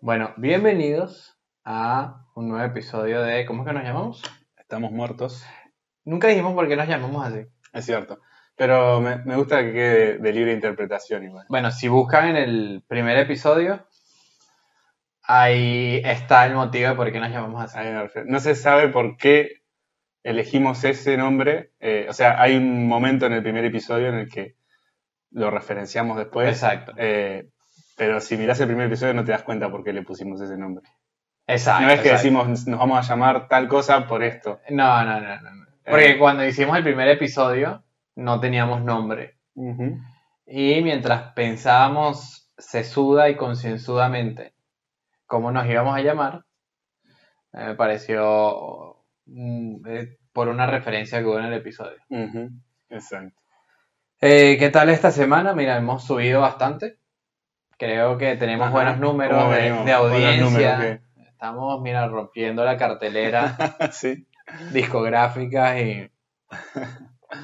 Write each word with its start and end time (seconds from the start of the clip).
Bueno, 0.00 0.32
bienvenidos 0.36 1.36
a 1.64 2.24
un 2.34 2.48
nuevo 2.48 2.64
episodio 2.64 3.22
de 3.22 3.44
¿Cómo 3.46 3.62
es 3.62 3.68
que 3.68 3.74
nos 3.74 3.82
llamamos? 3.84 4.22
Estamos 4.56 4.92
muertos, 4.92 5.44
Nunca 6.04 6.28
dijimos 6.28 6.54
por 6.54 6.68
qué 6.68 6.76
nos 6.76 6.88
llamamos 6.88 7.26
así. 7.26 7.40
es 7.72 7.84
cierto. 7.84 8.20
Pero 8.56 9.00
me, 9.00 9.16
me 9.24 9.36
gusta 9.36 9.62
que 9.62 9.72
quede 9.72 10.18
de 10.18 10.32
libre 10.32 10.52
interpretación 10.52 11.24
igual. 11.24 11.46
Bueno, 11.48 11.70
si 11.70 11.88
buscan 11.88 12.28
en 12.28 12.36
el 12.36 12.82
primer 12.88 13.18
episodio, 13.18 13.86
ahí 15.22 16.00
está 16.04 16.46
el 16.46 16.54
motivo 16.54 16.88
de 16.90 16.94
por 16.96 17.12
qué 17.12 17.20
nos 17.20 17.30
llamamos 17.30 17.62
así. 17.62 17.78
No 18.26 18.40
se 18.40 18.54
sabe 18.54 18.88
por 18.88 19.16
qué 19.16 19.62
elegimos 20.22 20.82
ese 20.84 21.16
nombre. 21.16 21.72
eh, 21.80 22.06
o 22.08 22.12
sea, 22.12 22.40
hay 22.40 22.56
un 22.56 22.88
momento 22.88 23.26
en 23.26 23.34
el 23.34 23.42
primer 23.42 23.64
episodio 23.64 24.08
en 24.08 24.14
el 24.16 24.28
que 24.30 24.56
lo 25.30 25.50
referenciamos 25.50 26.16
después. 26.16 26.48
Exacto. 26.48 26.92
eh, 26.96 27.48
pero 27.98 28.20
si 28.20 28.36
mirás 28.36 28.60
el 28.60 28.68
primer 28.68 28.86
episodio 28.86 29.12
no 29.12 29.24
te 29.24 29.32
das 29.32 29.42
cuenta 29.42 29.70
por 29.70 29.84
qué 29.84 29.92
le 29.92 30.02
pusimos 30.02 30.40
ese 30.40 30.56
nombre. 30.56 30.88
Exacto. 31.46 31.82
no 31.86 31.90
es 31.90 32.00
que 32.00 32.08
exacto. 32.10 32.22
decimos 32.40 32.66
nos 32.66 32.78
vamos 32.78 32.98
a 32.98 33.08
llamar 33.08 33.48
tal 33.48 33.68
cosa 33.68 34.06
por 34.06 34.22
esto. 34.22 34.60
No, 34.70 35.04
no, 35.04 35.20
no, 35.20 35.40
no. 35.42 35.50
no. 35.54 35.66
Porque 35.84 36.12
Eh. 36.12 36.18
cuando 36.18 36.46
hicimos 36.46 36.76
el 36.76 36.84
primer 36.84 37.08
episodio, 37.08 37.84
no 38.16 38.40
teníamos 38.40 38.82
nombre. 38.84 39.38
Y 40.46 40.82
mientras 40.82 41.32
pensábamos 41.32 42.52
sesuda 42.56 43.28
y 43.28 43.36
concienzudamente 43.36 44.54
cómo 45.26 45.50
nos 45.50 45.66
íbamos 45.66 45.96
a 45.96 46.00
llamar, 46.00 46.44
eh, 47.52 47.64
me 47.66 47.74
pareció 47.74 49.04
mm, 49.26 49.86
eh, 49.86 50.18
por 50.32 50.48
una 50.48 50.66
referencia 50.66 51.18
que 51.18 51.24
hubo 51.26 51.38
en 51.38 51.46
el 51.46 51.54
episodio. 51.54 51.98
Exacto. 52.90 53.40
Eh, 54.20 54.56
¿Qué 54.58 54.68
tal 54.70 54.88
esta 54.90 55.10
semana? 55.10 55.54
Mira, 55.54 55.76
hemos 55.76 56.04
subido 56.04 56.40
bastante. 56.40 56.98
Creo 57.78 58.18
que 58.18 58.36
tenemos 58.36 58.66
Ajá. 58.66 58.74
buenos 58.74 58.98
números 58.98 59.38
¿Cómo 59.40 59.52
de, 59.54 59.92
audiencia. 59.92 60.76
números, 60.76 61.00
Estamos, 61.30 61.80
mira, 61.80 62.08
rompiendo 62.08 62.64
la 62.64 62.76
cartelera 62.76 63.56
sí. 63.92 64.26
discográficas 64.72 65.80
y 65.80 66.10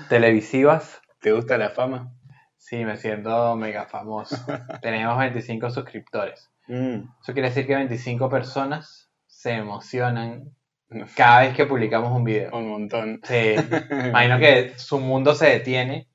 televisivas. 0.08 1.00
¿Te 1.20 1.32
gusta 1.32 1.56
la 1.56 1.70
fama? 1.70 2.12
Sí, 2.56 2.84
me 2.84 2.96
siento 2.96 3.54
mega 3.56 3.86
famoso. 3.86 4.36
Tenemos 4.82 5.16
25 5.18 5.70
suscriptores. 5.70 6.50
Mm. 6.66 7.02
Eso 7.22 7.32
quiere 7.32 7.48
decir 7.48 7.66
que 7.66 7.76
25 7.76 8.28
personas 8.28 9.10
se 9.26 9.52
emocionan 9.52 10.50
cada 11.14 11.40
vez 11.42 11.54
que 11.54 11.66
publicamos 11.66 12.10
un 12.10 12.24
video. 12.24 12.50
Un 12.56 12.70
montón. 12.70 13.20
Sí, 13.22 13.54
imagino 14.08 14.38
que 14.38 14.72
su 14.78 14.98
mundo 14.98 15.34
se 15.34 15.46
detiene 15.46 16.08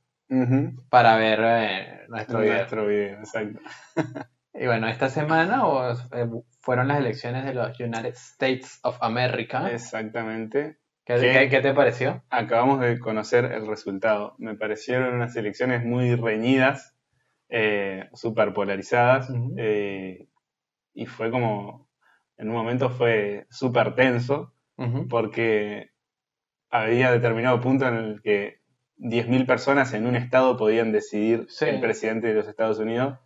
Para 0.89 1.15
ver 1.17 1.39
eh, 1.41 2.05
nuestro 2.07 2.39
video. 2.39 2.53
Nuestro 2.55 2.87
video, 2.87 3.19
exacto. 3.19 3.59
Y 4.53 4.65
bueno, 4.65 4.87
esta 4.87 5.09
semana 5.09 5.65
o, 5.65 5.91
eh, 5.91 6.29
fueron 6.59 6.89
las 6.89 6.99
elecciones 6.99 7.45
de 7.45 7.53
los 7.53 7.79
United 7.79 8.13
States 8.13 8.79
of 8.83 8.97
America. 9.01 9.71
Exactamente. 9.71 10.77
¿Qué, 11.05 11.47
¿Qué? 11.49 11.61
te 11.61 11.73
pareció? 11.73 12.23
Acabamos 12.29 12.81
de 12.81 12.99
conocer 12.99 13.45
el 13.45 13.65
resultado. 13.65 14.35
Me 14.37 14.55
parecieron 14.55 15.15
unas 15.15 15.35
elecciones 15.35 15.83
muy 15.83 16.13
reñidas, 16.15 16.93
eh, 17.47 18.09
súper 18.13 18.53
polarizadas, 18.53 19.29
eh, 19.57 20.27
y 20.93 21.05
fue 21.07 21.31
como, 21.31 21.89
en 22.37 22.49
un 22.49 22.55
momento 22.55 22.89
fue 22.89 23.47
súper 23.49 23.95
tenso, 23.95 24.53
porque 25.09 25.89
había 26.69 27.11
determinado 27.11 27.59
punto 27.59 27.87
en 27.87 27.95
el 27.95 28.21
que 28.21 28.58
10.000 28.99 29.45
personas 29.45 29.93
en 29.93 30.05
un 30.05 30.15
estado 30.15 30.57
podían 30.57 30.91
decidir 30.91 31.45
Sí. 31.49 31.65
el 31.65 31.79
presidente 31.79 32.27
de 32.27 32.33
los 32.35 32.47
Estados 32.47 32.79
Unidos. 32.79 33.17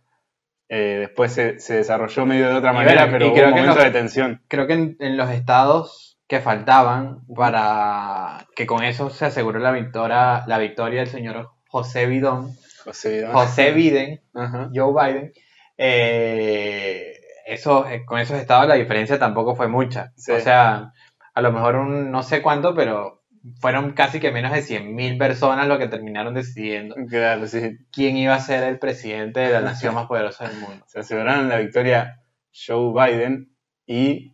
Eh, 0.68 0.96
después 1.00 1.32
se, 1.32 1.58
se 1.60 1.74
desarrolló 1.74 2.24
medio 2.26 2.48
de 2.48 2.54
otra 2.54 2.72
Y 2.72 2.74
manera, 2.74 3.02
bueno, 3.06 3.12
pero 3.12 3.24
y 3.26 3.28
hubo 3.28 3.34
creo 3.34 3.48
un 3.48 3.54
que 3.54 3.60
momento 3.60 3.76
los- 3.76 3.84
de 3.92 3.98
tensión. 3.98 4.42
Creo 4.48 4.66
que 4.66 4.72
en, 4.72 4.96
en 5.00 5.16
los 5.16 5.30
estados 5.30 6.18
que 6.26 6.40
faltaban 6.40 7.20
para 7.36 8.46
que 8.56 8.66
con 8.66 8.82
eso 8.82 9.10
se 9.10 9.26
aseguró 9.26 9.58
la 9.58 9.72
victoria, 9.72 10.44
la 10.46 10.58
victoria 10.58 11.00
del 11.00 11.08
señor 11.10 11.50
José 11.68 12.06
Bidón, 12.06 12.52
José 12.84 13.10
Vidal. 13.16 13.32
José 13.32 13.72
Biden, 13.74 14.22
Ajá. 14.32 14.70
Joe 14.74 14.92
Biden, 14.92 15.32
eh, 15.76 17.12
eso, 17.46 17.86
eh, 17.88 18.04
con 18.06 18.18
esos 18.18 18.38
estados 18.38 18.66
la 18.66 18.74
diferencia 18.74 19.18
tampoco 19.18 19.54
fue 19.54 19.68
mucha. 19.68 20.12
Sí. 20.16 20.32
O 20.32 20.40
sea, 20.40 20.92
a 21.34 21.40
lo 21.42 21.52
mejor 21.52 21.76
un 21.76 22.10
no 22.10 22.22
sé 22.22 22.40
cuánto, 22.40 22.74
pero 22.74 23.22
fueron 23.60 23.92
casi 23.92 24.20
que 24.20 24.30
menos 24.32 24.52
de 24.52 24.62
100.000 24.62 25.18
personas 25.18 25.66
lo 25.68 25.78
que 25.78 25.88
terminaron 25.88 26.34
decidiendo 26.34 26.94
Claro, 27.08 27.46
sí. 27.46 27.76
quién 27.92 28.16
iba 28.16 28.34
a 28.34 28.40
ser 28.40 28.62
el 28.64 28.78
presidente 28.78 29.40
de 29.40 29.50
la 29.52 29.60
nación 29.72 29.94
más 29.94 30.06
poderosa 30.06 30.48
del 30.48 30.58
mundo. 30.58 30.84
se 30.88 31.00
aseguraron 31.00 31.48
la 31.48 31.58
victoria 31.58 32.22
Joe 32.52 32.92
Biden 32.92 33.50
y 33.86 34.32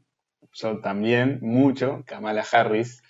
yo 0.53 0.81
también 0.81 1.39
mucho 1.43 2.03
Kamala 2.07 2.45
Harris, 2.53 3.03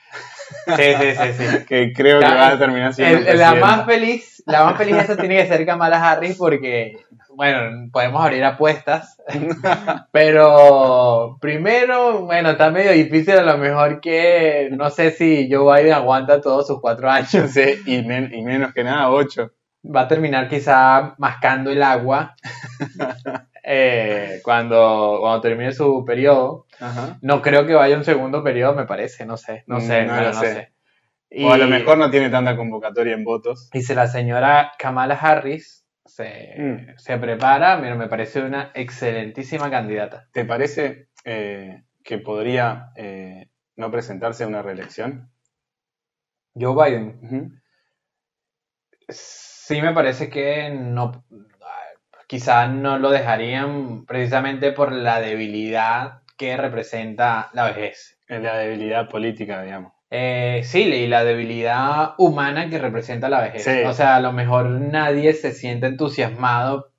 Sí, 0.77 0.83
sí, 1.01 1.15
sí, 1.15 1.33
sí. 1.59 1.65
que 1.69 1.93
creo 1.93 2.19
que 2.19 2.27
va 2.27 2.49
a 2.49 2.59
terminar 2.59 2.93
siendo 2.93 3.19
El- 3.31 3.39
la 3.39 3.55
más 3.55 3.87
feliz, 3.87 4.43
la 4.47 4.65
más 4.65 4.77
feliz 4.77 4.97
esa 4.97 5.17
tiene 5.17 5.37
que 5.37 5.47
ser 5.47 5.65
Kamala 5.65 6.11
Harris 6.11 6.37
porque, 6.37 6.97
bueno, 7.35 7.89
podemos 7.93 8.23
abrir 8.23 8.45
apuestas, 8.45 9.17
pero 10.13 11.39
primero, 11.41 12.25
bueno, 12.27 12.51
está 12.51 12.71
medio 12.71 12.93
difícil 12.93 13.35
a 13.39 13.43
lo 13.43 13.59
mejor 13.59 14.01
que, 14.01 14.69
no 14.73 14.91
sé 14.91 15.11
si 15.13 15.49
Joe 15.51 15.81
Biden 15.83 15.95
aguanta 15.95 16.41
todos 16.41 16.67
sus 16.67 16.81
cuatro 16.81 17.11
años, 17.11 17.51
Sí, 17.53 17.77
y, 17.87 18.03
men- 18.03 18.33
y 18.35 18.43
menos 18.43 18.73
que 18.75 18.85
nada 18.85 19.11
ocho. 19.11 19.53
va 19.85 20.03
a 20.03 20.09
terminar 20.09 20.49
quizá 20.49 21.15
mascando 21.19 21.71
el 21.71 21.83
agua 21.83 22.35
eh, 23.65 24.41
cuando, 24.43 25.19
cuando 25.21 25.41
termine 25.41 25.73
su 25.73 26.05
periodo. 26.05 26.67
Ajá. 26.81 27.19
No 27.23 27.43
creo 27.43 27.67
que 27.67 27.75
vaya 27.75 27.97
un 27.97 28.05
segundo 28.05 28.43
periodo, 28.43 28.75
me 28.75 28.87
parece, 28.87 29.27
no 29.27 29.37
sé, 29.37 29.65
no 29.67 29.81
sé, 29.81 30.05
Mm, 30.05 30.07
no 30.09 30.17
lo 30.21 30.33
no 30.33 30.41
sé. 30.41 30.53
sé. 30.53 30.73
O 31.45 31.53
a 31.53 31.59
lo 31.59 31.67
Y- 31.67 31.71
mejor 31.71 31.97
no 31.99 32.11
tiene 32.11 32.29
tanta 32.29 32.57
convocatoria 32.57 33.15
en 33.15 33.23
votos. 33.25 33.71
Y 33.73 33.83
si 33.83 33.95
la 33.95 34.09
señora 34.09 34.73
Kamala 34.79 35.15
Harris 35.15 35.85
se, 36.15 36.55
Mm. 36.59 36.99
se 36.99 37.19
prepara, 37.19 37.77
mira, 37.79 37.95
me 37.95 38.09
parece 38.09 38.43
una 38.43 38.71
excelentísima 38.75 39.71
candidata. 39.71 40.29
¿Te 40.33 40.45
parece 40.45 41.09
eh, 41.25 41.83
que 42.03 42.19
podría 42.19 42.93
eh, 42.97 43.49
no 43.77 43.91
presentarse 43.91 44.45
a 44.45 44.49
una 44.49 44.63
reelección? 44.63 45.31
Joe 46.55 46.75
Biden, 46.75 47.61
sí 49.09 49.81
me 49.81 49.93
parece 49.93 50.29
que 50.29 50.71
no, 50.71 51.25
quizá 52.27 52.67
no 52.67 52.99
lo 52.99 53.11
dejarían 53.11 54.05
precisamente 54.05 54.73
por 54.73 54.93
la 54.93 55.21
debilidad 55.21 56.23
que 56.37 56.57
representa 56.57 57.51
la 57.53 57.67
vejez. 57.67 58.19
La 58.29 58.57
debilidad 58.57 59.09
política, 59.09 59.63
digamos. 59.63 59.93
Eh, 60.13 60.63
sí, 60.65 60.83
y 60.83 61.07
la 61.07 61.23
debilidad 61.25 62.15
humana 62.19 62.69
que 62.69 62.79
representa 62.79 63.29
la 63.29 63.41
vejez. 63.43 63.63
Sí. 63.65 63.83
O 63.87 63.93
sea, 63.93 64.17
a 64.17 64.21
lo 64.21 64.33
mejor 64.33 64.67
nadie 64.69 65.33
se 65.35 65.53
siente 65.53 65.87
entusiasmado 65.87 66.91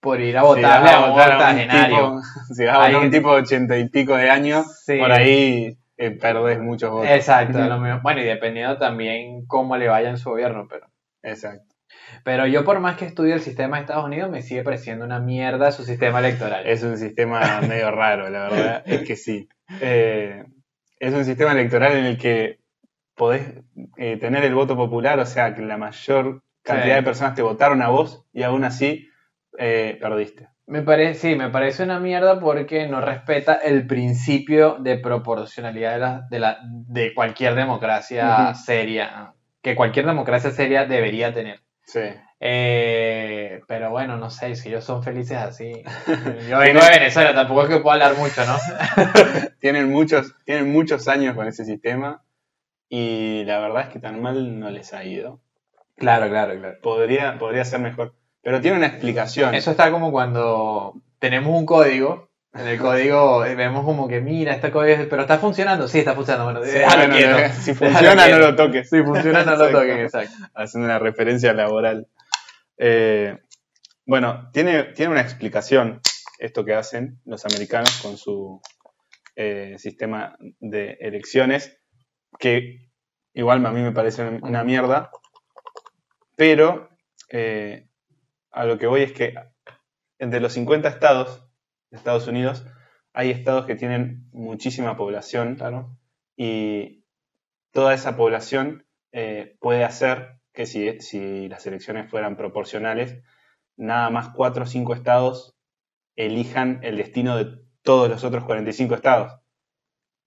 por 0.00 0.20
ir 0.20 0.38
a 0.38 0.42
votarle 0.44 0.88
si 0.88 0.94
a 0.94 1.00
un 1.00 1.10
votar 1.10 1.32
a 1.32 1.50
un 1.50 1.58
tipo, 1.58 2.20
si 2.54 2.64
vas 2.64 2.74
a 2.74 2.78
votar 2.78 2.94
a 2.94 2.98
un 3.00 3.10
tipo 3.10 3.34
de 3.34 3.42
ochenta 3.42 3.76
y 3.76 3.88
pico 3.88 4.16
de 4.16 4.30
años, 4.30 4.64
Sí. 4.86 4.96
por 4.98 5.10
ahí 5.12 5.76
eh, 5.98 6.10
perdés 6.12 6.60
muchos 6.60 6.90
votos. 6.90 7.10
Exacto, 7.10 7.58
a 7.60 7.66
lo 7.66 7.78
mejor- 7.80 8.00
bueno, 8.02 8.20
y 8.20 8.24
dependiendo 8.24 8.78
también 8.78 9.44
cómo 9.46 9.76
le 9.76 9.88
vaya 9.88 10.08
en 10.08 10.16
su 10.16 10.30
gobierno, 10.30 10.66
pero, 10.70 10.86
Exacto. 11.24 11.74
pero 12.24 12.46
yo 12.46 12.64
por 12.64 12.78
más 12.80 12.96
que 12.96 13.04
estudie 13.06 13.34
el 13.34 13.40
sistema 13.40 13.76
de 13.76 13.82
Estados 13.82 14.04
Unidos, 14.04 14.30
me 14.30 14.40
sigue 14.42 14.62
pareciendo 14.62 15.04
una 15.04 15.18
mierda 15.18 15.72
su 15.72 15.82
sistema 15.84 16.20
electoral. 16.20 16.64
Es 16.66 16.82
un 16.84 16.96
sistema 16.96 17.40
medio 17.68 17.90
raro, 17.90 18.30
la 18.30 18.48
verdad, 18.48 18.82
es 18.86 19.02
que 19.02 19.16
sí. 19.16 19.48
Eh, 19.82 20.44
es 21.00 21.14
un 21.14 21.24
sistema 21.24 21.52
electoral 21.52 21.96
en 21.96 22.04
el 22.04 22.18
que 22.18 22.58
podés 23.14 23.42
eh, 23.96 24.16
tener 24.18 24.44
el 24.44 24.54
voto 24.54 24.76
popular, 24.76 25.18
o 25.18 25.26
sea, 25.26 25.54
que 25.54 25.62
la 25.62 25.76
mayor 25.76 26.42
cantidad 26.62 26.94
Sí. 26.96 27.00
de 27.00 27.02
personas 27.02 27.34
te 27.34 27.42
votaron 27.42 27.82
a 27.82 27.88
vos 27.88 28.24
y 28.32 28.42
aún 28.42 28.64
así 28.64 29.08
eh, 29.58 29.98
perdiste. 30.00 30.48
Me 30.66 30.82
parece, 30.82 31.30
sí, 31.30 31.34
me 31.34 31.48
parece 31.48 31.82
una 31.82 31.98
mierda 31.98 32.38
porque 32.40 32.86
no 32.88 33.00
respeta 33.00 33.54
el 33.54 33.86
principio 33.86 34.76
de 34.78 34.98
proporcionalidad 34.98 35.92
de, 35.94 35.98
la, 35.98 36.26
de, 36.30 36.38
la, 36.38 36.58
de 36.62 37.14
cualquier 37.14 37.54
democracia 37.54 38.54
seria, 38.54 39.32
que 39.62 39.74
cualquier 39.74 40.04
democracia 40.06 40.50
seria 40.50 40.84
debería 40.84 41.32
tener. 41.32 41.60
Sí. 41.86 42.00
Eh, 42.40 43.62
pero 43.66 43.90
bueno, 43.90 44.18
no 44.18 44.28
sé, 44.30 44.54
si 44.56 44.68
ellos 44.68 44.84
son 44.84 45.02
felices 45.02 45.38
así. 45.38 45.72
Yo 46.48 46.58
vengo 46.58 46.80
de 46.80 46.90
Venezuela, 46.98 47.34
tampoco 47.34 47.62
es 47.62 47.68
que 47.68 47.80
puedo 47.80 47.94
hablar 47.94 48.14
mucho, 48.16 48.42
¿no? 48.44 48.56
Tienen 49.60 49.90
muchos, 49.90 50.34
tienen 50.44 50.72
muchos 50.72 51.08
años 51.08 51.34
con 51.34 51.46
ese 51.46 51.64
sistema 51.64 52.22
y 52.88 53.44
la 53.44 53.58
verdad 53.58 53.82
es 53.82 53.88
que 53.88 53.98
tan 53.98 54.22
mal 54.22 54.58
no 54.58 54.70
les 54.70 54.92
ha 54.92 55.04
ido. 55.04 55.40
Claro, 55.96 56.28
claro, 56.28 56.58
claro. 56.58 56.78
Podría, 56.80 57.38
podría 57.38 57.64
ser 57.64 57.80
mejor. 57.80 58.14
Pero 58.42 58.60
tiene 58.60 58.76
una 58.76 58.86
explicación. 58.86 59.54
Eso 59.54 59.72
está 59.72 59.90
como 59.90 60.12
cuando 60.12 60.94
tenemos 61.18 61.56
un 61.56 61.66
código, 61.66 62.28
en 62.54 62.66
el 62.66 62.78
código 62.78 63.40
vemos 63.40 63.84
como 63.84 64.08
que, 64.08 64.20
mira, 64.20 64.54
este 64.54 64.70
código, 64.70 65.04
pero 65.10 65.22
está 65.22 65.38
funcionando. 65.38 65.86
Sí, 65.86 65.98
está 65.98 66.14
funcionando. 66.14 66.60
Bueno, 66.60 66.66
Sí, 66.66 66.78
déjalo 66.78 67.12
bueno, 67.12 67.36
quieto. 67.36 67.54
si 67.60 67.74
funciona, 67.74 68.28
no 68.28 68.38
lo 68.38 68.56
toques. 68.56 68.88
Si 68.88 69.02
funciona, 69.02 69.44
no 69.44 69.56
lo 69.56 69.70
toquen, 69.70 69.98
exacto. 70.00 70.34
haciendo 70.54 70.86
una 70.86 70.98
referencia 70.98 71.52
laboral. 71.52 72.06
Eh, 72.78 73.38
bueno, 74.06 74.48
tiene, 74.52 74.84
tiene 74.84 75.12
una 75.12 75.20
explicación 75.20 76.00
esto 76.38 76.64
que 76.64 76.74
hacen 76.74 77.20
los 77.26 77.44
americanos 77.44 78.00
con 78.02 78.16
su 78.16 78.60
eh, 79.40 79.76
sistema 79.78 80.36
de 80.58 80.98
elecciones, 81.00 81.80
que 82.40 82.90
igual 83.32 83.64
a 83.64 83.70
mí 83.70 83.80
me 83.82 83.92
parece 83.92 84.40
una 84.42 84.64
mierda, 84.64 85.12
pero 86.34 86.88
eh, 87.30 87.88
a 88.50 88.64
lo 88.64 88.78
que 88.78 88.88
voy 88.88 89.02
es 89.02 89.12
que 89.12 89.34
entre 90.18 90.40
los 90.40 90.54
50 90.54 90.88
estados 90.88 91.48
de 91.88 91.98
Estados 91.98 92.26
Unidos, 92.26 92.66
hay 93.12 93.30
estados 93.30 93.64
que 93.64 93.76
tienen 93.76 94.28
muchísima 94.32 94.96
población 94.96 95.54
Claro. 95.54 95.96
y 96.36 97.04
toda 97.70 97.94
esa 97.94 98.16
población 98.16 98.88
eh, 99.12 99.56
puede 99.60 99.84
hacer 99.84 100.40
que 100.52 100.66
si, 100.66 100.98
si 100.98 101.48
las 101.48 101.64
elecciones 101.64 102.10
fueran 102.10 102.36
proporcionales, 102.36 103.22
nada 103.76 104.10
más 104.10 104.30
cuatro 104.30 104.64
o 104.64 104.66
cinco 104.66 104.94
estados 104.94 105.56
elijan 106.16 106.80
el 106.82 106.96
destino 106.96 107.36
de 107.36 107.67
todos 107.88 108.10
los 108.10 108.22
otros 108.22 108.44
45 108.44 108.96
estados. 108.96 109.40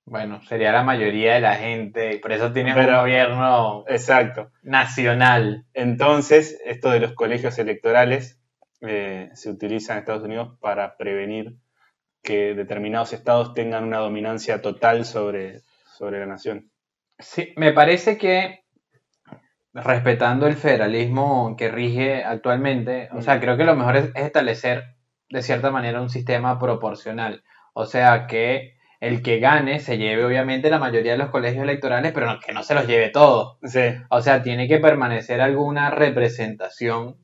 Bueno, 0.04 0.42
sería 0.42 0.72
la 0.72 0.82
mayoría 0.82 1.36
de 1.36 1.42
la 1.42 1.54
gente, 1.58 2.16
y 2.16 2.18
por 2.18 2.32
eso 2.32 2.52
tienes 2.52 2.74
Pero- 2.74 2.94
un 2.94 3.00
gobierno 3.02 3.84
Exacto. 3.88 4.50
nacional. 4.64 5.68
Entonces, 5.76 6.60
esto 6.66 6.90
de 6.90 7.00
los 7.02 7.14
colegios 7.14 7.60
electorales 7.60 8.40
eh, 8.82 9.30
se 9.36 9.52
utiliza 9.52 9.94
en 9.94 10.00
Estados 10.00 10.24
Unidos 10.24 10.58
para 10.60 10.98
prevenir 10.98 11.54
que 12.24 12.56
determinados 12.56 13.14
estados 13.14 13.54
tengan 13.54 13.84
una 13.84 14.00
dominancia 14.00 14.60
total 14.64 15.06
sobre, 15.06 15.60
sobre 15.86 16.20
la 16.20 16.26
nación. 16.26 16.72
Sí, 17.20 17.54
me 17.58 17.74
parece 17.74 18.18
que 18.18 18.64
respetando 19.76 20.48
el 20.48 20.56
federalismo 20.56 21.56
que 21.56 21.70
rige 21.70 22.24
actualmente, 22.24 23.08
o 23.14 23.22
sea, 23.22 23.40
creo 23.40 23.56
que 23.56 23.66
lo 23.66 23.76
mejor 23.76 23.98
es, 23.98 24.06
es 24.16 24.26
establecer 24.26 24.96
de 25.32 25.42
cierta 25.42 25.72
manera 25.72 26.02
un 26.02 26.10
sistema 26.10 26.60
proporcional. 26.60 27.44
O 27.74 27.86
sea, 27.86 28.28
que 28.28 28.76
el 29.00 29.24
que 29.24 29.40
gane 29.40 29.80
se 29.80 29.98
lleve 29.98 30.24
obviamente 30.26 30.70
la 30.70 30.78
mayoría 30.80 31.14
de 31.14 31.18
los 31.18 31.30
colegios 31.32 31.64
electorales, 31.64 32.12
pero 32.14 32.28
no- 32.28 32.40
que 32.40 32.54
no 32.54 32.64
se 32.64 32.76
los 32.76 32.86
lleve 32.88 33.10
todos. 33.10 33.58
Sí, 33.64 33.80
O 34.10 34.22
sea, 34.22 34.44
tiene 34.44 34.68
que 34.68 34.78
permanecer 34.80 35.42
alguna 35.42 35.90
representación 35.90 37.18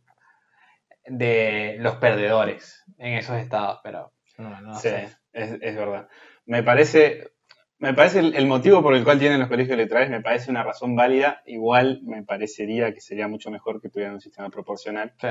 de 1.07 1.77
los 1.79 1.95
perdedores 1.95 2.83
en 2.97 3.13
esos 3.13 3.37
estados, 3.37 3.79
pero 3.83 4.11
no, 4.37 4.61
no 4.61 4.73
sí, 4.79 4.89
sé. 4.89 5.09
es, 5.33 5.57
es 5.61 5.75
verdad. 5.75 6.07
Me 6.45 6.63
parece, 6.63 7.31
me 7.79 7.93
parece 7.93 8.19
el, 8.19 8.35
el 8.35 8.47
motivo 8.47 8.81
por 8.81 8.93
el 8.95 9.03
cual 9.03 9.19
tienen 9.19 9.39
los 9.39 9.47
colegios 9.49 9.73
electorales, 9.75 10.09
me 10.09 10.21
parece 10.21 10.51
una 10.51 10.63
razón 10.63 10.95
válida. 10.95 11.41
Igual 11.45 12.01
me 12.03 12.23
parecería 12.23 12.93
que 12.93 13.01
sería 13.01 13.27
mucho 13.27 13.51
mejor 13.51 13.81
que 13.81 13.89
tuvieran 13.89 14.15
un 14.15 14.21
sistema 14.21 14.49
proporcional. 14.49 15.13
Sí, 15.19 15.27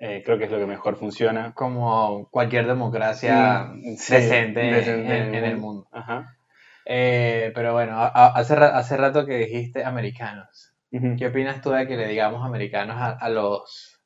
Eh, 0.00 0.22
creo 0.24 0.38
que 0.38 0.44
es 0.44 0.50
lo 0.50 0.58
que 0.58 0.66
mejor 0.66 0.96
funciona. 0.96 1.52
como 1.54 2.28
cualquier 2.30 2.66
democracia 2.66 3.72
sí, 3.96 4.14
decente, 4.14 4.60
decente 4.60 5.18
en, 5.18 5.34
en 5.34 5.44
el 5.44 5.56
mundo. 5.56 5.88
Ajá. 5.92 6.36
Eh, 6.84 7.50
pero 7.54 7.72
bueno, 7.72 7.98
a- 7.98 8.28
hace, 8.28 8.54
hace 8.54 8.96
rato 8.96 9.26
que 9.26 9.36
dijiste 9.38 9.84
americanos. 9.84 10.72
¿Qué 10.90 11.26
opinas 11.26 11.60
tú 11.60 11.70
de 11.70 11.86
que 11.86 11.96
le 11.96 12.08
digamos 12.08 12.46
americanos 12.46 12.96
a, 12.96 13.10
a 13.10 13.28
los 13.28 14.00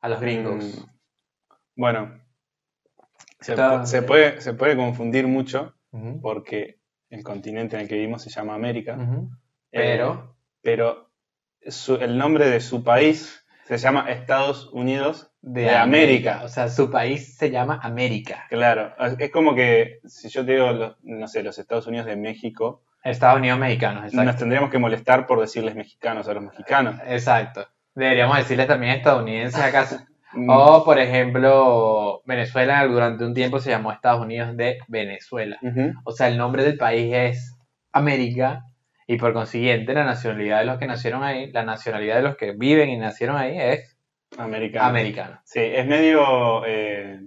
a 0.00 0.08
los 0.08 0.20
gringos? 0.20 0.64
Mm, 0.78 0.84
Bueno, 1.76 2.20
se, 3.40 3.52
Está- 3.52 3.80
pu- 3.82 3.86
se 3.86 4.02
puede, 4.02 4.40
se 4.40 4.54
puede 4.54 4.76
confundir 4.76 5.26
mucho 5.26 5.74
porque 6.22 6.80
el 7.10 7.22
continente 7.22 7.76
en 7.76 7.82
el 7.82 7.88
que 7.88 7.94
vivimos 7.96 8.22
se 8.22 8.30
llama 8.30 8.54
América, 8.54 8.96
eh, 8.98 9.26
Pero, 9.70 10.36
pero 10.60 11.10
su- 11.66 11.96
el 11.96 12.16
nombre 12.18 12.48
de 12.48 12.60
su 12.60 12.82
país 12.84 13.43
se 13.66 13.78
llama 13.78 14.10
Estados 14.10 14.70
Unidos 14.72 15.30
de, 15.42 15.62
de 15.62 15.76
América. 15.76 16.42
O 16.44 16.48
sea, 16.48 16.68
su 16.68 16.90
país 16.90 17.36
se 17.36 17.50
llama 17.50 17.80
América. 17.82 18.44
Claro, 18.50 18.92
es 19.18 19.30
como 19.30 19.54
que 19.54 20.00
si 20.04 20.28
yo 20.28 20.44
te 20.44 20.52
digo, 20.52 20.70
los- 20.72 20.96
no 21.02 21.26
sé, 21.28 21.42
los 21.42 21.58
Estados 21.58 21.86
Unidos 21.86 22.06
de 22.06 22.16
México, 22.16 22.82
Estados 23.02 23.38
Unidos 23.38 23.58
mexicanos, 23.58 24.02
nos 24.04 24.12
exacto. 24.14 24.38
tendríamos 24.38 24.70
que 24.70 24.78
molestar 24.78 25.26
por 25.26 25.40
decirles 25.40 25.74
mexicanos 25.74 26.26
a 26.28 26.34
los 26.34 26.42
mexicanos. 26.44 26.96
Exacto. 27.06 27.66
Deberíamos 27.94 28.36
decirles 28.38 28.66
también 28.66 28.94
estadounidenses 28.96 29.60
acaso. 29.60 29.98
Mm, 30.36 30.50
O, 30.50 30.84
por 30.84 30.98
ejemplo, 30.98 32.20
Venezuela 32.24 32.84
durante 32.88 33.24
un 33.24 33.34
tiempo 33.34 33.60
se 33.60 33.70
llamó 33.70 33.92
Estados 33.92 34.20
Unidos 34.20 34.56
de 34.56 34.78
Venezuela. 34.88 35.60
O 36.02 36.10
sea, 36.10 36.26
el 36.26 36.36
nombre 36.38 36.64
del 36.64 36.76
país 36.76 37.14
es 37.14 37.56
América 37.92 38.64
y 39.06 39.16
por 39.18 39.32
consiguiente 39.32 39.92
la 39.94 40.04
nacionalidad 40.04 40.60
de 40.60 40.64
los 40.66 40.78
que 40.78 40.86
nacieron 40.86 41.22
ahí, 41.24 41.50
la 41.52 41.64
nacionalidad 41.64 42.16
de 42.16 42.22
los 42.22 42.36
que 42.36 42.52
viven 42.52 42.88
y 42.90 42.96
nacieron 42.96 43.36
ahí 43.36 43.58
es 43.58 43.96
Americano. 44.38 44.88
americana. 44.88 45.42
Sí, 45.44 45.60
es 45.60 45.86
medio. 45.86 46.64
eh, 46.66 47.20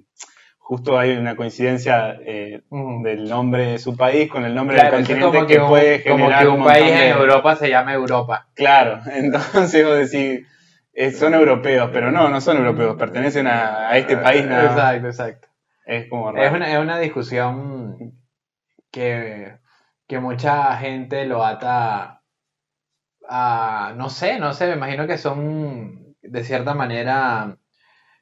justo 0.57 0.99
hay 0.99 1.11
una 1.15 1.37
coincidencia 1.37 2.17
eh, 2.25 2.61
del 3.03 3.29
nombre 3.29 3.67
de 3.67 3.79
su 3.79 3.95
país 3.95 4.29
con 4.29 4.43
el 4.43 4.53
nombre 4.53 4.75
Claro, 4.75 4.97
del 4.97 5.03
es 5.03 5.07
continente 5.07 5.37
como 5.37 5.47
que, 5.47 5.53
que, 5.55 5.61
un, 5.61 5.69
puede 5.69 6.03
como 6.03 6.17
generar 6.25 6.43
que 6.43 6.47
un 6.49 6.63
país 6.63 6.85
de- 6.87 7.09
en 7.09 7.17
Europa 7.17 7.55
se 7.55 7.69
llama 7.69 7.93
Europa. 7.93 8.47
Claro, 8.53 8.99
entonces 9.13 9.85
vos 9.85 9.95
decís, 9.97 10.45
eh, 10.93 11.11
son 11.11 11.35
europeos, 11.35 11.89
pero 11.93 12.11
no, 12.11 12.27
no 12.27 12.41
son 12.41 12.57
europeos, 12.57 12.97
pertenecen 12.97 13.47
a, 13.47 13.87
a 13.89 13.97
este 13.97 14.17
país 14.17 14.45
nada. 14.45 14.95
Exacto, 14.95 15.07
exacto. 15.07 15.47
Es 15.85 16.09
como 16.09 16.31
Es 16.31 16.35
raro. 16.35 16.55
una, 16.57 16.73
es 16.73 16.79
una 16.79 16.99
discusión 16.99 17.95
que, 18.91 19.53
que 20.07 20.19
mucha 20.19 20.75
gente 20.77 21.25
lo 21.25 21.43
ata 21.45 22.21
a, 23.29 23.93
no 23.95 24.09
sé, 24.09 24.39
no 24.39 24.53
sé, 24.53 24.67
me 24.67 24.73
imagino 24.75 25.07
que 25.07 25.17
son 25.17 26.15
de 26.21 26.43
cierta 26.43 26.73
manera 26.73 27.57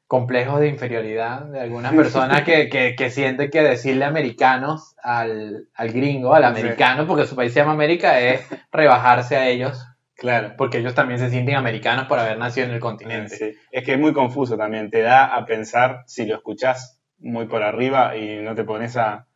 complejos 0.06 0.60
de 0.60 0.68
inferioridad 0.68 1.46
de 1.46 1.60
algunas 1.60 1.92
personas 1.92 2.42
que, 2.42 2.68
que, 2.68 2.94
que 2.96 3.10
sienten 3.10 3.50
que 3.50 3.62
decirle 3.62 4.04
americanos 4.04 4.94
al, 5.02 5.68
al 5.74 5.92
gringo, 5.92 6.34
al 6.34 6.42
Sí. 6.42 6.60
americano, 6.60 7.06
porque 7.06 7.26
su 7.26 7.34
país 7.34 7.52
se 7.52 7.60
llama 7.60 7.72
América, 7.72 8.20
es 8.20 8.46
rebajarse 8.70 9.36
a 9.36 9.48
ellos, 9.48 9.84
Claro. 10.16 10.54
porque 10.56 10.78
ellos 10.78 10.94
también 10.94 11.18
se 11.20 11.28
sienten 11.30 11.56
americanos 11.56 12.06
por 12.06 12.18
haber 12.18 12.38
nacido 12.38 12.66
en 12.66 12.74
el 12.74 12.80
continente. 12.80 13.36
Sí. 13.36 13.52
Es 13.70 13.84
que 13.84 13.94
es 13.94 13.98
muy 13.98 14.12
confuso 14.12 14.56
también, 14.56 14.90
te 14.90 15.02
da 15.02 15.24
a 15.34 15.44
pensar, 15.44 16.02
si 16.06 16.24
lo 16.24 16.36
escuchás 16.36 17.00
muy 17.18 17.46
por 17.46 17.62
arriba 17.62 18.16
y 18.16 18.40
no 18.42 18.54
te 18.54 18.64
pones 18.64 18.96
a, 18.96 19.26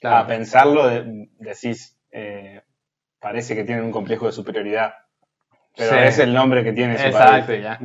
Claro. 0.00 0.16
a 0.16 0.26
pensarlo, 0.26 0.86
de- 0.88 1.28
decís, 1.40 1.98
eh, 2.12 2.62
parece 3.18 3.54
que 3.54 3.64
tienen 3.64 3.84
un 3.84 3.92
complejo 3.92 4.26
de 4.26 4.32
superioridad, 4.32 4.94
pero 5.76 5.90
Sí. 5.92 5.98
es 5.98 6.18
el 6.18 6.32
nombre 6.34 6.64
que 6.64 6.72
tiene 6.72 6.98
su 6.98 7.06
Exacto, 7.06 7.46
país. 7.48 7.62
ya. 7.62 7.78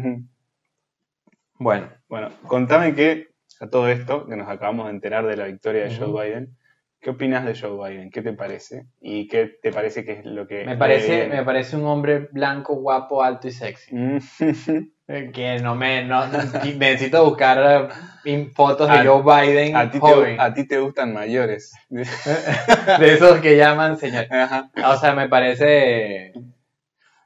Bueno, 1.57 1.89
Bueno, 2.10 2.30
contame 2.48 2.94
que 2.94 3.27
a 3.62 3.68
todo 3.69 3.88
esto, 3.89 4.27
que 4.27 4.36
nos 4.36 4.50
acabamos 4.50 4.86
de 4.88 4.92
enterar 4.92 5.25
de 5.25 5.38
la 5.38 5.45
victoria 5.45 5.86
de. 5.86 5.95
Joe 5.98 6.12
Biden, 6.27 6.57
¿qué 7.00 7.12
opinas 7.12 7.45
de 7.45 7.57
Joe 7.57 7.90
Biden? 7.90 8.09
¿Qué 8.11 8.21
te 8.21 8.33
parece? 8.33 8.88
¿Y 8.99 9.28
qué 9.28 9.47
te 9.61 9.71
parece 9.71 10.04
que 10.04 10.14
es 10.19 10.26
lo 10.26 10.45
que... 10.47 10.66
me 10.66 10.76
parece, 10.78 11.28
me 11.28 11.44
parece 11.44 11.78
un 11.78 11.85
hombre 11.85 12.28
blanco, 12.31 12.76
guapo, 12.76 13.23
alto 13.23 13.47
y 13.47 13.52
sexy. 13.52 13.95
Que 15.07 15.59
no 15.62 15.76
me. 15.76 16.04
No, 16.04 16.26
necesito 16.28 17.24
buscar 17.26 17.92
eh, 18.26 18.52
fotos 18.56 18.90
de 18.90 18.95
A- 18.97 19.06
Joe 19.06 19.21
Biden 19.21 19.76
a, 19.76 19.92
ti 19.92 20.00
joven. 20.00 20.35
te, 20.38 20.42
a 20.42 20.54
ti 20.54 20.68
te 20.68 20.80
gustan 20.80 21.14
mayores. 21.14 21.74
De 21.90 23.14
esos 23.14 23.40
que 23.40 23.56
llaman 23.56 23.97
señor. 23.97 24.26
Ajá. 24.33 24.71
O 24.83 24.97
sea, 24.97 25.14
me 25.14 25.30
parece. 25.30 26.33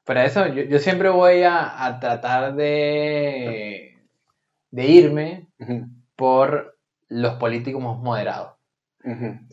Para 0.04 0.26
eso, 0.26 0.48
yo, 0.48 0.64
yo 0.64 0.80
siempre 0.80 1.08
voy 1.10 1.44
a, 1.44 1.86
a 1.86 2.00
tratar 2.02 2.56
de. 2.56 3.98
de 4.72 4.86
irme 4.86 5.48
por 6.18 6.78
los 7.08 7.36
políticos 7.36 7.82
más 7.82 7.98
moderados. 7.98 8.56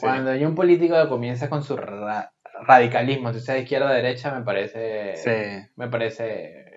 Cuando 0.01 0.33
hay 0.33 0.45
un 0.45 0.55
político 0.57 1.01
que 1.01 1.09
comienza 1.09 1.49
con 1.49 1.63
su 1.63 1.77
ra- 1.77 2.33
radicalismo, 2.67 3.33
si 3.33 3.41
sea 3.41 3.55
de 3.55 3.61
izquierda 3.63 3.87
o 3.87 3.91
de 3.91 4.03
derecha, 4.03 4.35
me 4.35 4.45
parece. 4.45 5.15
Sí, 5.17 5.69
Me 5.77 5.87
parece. 5.89 6.76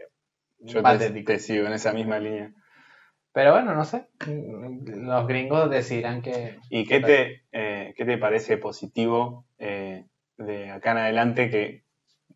Yo 0.60 0.84
te, 0.84 1.39
sigo 1.39 1.68
en 1.68 1.74
esa 1.74 1.94
misma 1.94 2.20
línea. 2.20 2.51
Pero 3.32 3.54
bueno, 3.54 3.75
no 3.75 3.86
sé. 3.86 4.08
Los 4.25 5.28
gringos 5.28 5.70
decidirán 5.70 6.22
que. 6.22 6.58
¿Y 6.70 6.86
qué 6.86 7.00
te, 7.00 7.44
eh, 7.51 7.94
qué 7.96 8.06
te 8.06 8.18
parece 8.18 8.58
positivo 8.58 9.46
eh, 9.58 10.06
de 10.38 10.72
acá 10.72 10.92
en 10.92 10.98
adelante 10.98 11.50
que, 11.50 11.84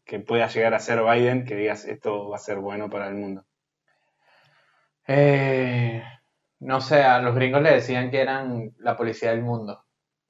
que 0.05 0.19
pueda 0.19 0.47
llegar 0.47 0.73
a 0.73 0.79
ser 0.79 1.01
Biden, 1.03 1.45
que 1.45 1.55
digas 1.55 1.85
esto 1.85 2.29
va 2.29 2.35
a 2.35 2.39
ser 2.39 2.59
bueno 2.59 2.89
para 2.89 3.07
el 3.07 3.15
mundo? 3.15 3.45
Eh, 5.07 6.03
no 6.59 6.79
sé, 6.79 7.03
a 7.03 7.19
los 7.19 7.35
gringos 7.35 7.61
le 7.61 7.73
decían 7.73 8.09
que 8.09 8.21
eran 8.21 8.73
la 8.77 8.95
policía 8.95 9.31
del 9.31 9.41
mundo. 9.41 9.83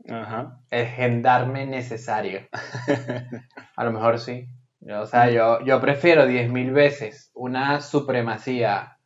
Ajá. 0.10 0.60
El 0.70 0.88
gendarme 0.88 1.66
necesario. 1.66 2.48
A 3.76 3.84
lo 3.84 3.92
mejor 3.92 4.20
sí. 4.20 4.48
O 4.90 5.06
sea, 5.06 5.30
yo, 5.30 5.60
yo 5.64 5.80
prefiero 5.80 6.26
10.000 6.26 6.72
veces 6.72 7.32
una 7.34 7.82
supremacía 7.82 8.98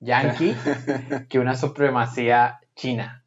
yanqui 0.00 0.54
que 1.28 1.38
una 1.38 1.56
supremacía 1.56 2.60
china. 2.74 3.24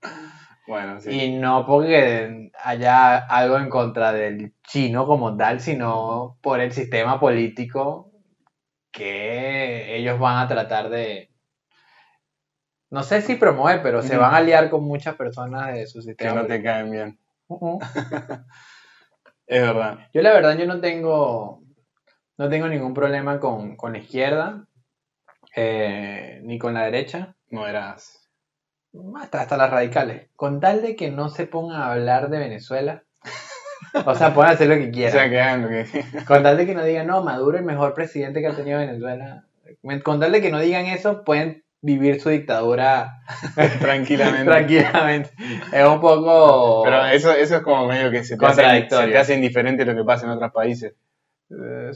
Bueno, 0.67 0.99
sí. 1.01 1.09
Y 1.09 1.37
no 1.37 1.65
porque 1.65 2.51
haya 2.63 3.17
algo 3.17 3.57
en 3.57 3.69
contra 3.69 4.13
del 4.13 4.53
chino 4.67 5.05
como 5.07 5.35
tal, 5.35 5.59
sino 5.59 6.37
por 6.41 6.59
el 6.59 6.71
sistema 6.71 7.19
político 7.19 8.11
que 8.91 9.95
ellos 9.97 10.19
van 10.19 10.37
a 10.37 10.47
tratar 10.47 10.89
de, 10.89 11.31
no 12.91 13.03
sé 13.03 13.21
si 13.21 13.35
promover, 13.35 13.81
pero 13.81 14.01
se 14.01 14.17
van 14.17 14.33
a 14.33 14.37
aliar 14.37 14.69
con 14.69 14.83
muchas 14.83 15.15
personas 15.15 15.73
de 15.73 15.87
su 15.87 15.99
Que 15.99 16.05
sistema. 16.05 16.41
no 16.41 16.47
te 16.47 16.61
caen 16.63 16.91
bien. 16.91 17.19
Ujú. 17.47 17.79
Es 19.49 19.61
verdad. 19.61 19.99
Yo 20.13 20.21
la 20.21 20.31
verdad 20.33 20.57
yo 20.57 20.65
no 20.65 20.79
tengo 20.79 21.61
no 22.37 22.49
tengo 22.49 22.67
ningún 22.67 22.93
problema 22.93 23.39
con, 23.39 23.75
con 23.75 23.91
la 23.93 23.99
izquierda 23.99 24.65
eh, 25.55 26.39
ni 26.43 26.57
con 26.59 26.73
la 26.75 26.83
derecha, 26.85 27.35
No 27.49 27.67
eras. 27.67 28.29
hasta, 29.19 29.41
hasta 29.41 29.57
las 29.57 29.71
radicales. 29.71 30.29
Con 30.35 30.59
tal 30.59 30.81
de 30.81 30.95
que 30.95 31.11
no 31.11 31.29
se 31.29 31.47
pongan 31.47 31.81
a 31.81 31.91
hablar 31.91 32.29
de 32.29 32.37
Venezuela, 32.39 33.03
o 34.05 34.15
sea, 34.15 34.33
pueden 34.33 34.51
hacer 34.51 34.67
lo 34.69 34.75
que 34.75 34.87
O 34.89 34.91
quieran. 34.91 35.11
sea, 35.11 35.29
que 35.29 35.41
hagan 35.41 35.61
lo 35.63 35.67
que. 35.69 36.25
Con 36.25 36.43
tal 36.43 36.55
de 36.57 36.65
que 36.67 36.75
no 36.75 36.83
digan, 36.85 37.07
no, 37.07 37.23
Maduro 37.23 37.57
es 37.57 37.61
el 37.61 37.65
mejor 37.67 37.93
presidente 37.95 38.39
que 38.41 38.47
ha 38.47 38.55
tenido 38.55 38.79
Venezuela. 38.79 39.43
Con 40.03 40.19
tal 40.19 40.31
de 40.31 40.41
que 40.41 40.51
no 40.51 40.59
digan 40.59 40.85
eso, 40.85 41.23
pueden 41.23 41.63
vivir 41.81 42.19
su 42.19 42.29
dictadura 42.29 43.21
Tranquilamente. 43.79 44.45
tranquilamente. 44.45 45.29
Es 45.71 45.85
un 45.87 46.01
poco... 46.01 46.83
Pero 46.83 47.05
eso, 47.05 47.31
eso 47.31 47.57
es 47.57 47.61
como 47.63 47.87
medio 47.87 48.11
que 48.11 48.23
se 48.23 48.37
te, 48.37 48.45
hace, 48.45 48.61
Contradictorio. 48.61 49.05
se 49.07 49.11
te 49.11 49.17
hace 49.17 49.35
indiferente 49.35 49.85
lo 49.85 49.95
que 49.95 50.03
pasa 50.03 50.25
en 50.25 50.31
otros 50.31 50.51
países. 50.51 50.93
Eh, 51.49 51.91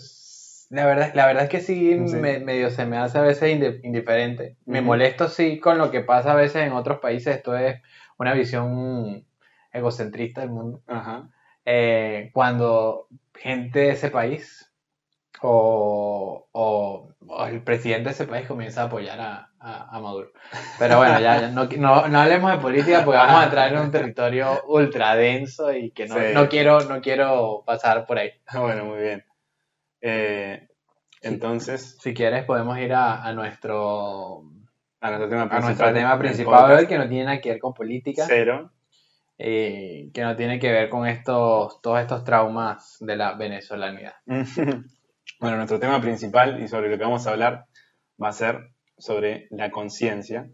La 0.69 0.85
verdad, 0.85 1.11
la 1.13 1.27
verdad 1.27 1.43
es 1.43 1.49
que 1.49 1.59
sí, 1.59 1.91
Sí. 2.07 2.15
me- 2.15 2.39
medio 2.39 2.69
se 2.71 2.85
me 2.85 2.97
hace 2.97 3.17
a 3.17 3.21
veces 3.21 3.51
indiferente. 3.83 4.55
Me 4.65 4.81
molesto 4.81 5.27
sí 5.29 5.59
con 5.59 5.77
lo 5.77 5.91
que 5.91 5.99
pasa 6.01 6.31
a 6.31 6.35
veces 6.35 6.63
en 6.65 6.71
otros 6.73 6.99
países. 6.99 7.35
Esto 7.35 7.55
es 7.55 7.81
una 8.17 8.33
visión 8.33 9.25
egocentrista 9.71 10.41
del 10.41 10.49
mundo. 10.51 10.81
Ajá. 10.87 11.29
Eh, 11.65 12.31
cuando 12.33 13.07
gente 13.35 13.79
de 13.79 13.89
ese 13.91 14.09
país 14.09 14.71
o, 15.41 16.47
o- 16.51 17.09
o 17.27 17.45
el 17.45 17.61
presidente 17.63 18.05
de 18.05 18.11
ese 18.11 18.25
país 18.27 18.47
comienza 18.47 18.81
a 18.81 18.85
apoyar 18.85 19.19
a, 19.19 19.49
a- 19.63 19.95
a 19.95 19.99
Maduro. 19.99 20.31
Pero 20.77 20.97
bueno, 20.97 21.19
ya, 21.19 21.41
ya 21.41 21.47
no, 21.49 21.65
no, 21.65 22.07
no 22.07 22.19
hablemos 22.19 22.51
de 22.51 22.57
política 22.57 23.03
porque 23.05 23.17
vamos 23.17 23.41
a 23.41 23.43
entrar 23.45 23.73
en 23.73 23.79
un 23.79 23.91
territorio 23.91 24.61
ultra 24.67 25.15
denso 25.15 25.71
y 25.73 25.91
que 25.91 26.05
no, 26.07 26.15
Sí. 26.15 26.21
no 26.33 26.49
quiero, 26.49 26.81
no 26.81 27.01
quiero 27.01 27.63
pasar 27.65 28.05
por 28.05 28.19
ahí. 28.19 28.31
Bueno, 28.53 28.85
muy 28.85 28.99
bien. 29.01 29.25
Eh, 30.01 30.67
entonces, 31.21 31.97
Si 32.01 32.13
quieres 32.13 32.43
podemos 32.45 32.77
ir 32.77 32.93
a, 32.93 33.23
a 33.23 33.33
nuestro, 33.33 34.43
a 34.99 35.09
nuestro 35.09 35.29
tema 35.29 35.43
a 35.43 35.47
principal. 35.49 35.61
nuestro 35.63 35.93
tema 35.93 36.17
principal 36.19 36.71
hoy 36.73 36.87
que 36.87 36.97
no 36.97 37.07
tiene 37.07 37.25
nada 37.25 37.39
que 37.41 37.49
ver 37.51 37.59
con 37.59 37.73
política, 37.73 38.25
Cero. 38.27 38.71
eh, 39.37 40.09
que 40.13 40.21
no 40.21 40.35
tiene 40.35 40.59
que 40.59 40.71
ver 40.71 40.89
con 40.89 41.07
estos, 41.07 41.81
todos 41.81 42.01
estos 42.01 42.23
traumas 42.25 42.97
de 42.99 43.15
la 43.15 43.33
venezolanidad. 43.35 44.15
Bueno, 45.39 45.57
nuestro 45.57 45.77
tema 45.79 45.99
principal 45.99 46.61
y 46.63 46.67
sobre 46.69 46.89
lo 46.89 46.97
que 46.97 47.03
vamos 47.03 47.27
a 47.27 47.31
hablar 47.31 47.65
va 48.21 48.29
a 48.29 48.31
ser 48.33 48.69
sobre 49.03 49.47
la 49.51 49.69
conciencia. 49.69 50.49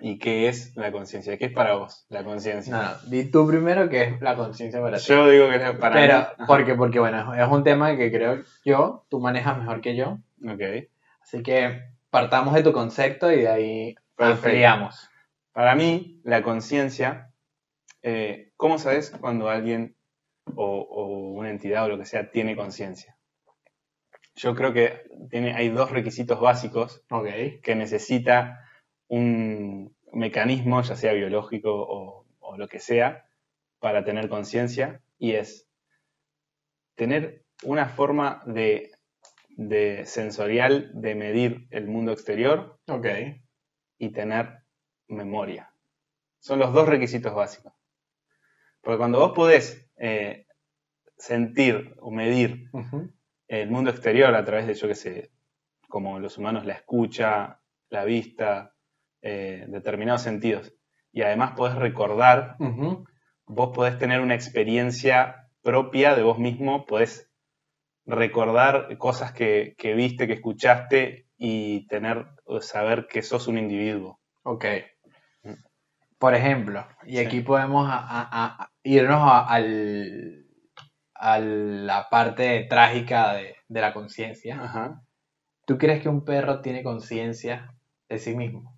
¿Y 0.00 0.18
qué 0.18 0.48
es 0.48 0.76
la 0.76 0.90
conciencia? 0.90 1.38
¿Qué 1.38 1.44
es 1.46 1.52
para 1.52 1.74
vos 1.76 2.04
la 2.08 2.24
conciencia? 2.24 2.74
No, 2.74 2.82
no, 2.82 2.96
di 3.06 3.30
tú 3.30 3.46
primero 3.46 3.88
que 3.88 4.02
es 4.02 4.20
la 4.20 4.34
conciencia 4.34 4.80
para 4.82 4.98
ti. 4.98 5.04
Yo 5.06 5.28
digo 5.28 5.48
que 5.48 5.54
es 5.56 5.70
para 5.76 5.94
Pero, 5.94 6.18
mí. 6.18 6.44
porque, 6.48 6.74
porque 6.74 6.98
bueno, 6.98 7.32
es 7.32 7.48
un 7.48 7.62
tema 7.62 7.96
que 7.96 8.10
creo 8.10 8.42
yo, 8.64 9.06
tú 9.08 9.20
manejas 9.20 9.56
mejor 9.56 9.80
que 9.80 9.94
yo, 9.94 10.18
Ok. 10.44 10.62
así 11.22 11.44
que 11.44 11.80
partamos 12.10 12.54
de 12.54 12.64
tu 12.64 12.72
concepto 12.72 13.30
y 13.30 13.42
de 13.42 13.48
ahí 13.48 13.94
ampliamos. 14.18 15.08
Para 15.52 15.76
mí, 15.76 16.20
la 16.24 16.42
conciencia, 16.42 17.30
eh, 18.02 18.50
¿cómo 18.56 18.80
sabes 18.80 19.10
cuando 19.20 19.48
alguien 19.48 19.94
o, 20.56 20.80
o 20.80 21.06
una 21.34 21.50
entidad 21.50 21.84
o 21.84 21.88
lo 21.88 21.98
que 21.98 22.04
sea 22.04 22.32
tiene 22.32 22.56
conciencia? 22.56 23.16
Yo 24.36 24.54
creo 24.54 24.72
que 24.72 25.06
tiene, 25.30 25.54
hay 25.54 25.68
dos 25.68 25.90
requisitos 25.90 26.40
básicos 26.40 27.04
que 27.62 27.74
necesita 27.74 28.68
un 29.08 29.94
mecanismo, 30.12 30.82
ya 30.82 30.96
sea 30.96 31.12
biológico 31.12 31.70
o, 31.72 32.26
o 32.40 32.56
lo 32.56 32.68
que 32.68 32.80
sea, 32.80 33.26
para 33.78 34.04
tener 34.04 34.28
conciencia, 34.28 35.00
y 35.18 35.32
es 35.32 35.68
tener 36.94 37.44
una 37.62 37.86
forma 37.86 38.42
de, 38.46 38.92
de 39.56 40.04
sensorial 40.06 40.90
de 40.94 41.14
medir 41.14 41.66
el 41.70 41.86
mundo 41.86 42.12
exterior 42.12 42.78
y 43.98 44.10
tener 44.10 44.64
memoria. 45.08 45.72
Son 46.40 46.58
los 46.58 46.72
dos 46.72 46.88
requisitos 46.88 47.34
básicos. 47.34 47.72
Porque 48.82 48.98
cuando 48.98 49.18
vos 49.18 49.32
podés 49.32 49.88
eh, 49.96 50.46
sentir 51.16 51.94
o 52.00 52.10
medir. 52.10 52.70
El 53.62 53.70
mundo 53.70 53.90
exterior 53.90 54.34
a 54.34 54.44
través 54.44 54.66
de, 54.66 54.74
yo 54.74 54.88
qué 54.88 54.94
sé, 54.94 55.30
como 55.88 56.18
los 56.18 56.38
humanos, 56.38 56.64
la 56.66 56.74
escucha, 56.74 57.60
la 57.90 58.04
vista, 58.04 58.74
eh, 59.22 59.64
determinados 59.68 60.22
sentidos, 60.22 60.72
y 61.12 61.22
además 61.22 61.52
podés 61.56 61.76
recordar, 61.76 62.56
vos 63.46 63.70
podés 63.74 63.98
tener 63.98 64.20
una 64.20 64.34
experiencia 64.34 65.48
propia 65.62 66.14
de 66.14 66.22
vos 66.22 66.38
mismo, 66.38 66.84
podés 66.86 67.30
recordar 68.06 68.96
cosas 68.98 69.32
que, 69.32 69.74
que 69.78 69.94
viste, 69.94 70.26
que 70.26 70.34
escuchaste 70.34 71.28
y 71.36 71.86
tener, 71.86 72.26
saber 72.60 73.06
que 73.06 73.22
sos 73.22 73.48
un 73.48 73.58
individuo. 73.58 74.20
Ok. 74.42 74.64
Por 76.18 76.34
ejemplo, 76.34 76.86
y 77.04 77.16
Sí. 77.16 77.26
aquí 77.26 77.40
podemos 77.40 77.88
a- 77.88 77.98
a- 77.98 78.62
a- 78.62 78.70
irnos 78.82 79.20
al- 79.48 80.43
a 81.14 81.38
la 81.38 82.08
parte 82.10 82.66
trágica 82.68 83.34
de, 83.34 83.56
de 83.68 83.80
la 83.80 83.92
conciencia. 83.92 85.02
¿Tú 85.66 85.78
crees 85.78 86.02
que 86.02 86.08
un 86.08 86.24
perro 86.24 86.60
tiene 86.60 86.82
conciencia 86.82 87.72
de 88.08 88.18
sí 88.18 88.34
mismo? 88.36 88.76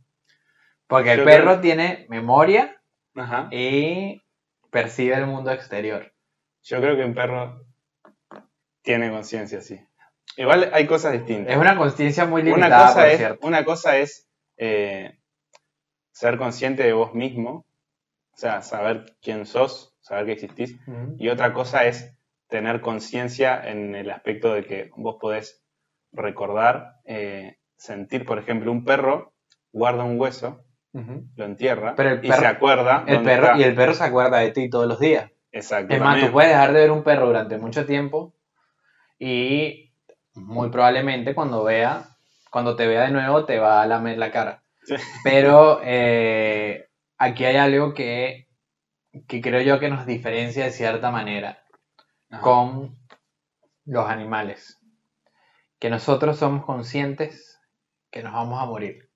Porque 0.87 1.13
el 1.13 1.19
Yo 1.21 1.25
perro 1.25 1.45
creo- 1.53 1.61
tiene 1.61 2.07
memoria 2.09 2.81
Ajá. 3.17 3.49
y 3.51 4.23
percibe 4.71 5.15
el 5.17 5.27
mundo 5.27 5.51
exterior. 5.51 6.13
Yo 6.63 6.81
creo 6.81 6.97
que 6.97 7.05
un 7.05 7.15
perro 7.15 7.65
tiene 8.83 9.11
conciencia, 9.11 9.61
sí. 9.61 9.81
Igual 10.37 10.71
hay 10.73 10.87
cosas 10.87 11.13
distintas. 11.13 11.53
Es 11.55 11.59
una 11.59 11.77
conciencia 11.77 12.27
muy 12.27 12.43
una 12.43 12.51
limitada, 12.57 12.87
cosa 12.89 13.01
por 13.01 13.09
es, 13.11 13.17
cierto. 13.17 13.47
una 13.47 13.65
cosa 13.65 13.97
es 13.97 14.29
eh, 14.59 15.19
ser 16.13 16.37
consciente 16.39 16.83
de 16.83 16.93
vos 16.93 17.15
mismo, 17.15 17.67
o 18.33 18.37
sea, 18.37 18.61
saber 18.63 19.17
quién 19.23 19.47
sos, 19.47 19.97
saber 20.01 20.27
que 20.27 20.33
existís, 20.33 20.77
y 21.19 21.29
otra 21.31 21.53
cosa 21.55 21.85
es 21.87 22.16
tener 22.49 22.81
conciencia 22.81 23.61
en 23.69 23.95
el 23.95 24.11
aspecto 24.11 24.53
de 24.55 24.65
que 24.65 24.91
vos 24.97 25.17
podés 25.21 25.63
recordar, 26.13 26.95
eh, 27.05 27.57
sentir, 27.77 28.25
por 28.25 28.39
ejemplo, 28.39 28.71
un 28.73 28.85
perro 28.85 29.33
guarda 29.73 30.05
un 30.05 30.19
hueso, 30.21 30.63
lo 31.35 31.45
entierra 31.45 31.95
Pero 31.95 32.11
el 32.11 32.25
y 32.25 32.29
perro- 32.29 32.41
se 32.41 32.47
acuerda 32.47 33.05
El 33.07 33.17
dónde 33.17 33.31
perro, 33.31 33.47
está. 33.49 33.59
y 33.59 33.63
el 33.65 33.75
perro 33.75 33.93
se 33.95 34.05
acuerda 34.05 34.39
de 34.39 34.51
ti 34.53 34.71
todos 34.71 34.87
los 34.87 34.99
días. 34.99 35.31
Exacto. 35.53 35.95
Es 35.95 36.01
más, 36.01 36.19
tú 36.25 36.33
puedes 36.33 36.51
dejar 36.51 36.73
de 36.73 36.81
ver 36.81 36.91
un 36.91 37.03
perro 37.03 37.27
durante 37.27 37.59
mucho 37.59 37.85
tiempo 37.85 38.35
y 39.19 39.93
muy 40.35 40.71
probablemente 40.71 41.35
cuando 41.35 41.65
vea, 41.65 42.05
cuando 42.51 42.77
te 42.77 42.87
vea 42.87 43.03
de 43.03 43.11
nuevo 43.11 43.45
te 43.45 43.59
va 43.59 43.83
a 43.83 43.87
lamer 43.87 44.17
la 44.19 44.31
cara. 44.31 44.63
Sí. 44.85 44.95
Pero 45.25 45.81
eh, 45.85 46.89
aquí 47.19 47.45
hay 47.45 47.57
algo 47.57 47.93
que, 47.93 48.49
que 49.27 49.41
creo 49.43 49.61
yo 49.63 49.79
que 49.81 49.91
nos 49.91 50.07
diferencia 50.07 50.65
de 50.65 50.71
cierta 50.71 51.11
manera 51.11 51.59
Ajá. 52.31 52.43
con 52.43 52.99
los 53.85 54.09
animales. 54.09 54.79
Que 55.79 55.91
nosotros 55.91 56.39
somos 56.39 56.65
conscientes 56.65 57.61
que 58.11 58.23
nos 58.23 58.33
vamos 58.33 58.61
a 58.63 58.67
morir. 58.67 59.11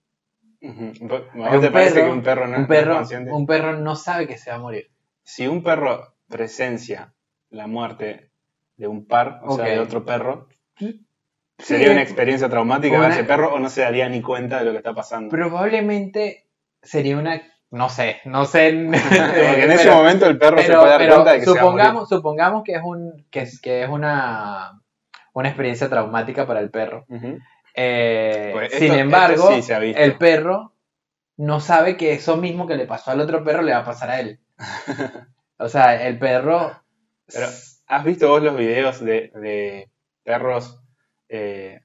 Ujú. 0.62 0.93
¿Vos- 1.09 1.23
¿A 1.35 1.47
Hay 1.47 1.52
vos 1.52 1.61
te 1.61 1.67
un 1.69 1.73
parece 1.73 1.95
perro- 1.95 2.05
que 2.07 2.12
un 2.12 2.23
perro 2.23 2.47
no 2.49 2.57
un 2.57 2.62
es 2.62 2.69
perro, 2.69 2.95
consciente? 2.97 3.33
un 3.33 3.47
perro 3.47 3.76
no 3.79 3.97
sabe 3.97 4.26
que 4.26 4.37
se 4.38 4.50
va 4.50 4.57
a 4.57 4.61
morir. 4.61 4.90
Si 5.23 5.47
un 5.47 5.62
perro 5.62 6.14
presencia 6.29 7.14
la 7.50 7.67
muerte 7.67 8.31
de 8.76 8.87
un 8.87 9.07
par, 9.07 9.40
o 9.45 9.57
sea, 9.57 9.64
de 9.64 9.79
otro 9.81 10.05
perro, 10.05 10.49
Sí. 10.76 11.05
¿sería 11.59 11.90
una 11.93 12.02
experiencia 12.02 12.49
traumática 12.49 12.97
para 12.99 13.12
ese 13.14 13.25
perro 13.25 13.52
o 13.55 13.59
no 13.59 13.69
se 13.71 13.81
daría 13.83 14.09
ni 14.09 14.23
cuenta 14.23 14.59
de 14.59 14.64
lo 14.67 14.71
que 14.73 14.79
está 14.79 14.95
pasando? 14.95 15.31
Probablemente 15.31 16.47
sería 16.83 17.17
una, 17.19 17.43
no 17.71 17.89
sé, 17.89 18.21
no 18.25 18.45
sé. 18.45 18.73
Porque 18.91 19.65
en 19.65 19.71
ese 19.73 19.91
momento 19.91 20.27
el 20.27 20.39
perro 20.39 20.59
se 20.59 20.67
puede 20.73 20.89
dar 20.89 20.99
pero 20.99 21.15
cuenta 21.15 21.33
de 21.33 21.39
que 21.41 21.45
se 21.45 21.50
va 21.53 21.61
a 21.61 21.65
morir. 21.65 21.71
supongamos, 21.85 22.09
supongamos 22.09 22.62
que 22.65 22.73
es 22.75 22.83
un, 22.85 23.27
que 23.31 23.41
es, 23.41 23.61
que 23.61 23.83
es 23.85 23.89
una, 23.89 24.81
una 25.33 25.49
experiencia 25.49 25.89
traumática 25.89 26.47
para 26.47 26.61
el 26.61 26.71
perro. 26.71 27.07
Eh, 27.75 28.50
Pues 28.53 28.73
sin 28.73 28.85
esto- 28.85 28.97
embargo, 28.99 29.49
sí 29.62 29.73
el 29.97 30.17
perro 30.17 30.73
no 31.37 31.61
sabe 31.61 31.97
que 31.97 32.12
eso 32.12 32.37
mismo 32.37 32.67
que 32.67 32.77
le 32.77 32.87
pasó 32.87 33.12
al 33.12 33.21
otro 33.21 33.43
perro 33.45 33.62
le 33.62 33.73
va 33.73 33.79
a 33.79 33.85
pasar 33.85 34.11
a 34.11 34.21
él. 34.21 34.41
O 35.62 35.69
sea, 35.69 36.07
el 36.07 36.19
perro. 36.19 36.73
Pero, 37.31 37.47
¿Has 37.87 38.05
visto 38.05 38.29
vos 38.29 38.43
los 38.43 38.57
videos 38.57 38.99
de, 39.00 39.31
de 39.35 39.91
perros, 40.25 40.81
eh, 41.29 41.81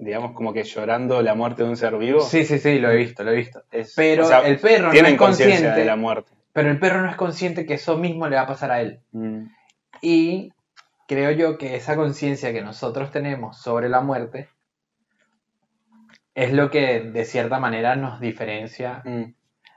digamos, 0.00 0.32
como 0.32 0.52
que 0.52 0.64
llorando 0.64 1.22
la 1.22 1.34
muerte 1.34 1.62
de 1.62 1.68
un 1.68 1.76
ser 1.76 1.96
vivo? 1.98 2.20
Sí, 2.22 2.44
sí, 2.44 2.58
sí, 2.58 2.78
lo 2.78 2.90
he 2.90 2.96
visto, 2.96 3.22
lo 3.22 3.30
he 3.32 3.36
visto. 3.36 3.62
Es- 3.70 3.94
Pero 3.94 4.24
o 4.24 4.28
sea, 4.28 4.40
el 4.40 4.58
perro 4.58 4.92
no 4.92 4.98
es 4.98 5.14
consciente. 5.16 5.70
de 5.70 5.84
la 5.84 5.96
muerte. 5.96 6.32
Pero 6.52 6.70
el 6.70 6.78
perro 6.80 7.02
no 7.02 7.10
es 7.10 7.16
consciente 7.16 7.64
que 7.66 7.74
eso 7.74 7.96
mismo 7.96 8.26
le 8.28 8.36
va 8.36 8.42
a 8.42 8.46
pasar 8.46 8.70
a 8.72 8.80
él. 8.80 9.00
Mm. 9.12 9.44
Y 10.02 10.52
creo 11.06 11.30
yo 11.32 11.58
que 11.58 11.76
esa 11.76 11.94
conciencia 11.96 12.52
que 12.52 12.62
nosotros 12.62 13.10
tenemos 13.12 13.58
sobre 13.60 13.88
la 13.88 14.00
muerte 14.00 14.48
es 16.34 16.52
lo 16.52 16.70
que 16.70 17.00
de 17.00 17.24
cierta 17.24 17.58
manera 17.58 17.96
nos 17.96 18.20
diferencia. 18.20 19.02
Mm, 19.04 19.24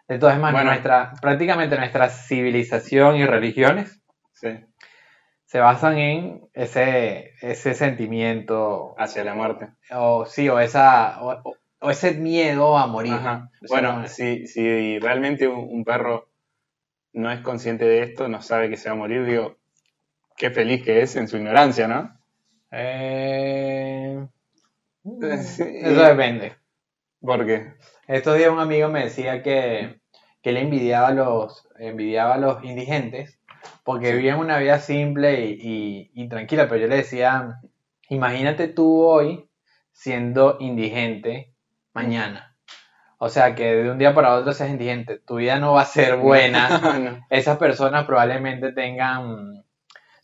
De 0.08 0.20
todas 0.20 0.38
maneras, 0.38 0.54
Bueno. 0.54 0.70
nuestra, 0.72 1.14
prácticamente 1.22 1.78
nuestra 1.78 2.10
civilización 2.10 3.16
y 3.16 3.26
religiones 3.26 4.02
sí, 4.34 4.50
se 5.54 5.60
basan 5.60 6.00
en 6.00 6.50
ese, 6.56 7.34
ese 7.40 7.76
sentimiento, 7.76 8.96
hacia 8.98 9.24
la 9.24 9.36
muerte. 9.36 9.68
o 9.92 10.26
sí, 10.26 10.50
o, 10.50 10.60
esa, 10.60 11.22
o, 11.22 11.56
o- 11.80 11.92
ese 11.92 12.14
miedo 12.16 12.76
a 12.76 12.88
morir. 12.88 13.14
Ajá. 13.14 13.52
Bueno, 13.70 14.08
si, 14.08 14.48
si 14.48 14.98
realmente 14.98 15.48
un, 15.48 15.68
un 15.70 15.84
perro 15.86 16.32
no 17.14 17.32
es 17.32 17.42
consciente 17.42 17.86
de 17.86 18.02
esto, 18.02 18.28
no 18.28 18.42
sabe 18.42 18.68
que 18.72 18.78
se 18.78 18.90
va 18.90 18.96
a 18.96 18.98
morir, 18.98 19.26
digo, 19.26 19.58
qué 20.38 20.50
feliz 20.50 20.84
que 20.84 21.04
es 21.04 21.16
en 21.18 21.28
su 21.28 21.38
ignorancia, 21.38 21.88
¿no? 21.88 22.18
Eh, 22.72 24.26
Sí. 25.04 25.64
Eso 25.84 26.02
depende. 26.04 26.56
Porque, 27.22 27.74
Estos 28.08 28.38
días 28.40 28.50
un 28.50 28.60
amigo 28.60 28.90
me 28.90 29.04
decía 29.04 29.44
que, 29.44 30.00
que 30.42 30.52
le 30.52 30.62
envidiaba 30.62 31.10
a 31.10 31.14
los, 31.14 31.68
envidiaba 31.78 32.34
a 32.34 32.38
los 32.40 32.64
indigentes 32.64 33.40
porque 33.84 34.14
vivían 34.14 34.40
una 34.40 34.58
vida 34.60 34.80
simple 34.80 35.46
y, 35.46 35.60
y- 35.62 36.24
y 36.24 36.30
tranquila, 36.30 36.68
pero 36.68 36.82
yo 36.82 36.88
le 36.88 36.98
decía, 36.98 37.60
imagínate 38.10 38.68
tú 38.68 39.02
hoy 39.04 39.50
siendo 39.92 40.58
indigente 40.60 41.54
mañana. 41.94 42.56
O 43.18 43.30
sea, 43.30 43.56
que 43.56 43.76
de 43.76 43.90
un 43.92 43.98
día 43.98 44.14
para 44.14 44.36
otro 44.36 44.54
seas 44.54 44.70
indigente, 44.70 45.20
tu 45.20 45.36
vida 45.38 45.60
no 45.60 45.74
va 45.74 45.82
a 45.82 45.86
ser 45.86 46.18
buena. 46.18 46.70
No. 47.00 47.26
Esas 47.30 47.58
personas 47.58 48.06
probablemente 48.06 48.74
tengan, 48.74 49.64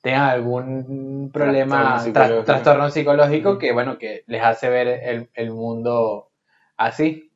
tengan 0.01 0.29
algún 0.29 1.31
problema, 1.33 1.77
Trastorno 1.77 1.99
tra- 1.99 2.03
psicológico. 2.03 2.45
trastorno 2.45 2.89
psicológico 2.89 3.49
Ujú. 3.51 3.59
que, 3.59 3.71
bueno, 3.73 3.97
que 3.97 4.23
les 4.27 4.43
hace 4.43 4.69
ver 4.69 4.87
el, 4.87 5.29
el 5.33 5.51
mundo 5.51 6.31
así. 6.77 7.31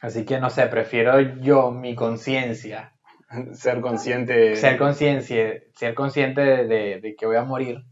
Así 0.00 0.24
que 0.24 0.38
no 0.40 0.50
sé, 0.50 0.66
prefiero 0.66 1.20
yo, 1.20 1.70
mi 1.72 1.94
conciencia, 1.94 2.92
ser 3.52 3.80
consciente 3.80 4.56
ser 4.56 4.78
conciencia, 4.78 5.62
ser 5.74 5.94
consciente 5.94 6.40
de, 6.40 6.66
de- 6.66 7.00
de 7.00 7.16
que 7.16 7.26
voy 7.26 7.36
a 7.36 7.44
morir, 7.44 7.84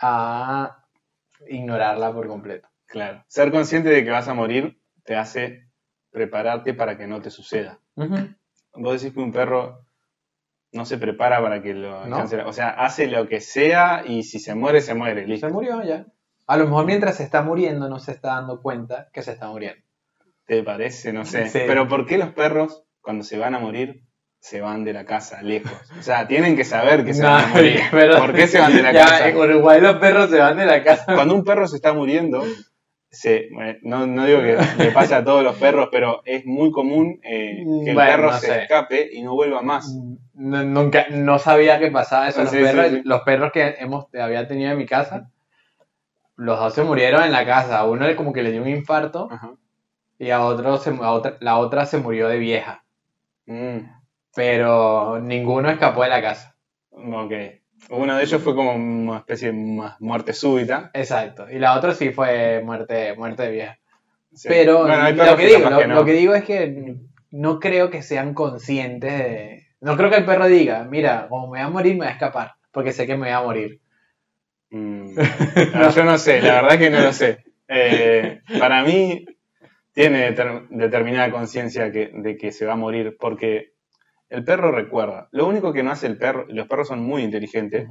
a 0.00 0.84
ignorarla 1.48 2.12
por 2.12 2.26
completo. 2.28 2.68
Claro. 2.86 3.24
Ser 3.28 3.50
consciente 3.50 3.88
de 3.88 4.04
que 4.04 4.10
vas 4.10 4.28
a 4.28 4.34
morir 4.34 4.78
te 5.04 5.16
hace 5.16 5.68
prepararte 6.10 6.74
para 6.74 6.96
que 6.96 7.06
no 7.06 7.20
te 7.20 7.30
suceda. 7.30 7.78
Vos 7.96 9.00
decís 9.00 9.14
que 9.14 9.20
un 9.20 9.32
perro 9.32 9.84
no 10.72 10.84
se 10.84 10.98
prepara 10.98 11.40
para 11.42 11.62
que 11.62 11.74
lo 11.74 12.06
No. 12.06 12.24
O 12.46 12.52
sea, 12.52 12.70
hace 12.70 13.06
lo 13.06 13.28
que 13.28 13.40
sea 13.40 14.04
y 14.06 14.22
si 14.22 14.38
se 14.38 14.54
muere, 14.54 14.80
se 14.80 14.94
muere. 14.94 15.26
Listo. 15.26 15.48
Se 15.48 15.52
murió 15.52 15.82
ya. 15.82 16.06
A 16.46 16.56
lo 16.56 16.64
mejor 16.64 16.86
mientras 16.86 17.16
se 17.16 17.22
está 17.24 17.42
muriendo 17.42 17.88
no 17.88 17.98
se 17.98 18.12
está 18.12 18.34
dando 18.34 18.60
cuenta 18.60 19.08
que 19.12 19.22
se 19.22 19.32
está 19.32 19.48
muriendo. 19.48 19.82
¿Te 20.46 20.62
parece? 20.62 21.12
No 21.12 21.24
sé. 21.24 21.48
Sí. 21.48 21.60
Pero 21.66 21.88
¿por 21.88 22.04
qué 22.06 22.18
los 22.18 22.30
perros, 22.32 22.84
cuando 23.02 23.24
se 23.24 23.36
van 23.38 23.54
a 23.54 23.58
morir, 23.58 24.02
se 24.38 24.60
van 24.60 24.84
de 24.84 24.92
la 24.92 25.04
casa 25.04 25.42
lejos? 25.42 25.72
O 25.98 26.02
sea, 26.02 26.26
tienen 26.26 26.56
que 26.56 26.64
saber 26.64 27.04
que 27.04 27.12
se 27.14 27.22
van 27.24 27.44
a 27.44 27.48
morir. 27.48 27.80
pero- 27.90 28.18
¿Por 28.18 28.32
qué 28.32 28.46
se 28.46 28.58
van 28.60 28.74
de 28.74 28.82
la 28.82 28.92
Ya, 28.92 29.04
casa? 29.04 29.28
En 29.28 29.36
Uruguay 29.36 29.80
los 29.80 29.96
perros 29.96 30.30
se 30.30 30.38
van 30.38 30.56
de 30.56 30.66
la 30.66 30.82
casa. 30.82 31.04
Cuando 31.14 31.34
un 31.34 31.44
perro 31.44 31.66
se 31.68 31.76
está 31.76 31.92
muriendo, 31.92 32.42
se, 33.10 33.48
bueno, 33.52 33.78
no, 33.82 34.06
no 34.06 34.24
digo 34.24 34.40
que 34.40 34.56
le 34.78 34.90
pase 34.90 35.14
a 35.14 35.22
todos 35.22 35.44
los 35.44 35.56
perros, 35.56 35.88
pero 35.92 36.22
es 36.24 36.46
muy 36.46 36.70
común 36.72 37.20
eh, 37.22 37.62
que 37.84 37.90
el 37.90 37.94
Bueno, 37.94 38.10
perro 38.10 38.30
no 38.32 38.38
se 38.38 38.46
sé. 38.46 38.62
escape 38.62 39.10
y 39.12 39.22
no 39.22 39.34
vuelva 39.34 39.60
más. 39.62 39.86
No, 40.34 40.64
nunca, 40.64 41.06
no 41.10 41.38
sabía 41.38 41.78
que 41.78 41.90
pasaba 41.90 42.28
eso. 42.28 42.40
Los, 42.42 42.50
sí, 42.50 42.56
perros, 42.58 42.86
sí. 42.88 43.02
los 43.04 43.20
perros 43.20 43.52
que 43.52 43.74
hemos, 43.78 44.06
había 44.18 44.48
tenido 44.48 44.72
en 44.72 44.78
mi 44.78 44.86
casa, 44.86 45.28
los 46.36 46.58
dos 46.58 46.74
se 46.74 46.82
murieron 46.82 47.22
en 47.22 47.32
la 47.32 47.44
casa. 47.44 47.78
A 47.80 47.84
uno 47.84 48.06
como 48.16 48.32
que 48.32 48.42
le 48.42 48.50
dio 48.50 48.62
un 48.62 48.68
infarto 48.68 49.28
Ajá. 49.30 49.52
y 50.18 50.30
a 50.30 50.42
otro, 50.44 50.78
se, 50.78 50.90
a 50.90 51.10
otra, 51.12 51.36
la 51.40 51.58
otra 51.58 51.84
se 51.86 51.98
murió 51.98 52.28
de 52.28 52.38
vieja. 52.38 52.82
Mm, 53.46 53.78
Pero 54.34 55.18
ninguno 55.20 55.70
escapó 55.70 56.02
de 56.02 56.08
la 56.10 56.22
casa. 56.22 56.56
ok. 56.90 57.32
Uno 57.90 58.16
de 58.16 58.22
ellos 58.22 58.40
fue 58.42 58.54
como 58.54 58.74
una 58.74 59.18
especie 59.18 59.48
de 59.48 59.54
mu- 59.54 59.88
muerte 59.98 60.32
súbita. 60.32 60.90
Exacto. 60.94 61.50
Y 61.50 61.58
la 61.58 61.76
otra 61.76 61.94
sí 61.94 62.10
fue 62.10 62.62
muerte, 62.64 63.14
muerte 63.16 63.50
vieja. 63.50 63.78
Sí. 64.34 64.48
Pero 64.48 64.82
Bueno, 64.82 65.10
lo, 65.10 65.36
que 65.36 65.46
digo, 65.46 65.68
lo, 65.70 65.78
que 65.78 65.86
no. 65.88 65.94
lo 65.96 66.04
que 66.04 66.12
digo 66.12 66.34
es 66.34 66.44
que 66.44 66.96
no 67.32 67.58
creo 67.60 67.90
que 67.90 68.02
sean 68.02 68.34
conscientes 68.34 69.12
de... 69.18 69.66
No 69.80 69.96
creo 69.96 70.10
que 70.10 70.16
el 70.16 70.24
perro 70.24 70.46
diga, 70.46 70.84
mira, 70.84 71.26
como 71.28 71.48
me 71.48 71.58
voy 71.58 71.60
a 71.66 71.68
morir, 71.70 71.92
me 71.94 71.98
voy 72.00 72.08
a 72.08 72.12
escapar, 72.12 72.52
porque 72.70 72.92
sé 72.92 73.06
que 73.06 73.14
me 73.16 73.26
voy 73.26 73.30
a 73.30 73.42
morir. 73.42 73.80
Mm, 74.70 75.14
no, 75.74 75.90
yo 75.90 76.04
no 76.04 76.18
sé, 76.18 76.40
la 76.40 76.62
verdad 76.62 76.78
que 76.78 76.90
no 76.90 77.00
lo 77.00 77.12
sé. 77.12 77.44
Eh, 77.68 78.40
para 78.58 78.82
mí 78.84 79.24
tiene 79.92 80.28
deter- 80.34 80.68
determinada 80.70 81.30
conciencia 81.30 81.90
de 81.90 82.36
que 82.40 82.52
se 82.52 82.66
va 82.66 82.74
a 82.74 82.76
morir 82.76 83.16
porque 83.18 83.72
el 84.28 84.44
perro 84.44 84.72
recuerda. 84.72 85.28
Lo 85.30 85.46
único 85.46 85.72
que 85.72 85.82
no 85.82 85.90
hace 85.90 86.06
el 86.06 86.16
perro, 86.18 86.46
los 86.48 86.66
perros 86.66 86.88
son 86.88 87.02
muy 87.02 87.22
inteligentes, 87.22 87.86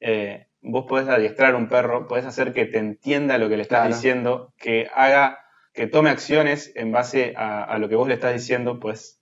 eh, 0.00 0.46
vos 0.60 0.86
podés 0.88 1.08
adiestrar 1.08 1.54
a 1.54 1.56
un 1.58 1.68
perro, 1.68 2.06
podés 2.06 2.24
hacer 2.24 2.52
que 2.52 2.66
te 2.66 2.78
entienda 2.78 3.38
lo 3.38 3.48
que 3.48 3.56
le 3.56 3.62
estás 3.62 3.80
Claro. 3.80 3.94
diciendo, 3.94 4.54
que 4.58 4.88
haga, 4.94 5.38
que 5.74 5.88
tome 5.88 6.10
acciones 6.10 6.72
en 6.76 6.92
base 6.92 7.34
a, 7.36 7.64
a 7.64 7.78
lo 7.78 7.88
que 7.88 7.96
vos 7.96 8.06
le 8.06 8.14
estás 8.14 8.32
diciendo, 8.32 8.78
pues 8.78 9.20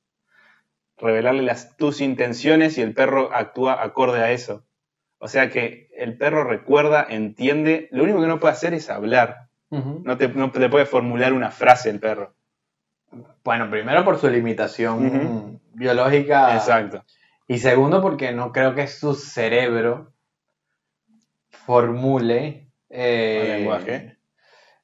revelarle 0.98 1.42
las, 1.42 1.76
tus 1.78 2.02
intenciones 2.02 2.76
y 2.76 2.82
el 2.82 2.92
perro 2.94 3.34
actúa 3.34 3.82
acorde 3.82 4.20
a 4.20 4.32
eso. 4.32 4.66
O 5.18 5.28
sea 5.28 5.50
que 5.50 5.88
el 5.96 6.16
perro 6.18 6.44
recuerda, 6.44 7.06
entiende, 7.08 7.88
lo 7.90 8.04
único 8.04 8.20
que 8.20 8.26
no 8.26 8.38
puede 8.40 8.52
hacer 8.52 8.74
es 8.74 8.90
hablar, 8.90 9.49
No 9.70 10.16
te, 10.16 10.28
no 10.28 10.50
te 10.50 10.68
puede 10.68 10.86
formular 10.86 11.32
una 11.32 11.50
frase 11.50 11.90
el 11.90 12.00
perro. 12.00 12.34
Bueno, 13.44 13.70
primero 13.70 14.04
por 14.04 14.18
su 14.18 14.28
limitación 14.28 15.60
biológica. 15.72 16.54
Exacto. 16.56 17.04
Y 17.46 17.58
segundo 17.58 18.00
porque 18.02 18.32
no 18.32 18.52
creo 18.52 18.74
que 18.74 18.86
su 18.86 19.14
cerebro 19.14 20.12
formule 21.50 22.68
eh, 22.88 23.40
Un 23.42 23.48
lenguaje. 23.48 24.16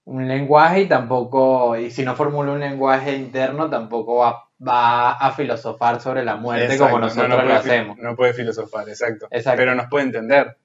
un 0.05 0.29
lenguaje 0.29 0.81
y 0.83 0.87
tampoco, 0.88 1.77
y 1.77 1.90
si 1.90 2.05
no 2.05 2.14
formula 2.16 2.53
un 2.53 2.61
lenguaje 2.61 3.14
interno, 3.14 3.68
tampoco 3.70 4.16
va, 4.18 4.49
va 4.66 5.12
a 5.12 5.33
filosofar 5.33 6.01
sobre 6.01 6.25
la 6.25 6.37
muerte 6.37 6.75
Exacto, 6.75 6.85
como 6.85 6.99
no, 7.01 7.07
nosotros 7.07 7.29
no 7.29 7.37
lo 7.37 7.42
puede 7.42 7.59
hacemos. 7.59 7.99
No 7.99 8.16
puede 8.16 8.33
filosofar, 8.35 8.88
exacto. 8.88 9.27
Exacto. 9.31 9.59
Pero 9.59 9.75
nos 9.75 9.87
puede 9.88 10.05
entender. 10.07 10.57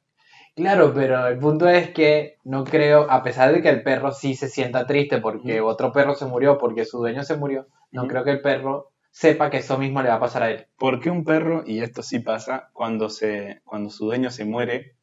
Claro, 0.55 0.93
pero 0.93 1.27
el 1.27 1.37
punto 1.39 1.69
es 1.69 1.91
que 1.91 2.37
no 2.43 2.65
creo, 2.65 3.09
a 3.09 3.23
pesar 3.23 3.53
de 3.53 3.61
que 3.61 3.69
el 3.69 3.83
perro 3.83 4.11
sí 4.11 4.35
se 4.35 4.49
sienta 4.49 4.85
triste 4.85 5.19
porque 5.19 5.61
otro 5.61 5.93
perro 5.93 6.13
se 6.13 6.25
murió, 6.25 6.57
porque 6.57 6.85
su 6.85 6.97
dueño 6.97 7.23
se 7.23 7.37
murió, 7.37 7.67
no 7.91 8.07
creo 8.07 8.23
que 8.23 8.31
el 8.31 8.41
perro 8.41 8.91
sepa 9.11 9.49
que 9.49 9.57
eso 9.57 9.77
mismo 9.77 10.01
le 10.01 10.09
va 10.09 10.15
a 10.15 10.19
pasar 10.19 10.43
a 10.43 10.51
él. 10.51 10.67
¿Por 10.77 10.99
qué 10.99 11.09
un 11.09 11.23
perro, 11.23 11.63
y 11.65 11.81
esto 11.81 12.03
sí 12.03 12.19
pasa, 12.19 12.69
cuando, 12.73 13.09
se, 13.09 13.61
cuando 13.63 13.89
su 13.89 14.05
dueño 14.05 14.29
se 14.29 14.43
muere, 14.43 14.95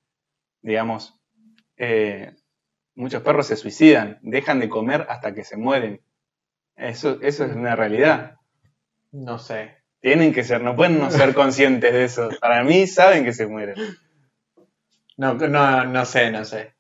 digamos, 0.61 1.19
eh, 1.77 2.35
muchos 2.95 3.23
perros 3.23 3.47
se 3.47 3.57
suicidan, 3.57 4.19
dejan 4.23 4.61
de 4.61 4.69
comer 4.69 5.07
hasta 5.09 5.33
que 5.33 5.45
se 5.45 5.57
mueren? 5.57 6.03
Eso, 6.77 7.19
eso 7.23 7.45
es 7.45 7.57
una 7.57 7.75
realidad. 7.75 8.37
No 9.13 9.39
sé. 9.39 9.79
Tienen 10.01 10.33
que 10.33 10.45
ser, 10.45 10.63
no 10.63 10.77
pueden 10.77 10.99
no 10.99 11.11
ser 11.11 11.35
conscientes 11.35 11.93
de 11.93 12.05
eso. 12.05 12.29
Para 12.41 12.63
mí 12.65 12.87
saben 12.87 13.25
que 13.25 13.33
se 13.33 13.47
mueren. 13.47 13.75
No, 15.19 15.35
no, 15.35 15.85
no 15.85 16.05
sé, 16.07 16.31
no 16.31 16.45
sé. 16.45 16.73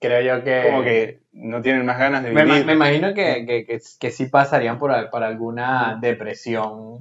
Creo 0.00 0.20
yo 0.38 0.44
que... 0.44 0.62
Como 0.64 0.82
que 0.82 1.20
no 1.32 1.60
tienen 1.60 1.84
más 1.84 1.98
ganas 1.98 2.22
de 2.22 2.30
vivir. 2.30 2.64
me 2.64 2.72
imagino 2.72 3.14
que, 3.14 3.44
que, 3.46 3.66
que, 3.66 3.80
que 4.00 4.10
sí 4.10 4.26
pasarían 4.26 4.78
por, 4.78 5.10
por 5.10 5.22
alguna 5.22 5.98
depresión 6.00 7.00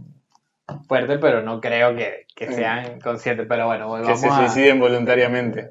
fuerte, 0.87 1.17
pero 1.19 1.41
no 1.41 1.59
creo 1.61 1.95
que, 1.95 2.25
que 2.35 2.51
sean 2.51 2.99
conscientes. 3.01 3.45
Pero 3.47 3.67
bueno, 3.67 3.93
que 3.95 4.01
vamos 4.01 4.19
se 4.19 4.27
a... 4.27 4.35
suiciden 4.49 4.79
voluntariamente. 4.79 5.69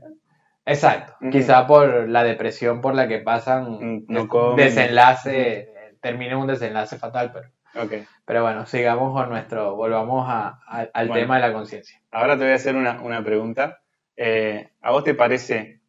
Exacto. 0.66 1.14
Quizá 1.30 1.66
por 1.66 2.08
la 2.08 2.22
depresión 2.22 2.80
por 2.80 2.94
la 2.94 3.08
que 3.08 3.18
pasan, 3.18 3.72
Mm, 3.80 4.04
no 4.08 4.28
comen. 4.28 4.56
desenlace, 4.56 5.96
termine 6.00 6.36
un 6.36 6.46
desenlace 6.46 6.96
fatal, 6.98 7.32
pero... 7.32 7.48
Ok. 7.84 8.06
Pero 8.24 8.42
bueno, 8.42 8.66
sigamos 8.66 9.12
con 9.12 9.28
nuestro, 9.30 9.74
volvamos 9.76 10.28
a- 10.28 10.60
a- 10.66 10.88
al 10.92 11.08
Bueno. 11.08 11.22
tema 11.22 11.36
de 11.36 11.40
la 11.48 11.52
conciencia. 11.52 12.00
Ahora 12.10 12.36
te 12.36 12.44
voy 12.44 12.52
a 12.52 12.56
hacer 12.56 12.76
una, 12.76 13.00
una 13.00 13.24
pregunta. 13.24 13.80
Eh, 14.22 14.68
¿A 14.82 14.90
vos 14.90 15.02
te 15.02 15.14
parece 15.14 15.80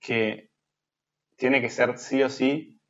que 0.00 0.48
tiene 1.36 1.60
que 1.60 1.68
ser 1.68 1.98
sí 1.98 2.22
o 2.22 2.30
sí 2.30 2.80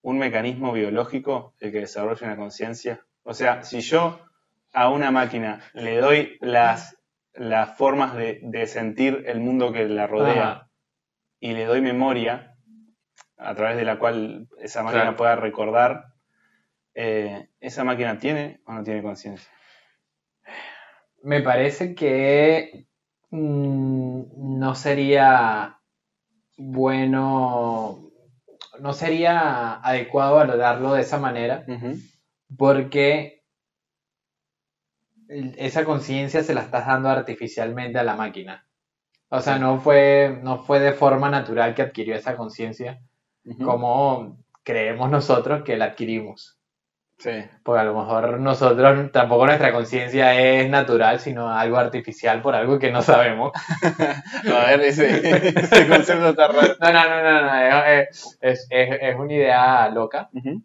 un 0.00 0.16
mecanismo 0.16 0.72
biológico 0.72 1.56
el 1.58 1.72
que 1.72 1.80
desarrolle 1.80 2.24
una 2.24 2.36
conciencia? 2.36 3.04
O 3.24 3.34
sea, 3.34 3.64
si 3.64 3.80
yo 3.80 4.20
a 4.72 4.90
una 4.90 5.10
máquina 5.10 5.60
le 5.74 5.96
doy 5.96 6.38
las, 6.40 6.96
las 7.32 7.76
formas 7.76 8.14
de, 8.14 8.38
de 8.44 8.68
sentir 8.68 9.24
el 9.26 9.40
mundo 9.40 9.72
que 9.72 9.88
la 9.88 10.06
rodea 10.06 10.50
Ajá. 10.50 10.70
y 11.40 11.54
le 11.54 11.64
doy 11.64 11.80
memoria 11.80 12.54
a 13.38 13.56
través 13.56 13.76
de 13.76 13.84
la 13.84 13.98
cual 13.98 14.46
esa 14.60 14.84
máquina 14.84 15.02
Claro. 15.02 15.16
pueda 15.16 15.34
recordar, 15.34 16.04
eh, 16.94 17.48
¿esa 17.58 17.82
máquina 17.82 18.18
tiene 18.18 18.60
o 18.66 18.72
no 18.72 18.84
tiene 18.84 19.02
conciencia? 19.02 19.50
Me 21.24 21.40
parece 21.42 21.96
que 21.96 22.86
mm, 23.30 24.58
no 24.58 24.74
sería 24.74 25.78
bueno 26.56 28.10
no 28.80 28.92
sería 28.92 29.80
adecuado 29.80 30.36
valorarlo 30.36 30.94
de 30.94 31.02
esa 31.02 31.18
manera 31.18 31.64
porque 32.56 33.40
esa 35.28 35.84
conciencia 35.84 36.42
se 36.42 36.54
la 36.54 36.62
estás 36.62 36.86
dando 36.86 37.08
artificialmente 37.08 37.98
a 37.98 38.04
la 38.04 38.16
máquina. 38.16 38.66
O 39.28 39.40
sea, 39.40 39.58
no 39.58 39.78
fue, 39.78 40.40
no 40.42 40.58
fue 40.58 40.80
de 40.80 40.92
forma 40.92 41.30
natural 41.30 41.74
que 41.74 41.82
adquirió 41.82 42.16
esa 42.16 42.36
conciencia 42.36 43.00
como 43.64 44.38
creemos 44.64 45.10
nosotros 45.10 45.62
que 45.62 45.76
la 45.76 45.86
adquirimos. 45.86 46.59
Sí. 47.20 47.30
Porque 47.62 47.80
a 47.82 47.84
lo 47.84 47.94
mejor 47.94 48.40
nosotros, 48.40 49.12
tampoco 49.12 49.44
nuestra 49.46 49.72
conciencia 49.72 50.34
es 50.40 50.70
natural, 50.70 51.20
sino 51.20 51.50
algo 51.50 51.76
artificial 51.76 52.40
por 52.40 52.54
algo 52.54 52.78
que 52.78 52.90
no 52.90 53.02
sabemos. 53.02 53.52
A 54.56 54.66
ver, 54.66 54.80
ese, 54.80 55.50
ese 55.60 55.86
concepto 55.88 56.30
está 56.30 56.48
raro. 56.48 56.74
No, 56.80 56.92
no, 56.92 57.08
no, 57.08 57.22
no, 57.22 57.42
no, 57.42 57.84
es, 57.84 58.38
es, 58.40 58.66
es- 58.70 58.98
es 59.02 59.16
una 59.16 59.32
idea 59.34 59.88
loca, 59.90 60.30
Ujú. 60.32 60.62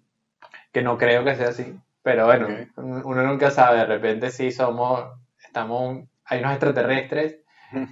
que 0.71 0.81
no 0.81 0.97
creo 0.97 1.23
que 1.25 1.35
sea 1.35 1.49
así. 1.49 1.75
Pero 2.03 2.25
bueno, 2.25 2.47
Ok. 2.47 3.05
uno 3.05 3.23
nunca 3.23 3.51
sabe, 3.51 3.79
de 3.79 3.85
repente 3.85 4.31
sí 4.31 4.51
somos, 4.51 5.03
estamos, 5.43 6.05
hay 6.25 6.39
unos 6.39 6.51
extraterrestres 6.53 7.39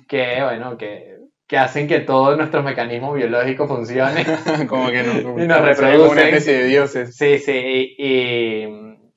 que, 0.07 0.41
bueno, 0.43 0.77
que, 0.77 1.17
que 1.53 1.59
hacen 1.59 1.87
que 1.87 1.99
todos 1.99 2.35
nuestros 2.35 2.65
mecanismos 2.65 3.13
biológicos 3.13 3.67
funcionen. 3.67 4.25
Como 4.67 4.89
que 4.89 5.03
no, 5.03 5.13
Y 5.43 5.45
nos 5.45 5.61
reproducen. 5.61 5.99
como 5.99 6.11
una 6.13 6.23
especie 6.23 6.53
de 6.57 6.65
dioses. 6.65 7.15
Sí, 7.15 7.37
sí, 7.37 7.95
y, 7.95 8.03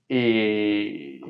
y, 0.06 0.14
y 0.14 1.20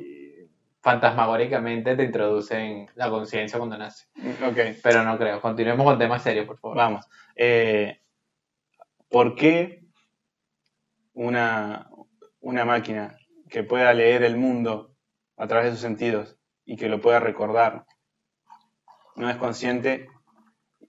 fantasmagóricamente 0.81 1.95
te 1.95 2.03
introducen 2.03 2.89
la 2.95 3.09
conciencia 3.09 3.57
cuando 3.57 3.77
nace. 3.77 4.07
Ok, 4.45 4.79
Pero 4.83 5.03
no 5.03 5.17
creo. 5.17 5.39
Continuemos 5.39 5.85
con 5.85 5.97
temas 5.97 6.21
serios, 6.23 6.45
por 6.45 6.57
favor. 6.59 6.75
vamos. 6.75 7.05
Eh, 7.37 8.01
¿Por 9.09 9.33
qué 9.35 9.83
una, 11.13 11.89
una 12.41 12.65
máquina 12.65 13.15
que 13.49 13.63
pueda 13.63 13.93
leer 13.93 14.23
el 14.23 14.35
mundo 14.35 14.91
a 15.37 15.47
través 15.47 15.67
de 15.67 15.71
sus 15.71 15.79
sentidos 15.79 16.35
y 16.65 16.75
que 16.75 16.89
lo 16.89 16.99
pueda 16.99 17.21
recordar 17.21 17.85
no 19.15 19.29
es 19.29 19.37
consciente 19.37 20.09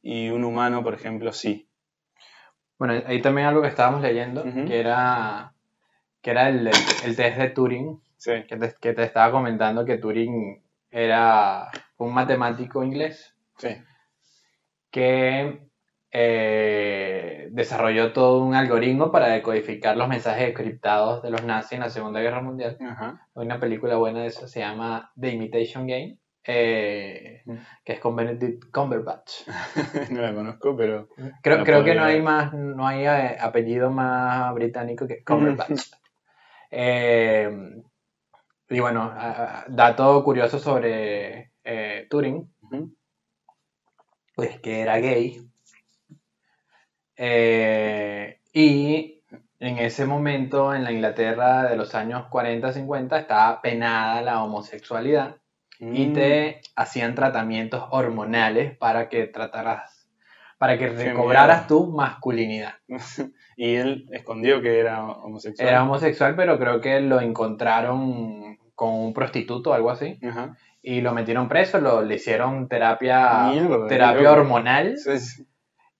y 0.02 0.30
un 0.30 0.44
humano, 0.44 0.82
por 0.82 0.94
ejemplo, 0.94 1.32
sí? 1.32 1.68
Bueno, 2.78 2.94
ahí 3.06 3.20
también 3.20 3.48
algo 3.48 3.62
que 3.62 3.68
estábamos 3.68 4.02
leyendo, 4.02 4.44
que 4.44 4.78
era, 4.78 5.52
que 6.22 6.30
era 6.30 6.48
el, 6.48 6.66
el- 6.68 6.74
el 7.04 7.16
test 7.16 7.38
de 7.38 7.50
Turing, 7.50 8.00
Sí. 8.16 8.32
que 8.48 8.56
te, 8.56 8.74
que 8.80 8.92
te 8.94 9.02
estaba 9.04 9.30
comentando 9.32 9.84
que 9.84 9.98
Turing 9.98 10.62
era 10.90 11.70
un 11.98 12.12
matemático 12.14 12.82
inglés 12.82 13.34
Sí. 13.58 13.68
que 14.90 15.60
eh, 16.10 17.48
desarrolló 17.52 18.12
todo 18.12 18.42
un 18.42 18.54
algoritmo 18.54 19.12
para 19.12 19.28
decodificar 19.28 19.96
los 19.96 20.08
mensajes 20.08 20.48
encriptados 20.48 21.22
de 21.22 21.30
los 21.30 21.44
nazis 21.44 21.72
en 21.72 21.80
la 21.80 21.90
Segunda 21.90 22.20
Guerra 22.20 22.40
Mundial. 22.40 22.76
Hay 22.80 23.44
una 23.46 23.60
película 23.60 23.96
buena 23.96 24.20
de 24.22 24.28
eso, 24.28 24.48
se 24.48 24.60
llama 24.60 25.12
The 25.20 25.30
Imitation 25.32 25.86
Game, 25.86 26.18
eh, 26.48 27.28
Mm. 27.48 27.56
que 27.82 27.92
es 27.94 28.00
con 28.00 28.14
Benedict 28.14 28.70
Cumberbatch. 28.70 29.46
no 30.10 30.20
la 30.20 30.34
conozco, 30.34 30.76
pero 30.76 31.08
Creo, 31.42 31.64
creo 31.64 31.82
que 31.82 31.94
no 31.94 32.04
hay 32.04 32.20
más, 32.20 32.52
no 32.52 32.86
hay 32.86 33.06
eh, 33.06 33.36
apellido 33.40 33.90
más 33.90 34.52
británico 34.54 35.06
que 35.06 35.24
Cumberbatch. 35.24 35.80
Eh, 36.70 37.80
y 38.68 38.78
bueno, 38.78 39.10
dato 39.68 40.22
curioso 40.22 40.58
sobre 40.58 41.52
eh, 41.64 42.06
Turing, 42.10 42.46
pues 44.34 44.60
que 44.60 44.82
era 44.82 44.98
gay. 44.98 45.40
Y 48.52 49.22
en 49.60 49.78
ese 49.78 50.04
momento, 50.04 50.74
en 50.74 50.84
la 50.84 50.92
Inglaterra 50.92 51.70
de 51.70 51.76
los 51.76 51.94
años 51.94 52.26
40-50, 52.28 53.18
estaba 53.18 53.62
penada 53.62 54.20
la 54.20 54.44
homosexualidad 54.44 55.36
y 55.80 56.06
Mm. 56.06 56.12
te 56.12 56.60
hacían 56.76 57.14
tratamientos 57.14 57.84
hormonales 57.90 58.76
para 58.76 59.08
que 59.08 59.26
trataras, 59.26 60.08
para 60.58 60.76
que 60.78 60.88
recobraras 60.88 61.66
tu 61.68 61.86
masculinidad. 61.86 62.74
y 63.56 63.74
él 63.76 64.08
escondió 64.12 64.60
que 64.60 64.80
era 64.80 65.02
homosexual. 65.04 65.68
Era 65.68 65.82
homosexual, 65.84 66.34
pero 66.36 66.58
creo 66.58 66.80
que 66.80 67.00
lo 67.00 67.20
encontraron 67.20 68.58
con 68.74 68.94
un 68.94 69.12
prostituto 69.12 69.70
o 69.70 69.74
algo 69.74 69.90
así 69.90 70.18
Ajá. 70.22 70.56
y 70.82 71.00
lo 71.00 71.12
metieron 71.12 71.48
preso, 71.48 71.80
lo, 71.80 72.02
le 72.02 72.14
hicieron 72.16 72.68
terapia, 72.68 73.48
Mierda, 73.52 73.86
terapia 73.88 74.32
hormonal 74.32 74.96
Sí, 74.98 75.18
sí. 75.18 75.46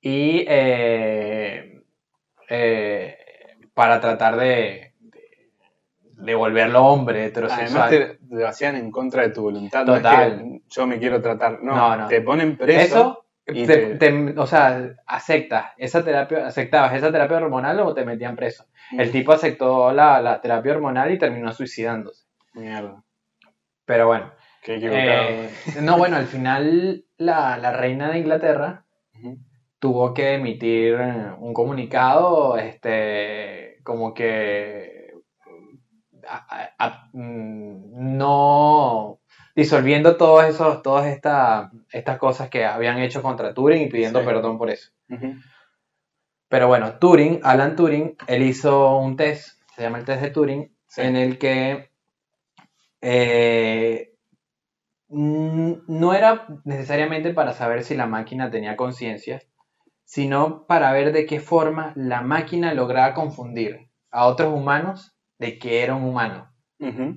y 0.00 0.44
eh, 0.48 1.82
eh, 2.48 3.16
para 3.74 4.00
tratar 4.00 4.36
de, 4.36 4.88
de 6.18 6.35
volverlo 6.35 6.85
hombre 6.85 7.26
heterosexual. 7.26 7.83
Además 7.88 8.18
te 8.28 8.35
lo 8.35 8.46
hacían 8.48 8.76
en 8.76 8.90
contra 8.90 9.22
de 9.22 9.31
tu 9.31 9.42
voluntad. 9.42 9.85
no 9.87 9.94
es 9.96 10.02
Total. 10.02 10.38
que 10.38 10.61
yo 10.68 10.87
me 10.87 10.98
quiero 10.98 11.20
tratar. 11.22 11.62
No, 11.62 11.74
No, 11.74 11.96
no. 11.96 12.09
te 12.09 12.20
ponen 12.20 12.57
preso. 12.57 12.81
Eso, 12.85 13.24
y 13.46 13.66
te- 13.66 13.94
te- 13.96 14.11
te- 14.11 14.38
o 14.38 14.46
sea, 14.46 14.90
aceptas 15.07 15.66
esa 15.78 16.04
terapia, 16.04 16.46
aceptabas 16.46 16.94
esa 16.94 17.11
terapia 17.11 17.38
hormonal 17.38 17.81
o 17.81 17.94
te 17.94 18.04
metían 18.04 18.37
preso. 18.37 18.66
El 18.92 19.11
tipo 19.11 19.33
aceptó 19.33 19.92
la, 19.92 20.20
la 20.20 20.40
terapia 20.40 20.72
hormonal 20.72 21.11
y 21.12 21.18
terminó 21.18 21.52
suicidándose. 21.52 22.24
Mierda. 22.52 23.02
Pero 23.87 24.07
bueno, 24.09 24.33
Qué 24.62 24.74
equivocado. 24.76 25.02
eh, 25.31 25.50
no, 25.81 25.96
bueno, 25.96 26.16
al 26.16 26.26
final 26.26 27.04
la, 27.16 27.57
la 27.57 27.72
reina 27.72 28.11
de 28.11 28.18
Inglaterra 28.18 28.85
tuvo 29.78 30.12
que 30.12 30.35
emitir 30.35 30.96
un 31.38 31.54
comunicado, 31.54 32.59
este, 32.59 33.78
como 33.85 34.12
que 34.12 34.97
a- 36.28 36.46
a- 36.48 36.74
a- 36.78 37.10
mm, 37.12 38.16
no 38.18 39.18
disolviendo 39.56 40.16
todos 40.16 40.44
esos, 40.44 40.82
todas 40.82 41.06
estas 41.06 41.70
estas 41.92 42.18
cosas 42.18 42.48
que 42.50 42.64
habían 42.64 42.98
hecho 42.98 43.22
contra 43.22 43.54
Turing 43.54 43.82
y 43.82 43.88
pidiendo 43.88 44.20
Sí. 44.20 44.26
perdón 44.26 44.58
por 44.58 44.70
eso. 44.70 44.90
Pero 46.48 46.66
bueno, 46.68 46.98
Turing, 46.98 47.40
Alan 47.42 47.76
Turing, 47.76 48.16
él 48.26 48.42
hizo 48.42 48.96
un 48.98 49.16
test, 49.16 49.60
se 49.74 49.82
llama 49.82 49.98
el 49.98 50.04
test 50.04 50.22
de 50.22 50.30
Turing, 50.30 50.74
Sí. 50.86 51.00
en 51.02 51.16
el 51.16 51.38
que 51.38 51.90
eh, 53.00 54.14
mm, 55.08 55.72
no 55.88 56.14
era 56.14 56.46
necesariamente 56.64 57.32
para 57.32 57.52
saber 57.52 57.84
si 57.84 57.94
la 57.94 58.06
máquina 58.06 58.50
tenía 58.50 58.76
conciencia, 58.76 59.40
sino 60.04 60.66
para 60.66 60.92
ver 60.92 61.12
de 61.12 61.26
qué 61.26 61.38
forma 61.40 61.92
la 61.96 62.22
máquina 62.22 62.74
lograba 62.74 63.14
confundir 63.14 63.88
a 64.10 64.26
otros 64.26 64.52
humanos 64.52 65.14
de 65.38 65.59
que 65.59 65.83
era 65.83 65.94
un 65.94 66.05
humano. 66.05 66.51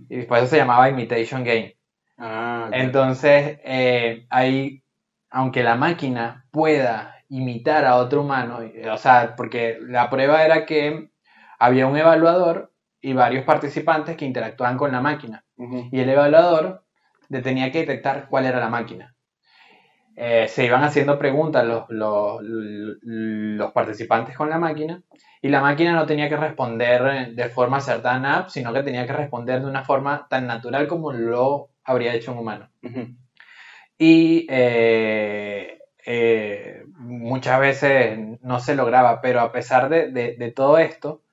Y 0.09 0.17
después 0.17 0.41
eso 0.41 0.51
se 0.51 0.57
llamaba 0.57 0.89
Imitation 0.89 1.43
Game. 1.43 1.77
Ah. 2.17 2.69
Entonces, 2.71 3.59
eh, 3.63 4.25
ahí, 4.29 4.83
aunque 5.29 5.63
la 5.63 5.75
máquina 5.75 6.45
pueda 6.51 7.15
imitar 7.29 7.85
a 7.85 7.95
otro 7.97 8.21
humano, 8.21 8.59
y- 8.63 8.85
o 8.87 8.97
sea, 8.97 9.35
porque 9.35 9.77
la 9.81 10.09
prueba 10.09 10.43
era 10.43 10.65
que 10.65 11.09
había 11.59 11.87
un 11.87 11.97
evaluador 11.97 12.73
y 13.01 13.13
varios 13.13 13.43
participantes 13.45 14.17
que 14.17 14.25
interactuaban 14.25 14.77
con 14.77 14.91
la 14.91 15.01
máquina. 15.01 15.43
Y 15.91 15.99
el 15.99 16.09
evaluador 16.09 16.83
tenía 17.43 17.71
que 17.71 17.79
detectar 17.79 18.27
cuál 18.29 18.45
era 18.45 18.59
la 18.59 18.69
máquina. 18.69 19.15
Eh, 20.15 20.47
se 20.47 20.65
iban 20.65 20.83
haciendo 20.83 21.17
preguntas 21.17 21.65
los, 21.65 21.85
los, 21.89 22.39
los 22.43 23.71
participantes 23.71 24.35
con 24.37 24.49
la 24.49 24.59
máquina 24.59 25.01
y 25.41 25.49
la 25.49 25.61
máquina 25.61 25.93
no 25.93 26.05
tenía 26.05 26.29
que 26.29 26.37
responder 26.37 27.33
de 27.35 27.49
forma 27.49 27.79
certana, 27.81 28.47
sino 28.49 28.73
que 28.73 28.83
tenía 28.83 29.07
que 29.07 29.13
responder 29.13 29.61
de 29.61 29.67
una 29.67 29.83
forma 29.85 30.27
tan 30.29 30.47
natural 30.47 30.87
como 30.87 31.11
lo 31.13 31.69
habría 31.83 32.13
hecho 32.13 32.33
un 32.33 32.39
humano. 32.39 32.69
Y 33.97 34.47
eh, 34.49 35.79
eh, 36.05 36.83
muchas 36.97 37.59
veces 37.59 38.17
no 38.41 38.59
se 38.59 38.75
lograba, 38.75 39.21
pero 39.21 39.41
a 39.41 39.51
pesar 39.51 39.89
de, 39.89 40.11
de- 40.11 40.35
de 40.37 40.51
todo 40.51 40.77
esto, 40.79 41.23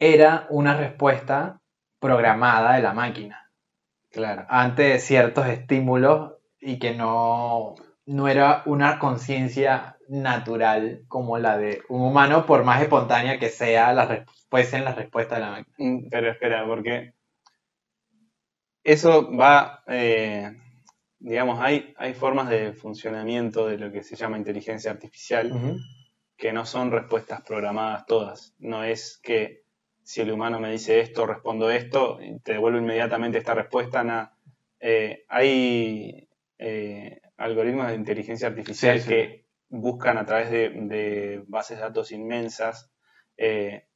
era 0.00 0.46
una 0.50 0.76
respuesta 0.76 1.60
programada 2.00 2.74
de 2.74 2.82
la 2.82 2.92
máquina 2.92 3.50
Claro. 4.10 4.46
ante 4.48 4.98
ciertos 5.00 5.46
estímulos 5.48 6.34
y 6.60 6.78
que 6.78 6.94
no, 6.94 7.74
no 8.06 8.28
era 8.28 8.62
una 8.66 8.98
conciencia 8.98 9.96
natural 10.08 11.04
como 11.08 11.38
la 11.38 11.56
de 11.58 11.82
un 11.88 12.02
humano, 12.02 12.46
por 12.46 12.64
más 12.64 12.82
espontánea 12.82 13.38
que 13.38 13.48
sea 13.50 13.92
la 13.92 14.24
fuesen 14.50 14.84
las 14.84 14.96
respuestas 14.96 15.38
de 15.38 15.44
la 15.44 15.50
máquina. 15.52 15.76
Mm, 15.78 16.08
Pero 16.10 16.30
espera, 16.30 16.66
porque 16.66 17.12
eso 18.82 19.30
va, 19.36 19.82
eh, 19.86 20.50
digamos, 21.18 21.60
hay, 21.60 21.94
hay 21.98 22.14
formas 22.14 22.48
de 22.48 22.72
funcionamiento 22.72 23.66
de 23.66 23.78
lo 23.78 23.92
que 23.92 24.02
se 24.02 24.16
llama 24.16 24.38
inteligencia 24.38 24.90
artificial 24.90 25.52
que 26.36 26.52
no 26.52 26.66
son 26.66 26.90
respuestas 26.90 27.42
programadas 27.42 28.06
todas. 28.06 28.54
No 28.58 28.84
es 28.84 29.20
que 29.22 29.62
si 30.02 30.22
el 30.22 30.32
humano 30.32 30.60
me 30.60 30.72
dice 30.72 31.00
esto, 31.00 31.26
respondo 31.26 31.70
esto, 31.70 32.18
y 32.22 32.40
te 32.40 32.54
devuelvo 32.54 32.78
inmediatamente 32.78 33.38
esta 33.38 33.54
respuesta. 33.54 34.04
na- 34.04 34.34
eh, 34.80 35.24
hay 35.28 36.28
eh, 36.60 37.20
algoritmos 37.38 37.88
de 37.88 37.96
inteligencia 37.96 38.48
artificial 38.48 38.98
Sí, 38.98 39.00
sí. 39.00 39.10
que 39.10 39.46
buscan 39.70 40.18
a 40.18 40.26
través 40.26 40.50
de, 40.52 40.70
de 40.70 41.44
bases 41.48 41.78
de 41.78 41.84
datos 41.84 42.12
inmensas 42.12 42.92
eh, 43.38 43.86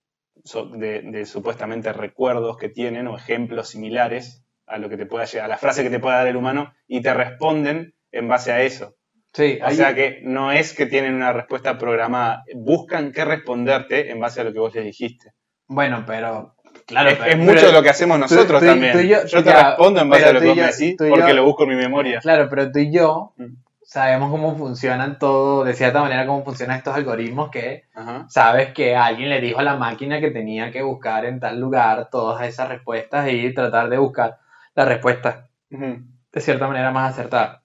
so- 0.45 0.67
de, 0.69 1.03
de 1.03 1.27
supuestamente 1.27 1.93
recuerdos 1.93 2.57
que 2.59 2.71
tienen 2.71 3.09
o 3.09 3.17
ejemplos 3.17 3.71
similares 3.71 4.45
a 4.67 4.79
lo 4.79 4.89
que 4.89 4.97
te 4.97 5.07
pueda 5.07 5.27
llegar, 5.27 5.47
a 5.47 5.49
la 5.49 5.59
frase 5.59 5.83
que 5.85 5.91
te 5.91 6.01
pueda 6.01 6.19
dar 6.19 6.29
el 6.29 6.37
humano 6.37 6.75
y 6.89 7.03
te 7.03 7.15
responden 7.15 7.95
en 8.13 8.29
base 8.29 8.53
a 8.53 8.63
eso. 8.63 8.97
Sí, 9.35 9.59
O 9.59 9.71
sea 9.73 9.95
que 9.97 10.21
no 10.23 10.53
es 10.53 10.75
que 10.75 10.87
tienen 10.87 11.15
una 11.15 11.33
respuesta 11.33 11.79
programada, 11.79 12.45
buscan 12.55 13.13
qué 13.13 13.25
responderte 13.25 14.11
en 14.13 14.21
base 14.21 14.41
a 14.41 14.45
lo 14.45 14.53
que 14.53 14.61
vos 14.61 14.75
les 14.77 14.85
dijiste. 14.85 15.33
bueno, 15.67 16.05
pero 16.07 16.54
claro, 16.87 17.11
es, 17.11 17.17
pero- 17.19 17.31
es 17.31 17.39
mucho 17.39 17.53
pero- 17.55 17.67
de 17.69 17.73
lo 17.73 17.83
que 17.83 17.91
hacemos 17.91 18.19
nosotros 18.19 18.61
tú 18.61 18.65
y- 18.67 18.69
también. 18.69 18.93
tú 18.93 18.99
y 19.01 19.09
yo- 19.09 19.25
yo, 19.27 19.43
te 19.43 19.51
ya, 19.51 19.69
respondo 19.71 20.01
en 20.01 20.09
base 20.11 20.25
a 20.27 20.33
lo 20.33 20.41
que 20.41 20.47
vos 20.49 20.57
me 20.57 20.63
decís 20.67 20.95
porque 20.99 21.29
yo- 21.29 21.35
lo 21.35 21.45
busco 21.45 21.63
en 21.65 21.69
mi 21.71 21.77
memoria. 21.77 22.21
Claro, 22.21 22.49
pero 22.51 22.71
tú 22.71 22.79
y 22.79 22.91
yo 22.93 23.33
Mm. 23.37 23.45
sabemos 23.83 24.31
cómo 24.31 24.57
funcionan 24.57 25.19
todo, 25.19 25.65
de 25.65 25.75
cierta 25.75 26.01
manera 26.01 26.27
cómo 26.27 26.45
funcionan 26.45 26.79
estos 26.79 26.95
algoritmos 26.95 27.51
que 27.51 27.85
Ajá. 27.95 28.27
sabes 28.29 28.73
que 28.73 28.97
alguien 28.97 29.31
le 29.31 29.41
dijo 29.41 29.59
a 29.61 29.63
la 29.63 29.77
máquina 29.77 30.21
que 30.21 30.31
tenía 30.31 30.71
que 30.73 30.83
buscar 30.83 31.25
en 31.27 31.39
tal 31.41 31.61
lugar 31.61 32.09
todas 32.11 32.47
esas 32.49 32.69
respuestas 32.69 33.29
y 33.31 33.53
tratar 33.55 33.89
de 33.89 33.99
buscar 33.99 34.39
la 34.75 34.85
respuesta 34.85 35.47
de 35.71 36.41
cierta 36.41 36.67
manera 36.67 36.91
más 36.91 37.13
acertada. 37.13 37.63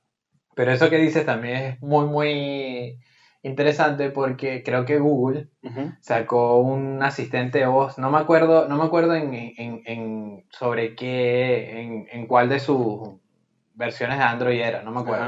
Pero 0.55 0.71
eso 0.71 0.89
que 0.89 0.97
dices 0.97 1.25
también 1.25 1.55
es 1.55 1.81
muy, 1.81 2.05
muy 2.05 2.99
interesante 3.43 4.09
porque 4.09 4.63
creo 4.63 4.85
que 4.85 4.99
Google 4.99 5.49
sacó 6.01 6.57
un 6.59 7.01
asistente 7.03 7.59
de 7.59 7.65
voz, 7.67 7.97
no 7.97 8.09
me 8.11 8.17
acuerdo, 8.19 8.67
no 8.67 8.77
me 8.77 8.83
acuerdo 8.85 9.15
en, 9.15 9.33
en- 9.33 9.81
en- 9.85 10.45
sobre 10.51 10.95
qué, 10.95 11.81
en, 11.81 12.07
en 12.11 12.27
cuál 12.27 12.49
de 12.49 12.59
sus 12.59 12.99
versiones 13.75 14.17
de 14.17 14.23
Android 14.23 14.59
era, 14.61 14.83
no 14.83 14.91
me 14.91 15.01
acuerdo. 15.01 15.25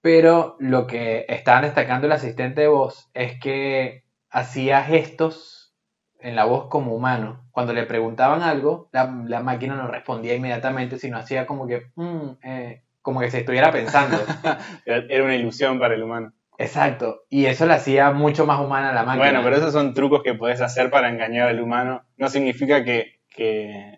Pero 0.00 0.56
lo 0.60 0.86
que 0.86 1.26
estaban 1.28 1.62
destacando 1.62 2.06
el 2.06 2.12
asistente 2.12 2.62
de 2.62 2.68
voz 2.68 3.10
es 3.14 3.38
que 3.40 4.04
hacía 4.30 4.82
gestos 4.84 5.74
en 6.20 6.36
la 6.36 6.44
voz 6.44 6.68
como 6.68 6.94
humano. 6.94 7.46
Cuando 7.50 7.72
le 7.72 7.84
preguntaban 7.84 8.42
algo, 8.42 8.88
la, 8.92 9.04
la 9.26 9.40
máquina 9.40 9.74
no 9.76 9.88
respondía 9.88 10.34
inmediatamente, 10.34 10.98
sino 10.98 11.16
hacía 11.18 11.46
como 11.46 11.66
que, 11.66 11.90
"Mm, 11.96 12.30
eh", 12.42 12.84
como 13.02 13.20
que 13.20 13.30
se 13.30 13.38
estuviera 13.40 13.72
pensando. 13.72 14.16
Era 14.86 15.24
una 15.24 15.36
ilusión 15.36 15.78
para 15.78 15.94
el 15.94 16.02
humano. 16.02 16.32
Exacto. 16.58 17.22
Y 17.30 17.46
eso 17.46 17.66
la 17.66 17.74
hacía 17.74 18.10
mucho 18.10 18.44
más 18.44 18.60
humana 18.60 18.90
a 18.90 18.92
la 18.92 19.04
máquina. 19.04 19.24
Bueno, 19.24 19.40
pero 19.44 19.56
esos 19.56 19.72
son 19.72 19.94
trucos 19.94 20.22
que 20.24 20.34
podés 20.34 20.60
hacer 20.60 20.90
para 20.90 21.08
engañar 21.08 21.48
al 21.48 21.60
humano. 21.60 22.02
No 22.16 22.28
significa 22.28 22.84
que, 22.84 23.20
que 23.28 23.96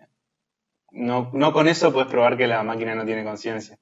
no, 0.91 1.31
no 1.33 1.53
con 1.53 1.67
eso 1.67 1.91
puedes 1.91 2.09
probar 2.09 2.37
que 2.37 2.47
la 2.47 2.61
máquina 2.63 2.93
no 2.95 3.03
tiene 3.03 3.23
conciencia. 3.23 3.77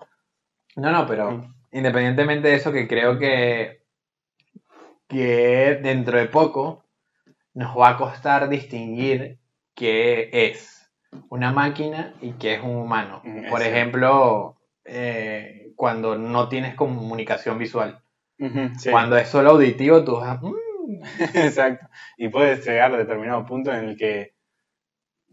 No, 0.78 0.92
no, 0.92 1.06
pero 1.06 1.32
Mm. 1.32 1.54
independientemente 1.74 2.48
de 2.48 2.56
eso, 2.56 2.72
que 2.72 2.88
creo 2.88 3.20
que, 3.20 3.84
que 5.08 5.80
dentro 5.82 6.18
de 6.18 6.26
poco 6.28 6.86
nos 7.54 7.78
va 7.78 7.90
a 7.90 7.98
costar 7.98 8.48
distinguir 8.48 9.40
qué 9.76 10.30
es 10.32 10.90
una 11.30 11.52
máquina 11.52 12.14
y 12.22 12.34
qué 12.34 12.56
es 12.56 12.64
un 12.64 12.76
humano. 12.78 13.22
Mm, 13.26 13.50
Por 13.50 13.62
ejemplo, 13.62 14.56
eh, 14.86 15.72
cuando 15.76 16.18
no 16.18 16.48
tienes 16.48 16.76
comunicación 16.76 17.58
visual. 17.58 18.00
Sí. 18.78 18.90
Cuando 18.92 19.18
es 19.18 19.28
solo 19.30 19.52
auditivo, 19.52 20.04
tú 20.04 20.16
vas, 20.18 20.42
"Mm". 20.42 20.54
Exacto. 21.36 21.88
Y 22.18 22.30
puedes 22.30 22.66
llegar 22.66 22.94
a 22.94 22.98
determinado 22.98 23.46
punto 23.46 23.74
en 23.74 23.90
el 23.90 23.98
que 23.98 24.34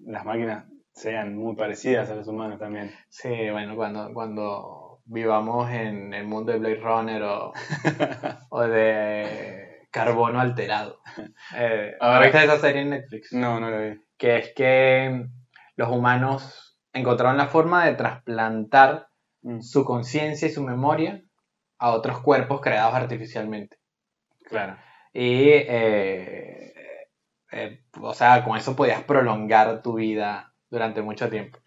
las 0.04 0.24
máquinas 0.24 0.64
sean 0.92 1.36
muy 1.36 1.54
parecidas 1.56 2.10
a 2.10 2.14
los 2.14 2.26
humanos 2.26 2.58
también. 2.58 2.90
Sí, 3.08 3.50
bueno, 3.50 3.76
cuando, 3.76 4.12
cuando 4.12 5.00
vivamos 5.04 5.70
en 5.70 6.12
el 6.14 6.26
mundo 6.26 6.52
de 6.52 6.58
Blade 6.58 6.80
Runner 6.80 7.22
o, 7.22 7.52
o 8.50 8.60
de 8.62 9.86
carbono 9.90 10.40
alterado. 10.40 11.00
Eh, 11.56 11.94
Ahora- 12.00 12.22
¿Viste 12.26 12.44
esa 12.44 12.58
serie 12.58 12.82
en 12.82 12.90
Netflix? 12.90 13.32
No, 13.32 13.60
no 13.60 13.70
lo 13.70 13.78
vi. 13.80 14.00
Que 14.18 14.36
es 14.38 14.52
que 14.54 15.26
los 15.76 15.90
humanos 15.90 16.78
encontraron 16.92 17.36
la 17.36 17.46
forma 17.46 17.84
de 17.86 17.94
trasplantar 17.94 19.08
Mm, 19.42 19.60
su 19.60 19.84
conciencia 19.84 20.48
y 20.48 20.50
su 20.50 20.62
memoria 20.64 21.22
a 21.78 21.90
otros 21.92 22.20
cuerpos 22.20 22.60
creados 22.60 22.94
artificialmente. 22.94 23.78
Claro. 24.44 24.76
Y, 25.12 25.48
eh, 25.48 26.74
eh, 27.52 27.84
o 28.00 28.14
sea, 28.14 28.44
con 28.44 28.56
eso 28.56 28.76
podías 28.76 29.02
prolongar 29.04 29.82
tu 29.82 29.94
vida 29.94 30.54
durante 30.68 31.02
mucho 31.02 31.28
tiempo. 31.30 31.58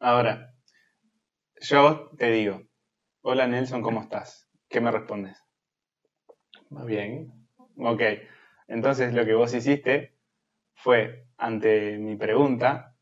Ahora, 0.00 0.54
yo 1.60 2.10
te 2.18 2.30
digo, 2.30 2.62
hola 3.22 3.46
Nelson, 3.46 3.82
¿cómo 3.82 4.02
estás? 4.02 4.48
¿Qué 4.68 4.80
me 4.80 4.90
respondes? 4.90 5.42
Muy 6.70 6.86
bien. 6.86 7.32
Ok, 7.76 8.02
entonces 8.68 9.14
lo 9.14 9.24
que 9.24 9.34
vos 9.34 9.54
hiciste 9.54 10.16
fue, 10.74 11.26
ante 11.36 11.98
mi 11.98 12.16
pregunta, 12.16 12.96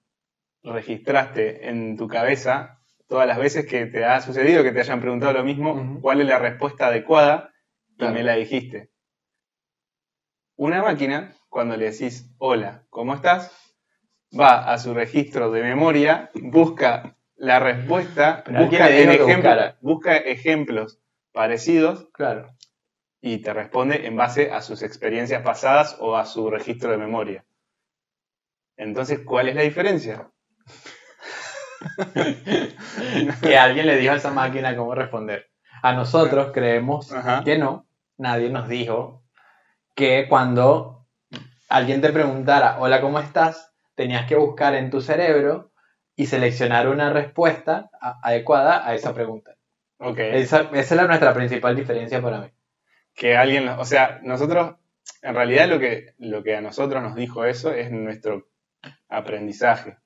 registraste 0.63 1.69
en 1.69 1.97
tu 1.97 2.07
cabeza 2.07 2.80
todas 3.11 3.27
las 3.27 3.39
veces 3.39 3.67
que 3.67 3.87
te 3.87 4.05
ha 4.05 4.21
sucedido, 4.21 4.63
que 4.63 4.71
te 4.71 4.79
hayan 4.79 5.01
preguntado 5.01 5.33
lo 5.33 5.43
mismo, 5.43 5.99
cuál 6.01 6.21
es 6.21 6.29
la 6.29 6.39
respuesta 6.39 6.87
adecuada 6.87 7.53
y 7.97 7.99
Claro. 7.99 8.15
me 8.15 8.23
la 8.23 8.37
dijiste. 8.37 8.89
Una 10.57 10.81
máquina, 10.81 11.35
cuando 11.49 11.77
le 11.77 11.91
decís 11.91 12.31
hola, 12.39 12.85
¿cómo 12.89 13.15
estás? 13.15 13.51
Va 14.39 14.73
a 14.73 14.79
su 14.79 14.95
registro 14.95 15.51
de 15.51 15.61
memoria, 15.61 16.31
busca 16.35 17.17
la 17.35 17.59
respuesta, 17.59 18.45
busca, 18.47 18.89
ejemplo- 18.89 19.77
busca 19.81 20.17
ejemplos 20.17 21.01
parecidos 21.33 22.09
Claro. 22.13 22.55
y 23.21 23.39
te 23.39 23.53
responde 23.53 24.07
en 24.07 24.15
base 24.15 24.53
a 24.53 24.63
sus 24.63 24.83
experiencias 24.85 25.43
pasadas 25.43 25.97
o 25.99 26.17
a 26.17 26.27
su 26.27 26.49
registro 26.49 26.93
de 26.93 26.99
memoria. 26.99 27.45
Entonces, 28.77 29.19
¿cuál 29.25 29.49
es 29.49 29.57
la 29.57 29.63
diferencia? 29.63 30.31
que 33.43 33.59
alguien 33.59 33.87
le 33.87 33.97
dijo 33.97 34.13
a 34.13 34.17
esa 34.17 34.31
máquina 34.31 34.77
cómo 34.77 34.95
responder. 34.95 35.51
A 35.83 35.93
nosotros 35.93 36.51
creemos 36.53 37.13
Ajá. 37.13 37.43
que 37.45 37.59
no. 37.59 37.87
Nadie 38.19 38.51
nos 38.51 38.69
dijo 38.69 39.23
que 39.95 40.27
cuando 40.29 41.07
alguien 41.69 42.01
te 42.01 42.13
preguntara, 42.13 42.79
hola, 42.81 43.01
¿cómo 43.01 43.19
estás? 43.19 43.73
Tenías 43.95 44.27
que 44.27 44.37
buscar 44.37 44.75
en 44.75 44.91
tu 44.91 45.01
cerebro 45.01 45.73
y 46.17 46.27
seleccionar 46.27 46.89
una 46.89 47.11
respuesta 47.11 47.91
adecuada 48.23 48.87
a 48.87 48.95
esa 48.95 49.15
pregunta. 49.15 49.57
Ok. 49.99 50.19
Esa, 50.19 50.63
esa 50.73 50.79
es 50.79 50.93
la, 50.93 51.07
nuestra 51.07 51.33
principal 51.33 51.77
diferencia 51.77 52.21
para 52.21 52.41
mí. 52.41 52.49
Que 53.15 53.37
alguien, 53.37 53.69
o 53.69 53.85
sea, 53.85 54.21
nosotros, 54.23 54.77
en 55.23 55.35
realidad 55.35 55.69
lo 55.69 55.79
que, 55.79 56.15
lo 56.19 56.43
que 56.43 56.57
a 56.57 56.61
nosotros 56.61 57.03
nos 57.03 57.15
dijo 57.15 57.45
eso 57.45 57.73
es 57.73 57.91
nuestro 57.91 58.49
aprendizaje. 59.09 59.97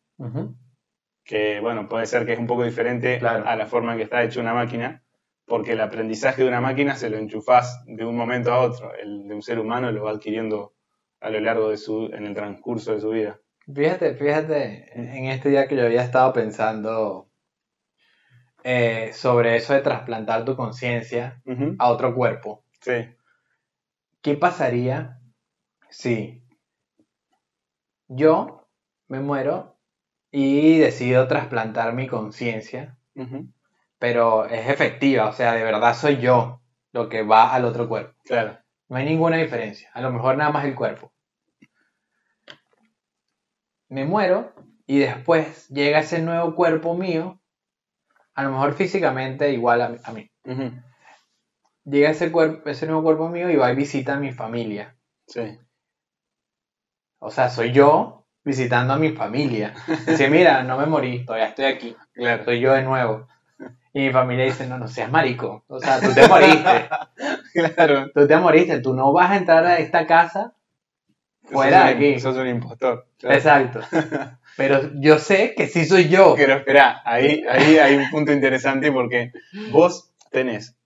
Que, 1.25 1.61
bueno, 1.61 1.89
puede 1.89 2.07
ser 2.07 2.27
que 2.27 2.35
es 2.35 2.39
un 2.39 2.47
poco 2.47 2.65
diferente 2.65 3.19
Claro. 3.19 3.47
a 3.49 3.57
la 3.57 3.67
forma 3.67 3.93
en 3.93 3.99
que 3.99 4.05
está 4.05 4.23
hecha 4.23 4.41
una 4.41 4.55
máquina, 4.55 5.03
porque 5.47 5.73
el 5.73 5.81
aprendizaje 5.81 6.43
de 6.43 6.49
una 6.49 6.61
máquina 6.61 6.97
se 6.97 7.11
lo 7.11 7.17
enchufás 7.17 7.83
de 7.87 8.05
un 8.05 8.17
momento 8.17 8.53
a 8.53 8.61
otro. 8.61 8.95
El 8.95 9.27
de 9.29 9.35
un 9.35 9.43
ser 9.43 9.59
humano 9.59 9.91
lo 9.91 10.05
va 10.05 10.11
adquiriendo 10.13 10.75
a 11.21 11.31
lo 11.31 11.41
largo 11.41 11.71
de 11.71 11.79
su, 11.79 12.07
en 12.13 12.27
el 12.27 12.35
transcurso 12.35 12.93
de 12.95 13.01
su 13.01 13.11
vida. 13.11 13.41
Fíjate, 13.75 14.15
fíjate, 14.15 14.91
en 14.95 15.25
este 15.27 15.49
día 15.49 15.67
que 15.67 15.77
yo 15.77 15.87
había 15.87 16.03
estado 16.03 16.33
pensando 16.35 17.31
eh, 18.63 19.11
sobre 19.15 19.57
eso 19.57 19.73
de 19.73 19.81
trasplantar 19.81 20.45
tu 20.45 20.55
conciencia 20.57 21.43
a 21.79 21.91
otro 21.91 22.15
cuerpo. 22.15 22.65
Sí. 22.81 23.09
¿Qué 24.21 24.37
pasaría 24.37 25.19
si 25.89 26.43
yo 28.09 28.69
me 29.09 29.21
muero 29.21 29.74
y 30.37 30.79
decido 30.79 31.29
trasplantar 31.29 31.93
mi 31.93 32.09
conciencia, 32.09 32.99
pero 34.01 34.47
es 34.47 34.69
efectiva, 34.69 35.29
o 35.29 35.33
sea, 35.33 35.53
de 35.53 35.63
verdad 35.63 35.95
soy 35.95 36.17
yo 36.17 36.61
lo 36.91 37.09
que 37.09 37.23
va 37.23 37.55
al 37.55 37.65
otro 37.65 37.89
cuerpo? 37.89 38.21
Claro. 38.25 38.59
No 38.89 38.97
hay 38.97 39.05
ninguna 39.05 39.37
diferencia, 39.37 39.91
a 39.95 40.01
lo 40.01 40.11
mejor 40.11 40.37
nada 40.37 40.51
más 40.51 40.65
el 40.65 40.75
cuerpo. 40.75 41.13
Me 43.89 44.05
muero 44.05 44.53
y 44.89 44.99
después 44.99 45.69
llega 45.69 46.01
ese 46.01 46.21
nuevo 46.21 46.57
cuerpo 46.57 46.97
mío, 46.97 47.41
a 48.35 48.43
lo 48.43 48.51
mejor 48.51 48.75
físicamente 48.75 49.53
igual 49.53 49.83
a, 49.83 49.97
a 50.03 50.13
mí. 50.13 50.33
Llega 51.85 52.11
ese, 52.11 52.33
cuerpo, 52.33 52.69
ese 52.69 52.87
nuevo 52.87 53.05
cuerpo 53.05 53.29
mío 53.29 53.51
y 53.51 53.57
va 53.57 53.71
y 53.71 53.77
visita 53.77 54.15
a 54.15 54.19
mi 54.19 54.33
familia. 54.33 54.97
Sí. 55.29 55.61
O 57.21 57.31
sea, 57.31 57.51
soy 57.51 57.71
yo 57.71 58.24
visitando 58.45 58.93
a 58.95 58.99
mi 58.99 59.11
familia. 59.11 59.75
Dice, 60.07 60.29
mira, 60.29 60.63
no 60.63 60.79
me 60.79 60.87
morí, 60.87 61.25
todavía 61.25 61.49
estoy 61.49 61.65
aquí. 61.67 61.97
Claro. 62.13 62.45
Soy 62.45 62.61
yo 62.61 62.73
de 62.73 62.83
nuevo. 62.83 63.27
Y 63.93 64.01
mi 64.01 64.13
familia 64.13 64.45
dice, 64.45 64.67
no, 64.67 64.79
no 64.79 64.89
seas 64.89 65.11
marico. 65.11 65.65
O 65.69 65.79
sea, 65.81 66.01
tú 66.01 66.13
te 66.15 66.29
moriste. 66.29 66.89
Claro. 67.77 68.11
Tú 68.13 68.27
te 68.27 68.37
moriste. 68.37 68.81
Tú 68.81 68.95
no 68.95 69.13
vas 69.13 69.31
a 69.31 69.37
entrar 69.37 69.65
a 69.65 69.79
esta 69.79 70.09
casa 70.09 70.55
fuera 71.45 71.85
de 71.85 71.91
aquí. 71.95 72.21
Sos 72.21 72.37
un 72.37 72.49
impostor. 72.49 73.07
Claro. 73.19 73.37
Exacto. 73.37 73.81
Pero 74.57 74.91
yo 74.95 75.19
sé 75.21 75.55
que 75.57 75.69
sí 75.69 75.85
soy 75.85 76.09
yo. 76.09 76.35
Pero 76.37 76.55
espera, 76.55 77.01
ahí, 77.05 77.45
ahí 77.49 77.79
hay 77.79 77.97
un 77.97 78.11
punto 78.11 78.33
interesante 78.33 78.91
porque 78.91 79.33
vos 79.71 80.13
tenés 80.33 80.77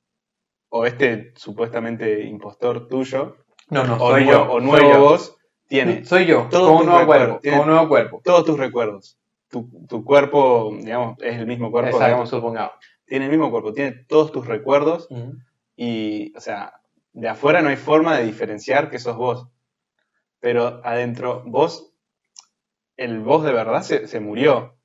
o 0.70 0.86
este 0.86 1.32
supuestamente 1.36 2.22
impostor 2.24 2.88
tuyo, 2.88 3.36
No, 3.70 3.84
no, 3.84 3.94
o, 3.96 4.10
soy 4.10 4.24
nuevo, 4.24 4.44
yo. 4.44 4.52
o 4.52 4.60
soy 4.60 4.66
nuevo 4.68 4.92
yo. 4.92 5.00
vos, 5.00 5.37
tiene 5.68 6.04
Soy 6.04 6.26
yo, 6.26 6.48
con 6.50 6.62
un 6.62 6.86
nuevo 6.86 7.06
cuerpo. 7.06 7.40
Con 7.44 7.60
un 7.60 7.66
nuevo 7.66 7.88
cuerpo. 7.88 8.20
todos 8.24 8.44
tus 8.44 8.58
recuerdos. 8.58 9.18
Tu, 9.48 9.68
tu 9.88 10.04
cuerpo, 10.04 10.74
digamos, 10.76 11.16
es 11.22 11.38
el 11.38 11.46
mismo 11.46 11.70
cuerpo, 11.70 11.88
Exacto, 11.88 12.06
digamos, 12.06 12.30
supongamos. 12.30 12.72
tiene 13.06 13.26
el 13.26 13.30
mismo 13.30 13.50
cuerpo, 13.50 13.72
tiene 13.72 13.92
todos 14.06 14.30
tus 14.32 14.46
recuerdos 14.46 15.08
y, 15.76 16.36
o 16.36 16.40
sea, 16.40 16.80
de 17.12 17.28
afuera 17.28 17.62
no 17.62 17.68
hay 17.68 17.76
forma 17.76 18.16
de 18.18 18.24
diferenciar 18.24 18.90
que 18.90 18.98
sos 18.98 19.16
vos. 19.16 19.48
Pero 20.40 20.80
adentro, 20.84 21.42
vos, 21.46 21.92
el 22.96 23.20
vos 23.20 23.42
de 23.42 23.52
verdad 23.52 23.82
se, 23.82 24.06
se 24.06 24.20
murió. 24.20 24.76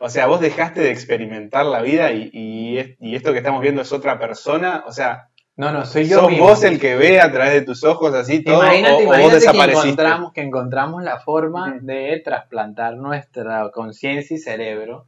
O 0.00 0.08
sea, 0.08 0.26
vos 0.26 0.40
dejaste 0.40 0.80
de 0.80 0.90
experimentar 0.90 1.64
la 1.66 1.80
vida 1.80 2.12
y, 2.12 2.30
y 2.32 3.14
esto 3.14 3.32
que 3.32 3.38
estamos 3.38 3.60
viendo 3.62 3.82
es 3.82 3.92
otra 3.92 4.18
persona. 4.18 4.84
O 4.86 4.92
sea, 4.92 5.30
No, 5.56 5.72
no, 5.72 5.86
soy 5.86 6.06
yo 6.06 6.20
sos 6.20 6.30
mismo. 6.30 6.46
vos 6.48 6.62
el 6.64 6.78
que 6.78 6.96
ve 6.96 7.18
a 7.20 7.32
través 7.32 7.54
de 7.54 7.62
tus 7.62 7.82
ojos 7.82 8.12
así 8.14 8.44
todo 8.44 8.62
imagínate, 8.62 8.94
o, 8.94 8.96
o 8.96 9.00
vos 9.06 9.16
imagínate 9.42 9.52
que 9.52 9.62
encontramos, 9.80 10.32
que 10.34 10.40
encontramos 10.42 11.02
la 11.02 11.18
forma 11.20 11.78
de 11.80 12.20
trasplantar 12.24 12.96
nuestra 12.96 13.70
conciencia 13.70 14.36
y 14.36 14.38
cerebro 14.38 15.06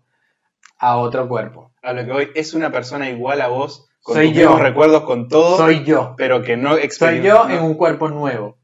a 0.78 0.96
otro 0.96 1.28
cuerpo. 1.28 1.72
A 1.82 1.92
lo 1.92 2.04
que 2.06 2.12
voy, 2.12 2.28
es 2.34 2.54
una 2.54 2.70
persona 2.72 3.10
igual 3.10 3.40
a 3.42 3.48
vos, 3.48 3.88
con 4.02 4.14
Soy 4.14 4.28
tus 4.28 4.36
yo. 4.38 4.42
mismos 4.44 4.60
recuerdos, 4.62 5.02
con 5.02 5.28
todo, 5.28 5.56
Soy 5.58 5.84
yo. 5.84 6.14
pero 6.16 6.42
que 6.42 6.56
no 6.56 6.76
Soy 6.90 7.20
yo 7.20 7.48
en 7.50 7.62
un 7.62 7.74
cuerpo 7.74 8.08
nuevo. 8.08 8.56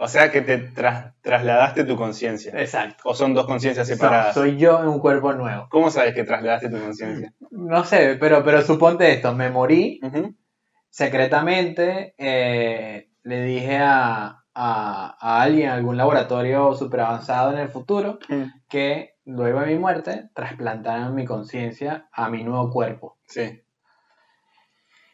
O 0.00 0.08
sea, 0.08 0.30
que 0.32 0.42
te 0.42 0.58
tras- 0.58 1.14
trasladaste 1.22 1.84
tu 1.84 1.96
conciencia. 1.96 2.52
Exacto. 2.58 2.96
O 3.04 3.14
son 3.14 3.32
dos 3.32 3.46
conciencias 3.46 3.88
No, 3.88 3.94
separadas. 3.94 4.34
soy 4.34 4.56
yo 4.58 4.80
en 4.82 4.88
un 4.88 4.98
cuerpo 4.98 5.32
nuevo. 5.32 5.66
¿Cómo 5.70 5.88
sabes 5.90 6.14
que 6.14 6.24
trasladaste 6.24 6.68
tu 6.68 6.78
conciencia? 6.78 7.32
No 7.52 7.84
sé, 7.84 8.16
pero, 8.20 8.44
pero 8.44 8.60
suponte 8.62 9.10
esto, 9.12 9.32
me 9.34 9.50
morí 9.50 10.00
Ujú. 10.02 10.34
Secretamente, 10.94 12.14
eh, 12.18 13.08
le 13.24 13.42
dije 13.42 13.78
a, 13.78 14.44
a, 14.54 15.16
a 15.20 15.42
alguien, 15.42 15.68
a 15.70 15.74
algún 15.74 15.96
laboratorio 15.96 16.72
super 16.74 17.00
avanzado 17.00 17.52
en 17.52 17.58
el 17.58 17.68
futuro, 17.68 18.20
que 18.68 19.16
luego 19.24 19.58
de 19.62 19.66
mi 19.66 19.78
muerte 19.78 20.30
trasplantaran 20.34 21.12
mi 21.16 21.24
conciencia 21.24 22.08
a 22.12 22.28
mi 22.28 22.44
nuevo 22.44 22.70
cuerpo. 22.70 23.18
Sí. 23.26 23.60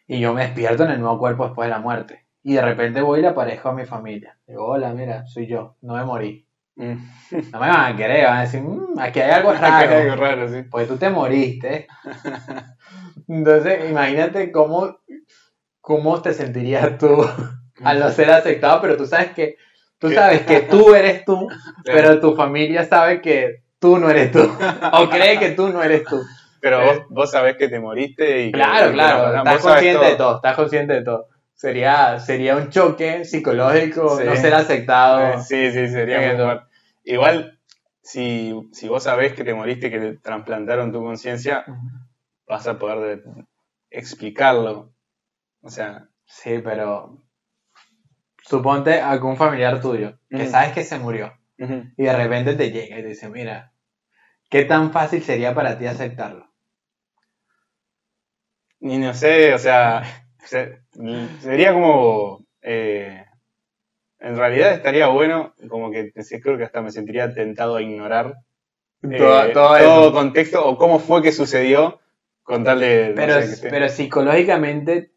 Y 0.07 0.21
yo 0.21 0.35
me 0.35 0.43
despierto 0.43 0.85
en 0.85 0.91
el 0.91 1.01
nuevo 1.01 1.19
cuerpo 1.19 1.47
después 1.47 1.67
de 1.67 1.71
la 1.71 1.81
muerte. 1.81 2.27
Y 2.43 2.53
de 2.55 2.63
repente 2.63 3.01
voy 3.01 3.21
y 3.21 3.23
le 3.23 3.29
aparezco 3.29 3.71
a 3.71 3.75
mi 3.75 3.87
familia. 3.87 4.39
Digo, 4.47 4.67
hola, 4.67 4.93
mira, 4.93 5.25
soy 5.25 5.47
yo, 5.47 5.77
no 5.81 5.95
me 5.95 6.05
morí. 6.05 6.47
Mm. 6.77 6.93
No 7.53 7.61
me 7.61 7.69
van 7.69 7.95
a 7.95 7.97
querer, 7.97 8.27
van 8.27 8.37
a 8.39 8.41
decir, 8.43 8.61
"Mm, 8.63 8.99
aquí 8.99 9.21
hay 9.21 9.31
algo 9.31 9.51
Acá 9.51 9.79
hay 9.79 9.89
algo 9.89 10.17
raro. 10.17 10.37
raro, 10.43 10.49
sí. 10.49 10.63
Porque 10.71 10.87
tú 10.89 10.99
te 10.99 11.09
moriste. 11.09 11.87
Entonces, 13.29 13.89
imagínate 13.91 14.53
cómo, 14.53 14.99
cómo 15.81 16.21
te 16.23 16.33
sentirías 16.35 16.99
tú 16.99 17.25
al 17.85 18.01
no 18.01 18.11
ser 18.11 18.31
aceptado, 18.31 18.81
pero 18.81 18.97
tú 18.97 19.07
sabes 19.07 19.31
que 19.33 19.57
tú 19.99 20.11
sabes 20.11 20.43
que 20.43 20.61
tú 20.63 20.95
eres 20.95 21.25
tú, 21.25 21.49
pero 21.85 22.21
tu 22.21 22.35
familia 22.37 22.85
sabe 22.85 23.21
que 23.21 23.63
tú 23.79 23.99
no 23.99 24.11
eres 24.11 24.31
tú. 24.33 24.41
O 24.93 25.09
cree 25.09 25.39
que 25.39 25.51
tú 25.51 25.69
no 25.69 25.83
eres 25.83 26.05
tú. 26.05 26.21
Pero 26.61 26.85
vos, 26.85 26.99
vos 27.09 27.31
sabés 27.31 27.57
que 27.57 27.69
te 27.69 27.81
moriste 27.81 28.45
y 28.45 28.53
Claro, 28.53 28.89
que 28.89 28.93
claro, 28.93 29.35
estás 29.37 29.61
consciente 29.63 30.05
de 30.07 30.15
todo, 30.17 30.37
estás 30.37 30.57
consciente 30.57 30.93
de 30.93 31.03
todo. 31.03 31.27
Sería, 31.55 32.19
sería 32.21 32.57
un 32.57 32.69
choque 32.71 33.25
psicológico 33.25 34.19
Sí. 34.19 34.25
no 34.27 34.37
ser 34.37 34.55
aceptado. 34.55 35.21
Eh, 35.35 35.39
Sí, 35.43 35.71
sí, 35.73 35.89
sería 35.89 36.21
muy. 36.21 36.61
Igual, 37.05 37.59
si, 38.03 38.55
si 38.73 38.89
vos 38.89 39.03
sabés 39.03 39.33
que 39.33 39.45
te 39.45 39.55
moriste, 39.55 39.91
que 39.91 39.99
te 40.01 40.17
trasplantaron 40.19 40.93
tu 40.93 41.03
conciencia, 41.03 41.65
vas 42.47 42.67
a 42.67 42.79
poder 42.79 43.23
de- 43.23 43.45
explicarlo. 43.91 44.91
O 45.63 45.71
sea, 45.71 46.09
Sí, 46.27 46.61
pero 46.63 47.25
suponte 48.43 49.01
algún 49.01 49.37
familiar 49.39 49.81
tuyo 49.81 50.19
que 50.35 50.47
sabes 50.47 50.73
que 50.73 50.85
se 50.85 50.99
murió 50.99 51.33
y 51.97 52.05
de 52.05 52.17
repente 52.17 52.55
te 52.57 52.71
llega 52.71 52.99
y 52.99 53.03
te 53.03 53.09
dice, 53.09 53.29
mira, 53.31 53.73
¿qué 54.51 54.65
tan 54.65 54.93
fácil 54.93 55.23
sería 55.23 55.55
para 55.55 55.79
ti 55.79 55.87
aceptarlo? 55.87 56.47
Ni 58.81 58.99
no 58.99 59.13
sé, 59.15 59.55
o 59.55 59.59
sea, 59.59 60.03
se- 60.45 60.81
sería 61.41 61.73
como. 61.73 62.45
eh, 62.63 63.25
en 64.21 64.37
realidad 64.37 64.73
estaría 64.75 65.09
bueno, 65.09 65.55
como 65.69 65.91
que 65.91 66.13
sí, 66.23 66.41
creo 66.41 66.59
que 66.59 66.65
hasta 66.65 66.83
me 66.83 66.91
sentiría 66.93 67.33
tentado 67.35 67.77
a 67.77 67.83
ignorar 67.83 68.37
eh, 69.11 69.53
Todo- 69.55 69.79
todo 69.79 70.13
contexto 70.13 70.67
o 70.67 70.79
cómo 70.79 70.99
fue 71.01 71.23
que 71.23 71.33
sucedió 71.33 72.01
con 72.43 72.65
tal 72.65 72.81
de. 72.81 73.13
no 73.15 73.17
Pero, 73.17 73.35
sé, 73.43 73.69
pero 73.71 73.89
psicológicamente 73.89 75.13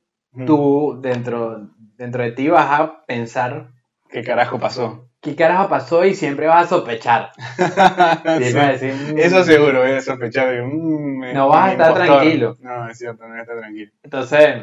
Tú 0.46 1.00
dentro, 1.02 1.70
dentro 1.98 2.24
de 2.24 2.32
ti 2.32 2.48
vas 2.48 2.80
a 2.80 3.06
pensar 3.06 3.70
¿Qué 4.10 4.24
carajo 4.24 4.60
pasó? 4.60 5.10
qué 5.22 5.36
carajo 5.36 5.70
pasó 5.70 6.04
y 6.06 6.16
siempre 6.16 6.48
vas 6.48 6.66
a 6.66 6.70
sospechar. 6.70 7.32
Sí. 7.38 8.54
vas 8.54 8.56
a 8.56 8.72
decir, 8.72 8.94
"Mm". 8.94 9.18
Eso 9.20 9.44
seguro, 9.44 9.82
voy 9.82 9.92
a 9.92 10.02
sospechar 10.02 10.50
de 10.50 10.62
mm, 10.64 11.24
es 11.26 11.34
No 11.36 11.48
vas 11.50 11.70
a 11.70 11.72
estar 11.72 11.90
impostor. 11.92 12.18
tranquilo. 12.20 12.58
No, 12.62 12.90
es 12.90 12.98
cierto, 12.98 13.24
no 13.24 13.30
voy 13.30 13.38
a 13.40 13.42
estar 13.42 13.58
tranquilo. 13.58 13.92
Entonces, 14.04 14.56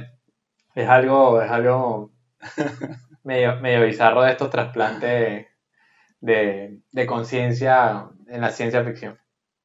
es 0.75 0.89
algo, 0.89 1.41
es 1.43 1.51
algo 1.51 2.11
medio, 3.25 3.57
medio 3.61 3.85
bizarro 3.87 4.23
de 4.23 4.33
estos 4.33 4.51
trasplantes 4.51 5.47
de, 6.21 6.81
de 6.93 7.07
conciencia 7.07 8.09
en 8.29 8.41
la 8.41 8.51
ciencia 8.51 8.85
ficción. 8.85 9.19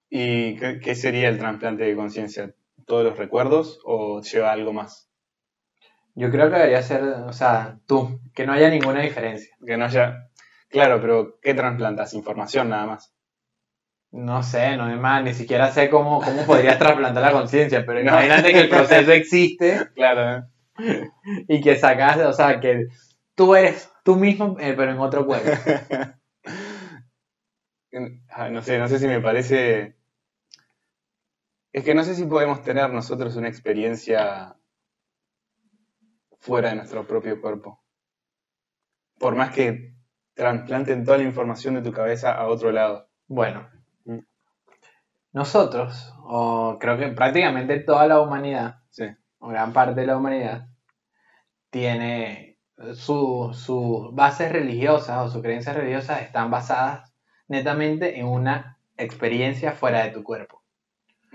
¿Y 0.09 0.55
qué, 0.57 0.79
qué 0.79 0.95
sería 0.95 1.29
el 1.29 1.37
trasplante 1.39 1.83
de 1.83 1.95
conciencia? 1.95 2.53
¿Todos 2.85 3.03
los 3.03 3.17
recuerdos 3.17 3.79
o 3.83 4.21
lleva 4.21 4.51
algo 4.51 4.71
más? 4.71 5.09
Yo 6.15 6.31
creo 6.31 6.49
que 6.49 6.55
debería 6.55 6.81
ser, 6.81 7.03
o 7.03 7.33
sea, 7.33 7.77
tú, 7.85 8.21
que 8.33 8.45
no 8.45 8.53
haya 8.53 8.69
ninguna 8.69 9.01
diferencia. 9.01 9.55
Que 9.65 9.75
no 9.77 9.85
haya. 9.85 10.29
Claro, 10.69 11.01
pero 11.01 11.39
¿qué 11.41 11.53
trasplantas? 11.53 12.13
Información 12.13 12.69
nada 12.69 12.85
más. 12.85 13.13
No 14.11 14.41
sé, 14.43 14.77
no 14.77 14.89
es 14.89 14.97
más, 14.97 15.23
ni 15.23 15.33
siquiera 15.33 15.71
sé 15.71 15.89
cómo, 15.89 16.21
cómo 16.21 16.45
podrías 16.45 16.79
trasplantar 16.79 17.21
la 17.21 17.31
conciencia, 17.33 17.85
pero 17.85 17.99
No. 18.01 18.11
imagínate 18.11 18.53
que 18.53 18.61
el 18.61 18.69
proceso 18.69 19.11
existe 19.11 19.89
Claro, 19.95 20.47
¿eh? 20.79 21.09
y 21.49 21.61
que 21.61 21.75
sacas, 21.75 22.17
o 22.19 22.33
sea, 22.33 22.59
que 22.61 22.87
tú 23.35 23.55
eres 23.55 23.91
tú 24.03 24.15
mismo, 24.15 24.55
eh, 24.59 24.73
pero 24.75 24.91
en 24.91 24.99
otro 24.99 25.25
cuerpo. 25.25 25.49
No 27.91 28.61
sé, 28.61 28.77
no 28.77 28.87
sé 28.87 28.99
si 28.99 29.07
me 29.07 29.21
parece. 29.21 29.95
Es 31.73 31.83
que 31.83 31.93
no 31.93 32.03
sé 32.03 32.15
si 32.15 32.25
podemos 32.25 32.63
tener 32.63 32.89
nosotros 32.89 33.35
una 33.35 33.47
experiencia 33.49 34.55
fuera 36.45 36.69
de 36.69 36.75
nuestro 36.75 37.07
propio 37.07 37.41
cuerpo. 37.41 37.81
Por 39.17 39.35
más 39.35 39.51
que 39.51 39.95
trasplanten 40.35 41.03
toda 41.03 41.17
la 41.17 41.23
información 41.23 41.73
de 41.73 41.81
tu 41.81 41.91
cabeza 41.91 42.33
a 42.33 42.47
otro 42.47 42.71
lado. 42.71 43.09
Bueno, 43.27 43.67
nosotros, 45.33 46.13
o 46.23 46.77
creo 46.79 46.97
que 46.97 47.07
prácticamente 47.09 47.79
toda 47.79 48.07
la 48.07 48.21
humanidad, 48.21 48.75
Sí. 48.89 49.05
o 49.39 49.47
gran 49.47 49.73
parte 49.73 50.01
de 50.01 50.07
la 50.07 50.17
humanidad, 50.17 50.67
tiene 51.69 52.59
su- 52.93 53.51
sus 53.53 54.13
bases 54.13 54.51
religiosas 54.51 55.17
o 55.25 55.29
sus 55.29 55.41
creencias 55.41 55.75
religiosas 55.75 56.21
están 56.21 56.51
basadas 56.51 57.13
netamente 57.47 58.19
en 58.19 58.27
una 58.27 58.77
experiencia 58.97 59.71
fuera 59.71 60.03
de 60.03 60.11
tu 60.11 60.23
cuerpo. 60.23 60.61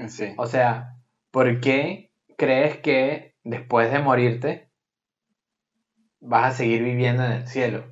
Sí. 0.09 0.35
O 0.38 0.46
sea, 0.46 0.94
¿por 1.31 1.61
qué 1.61 2.12
crees 2.38 2.79
que 2.79 3.35
después 3.44 3.90
de 3.92 3.99
morirte 3.99 4.69
vas 6.20 6.54
a 6.54 6.56
seguir 6.56 6.83
viviendo 6.83 7.24
en 7.24 7.33
el 7.33 7.46
cielo? 7.48 7.85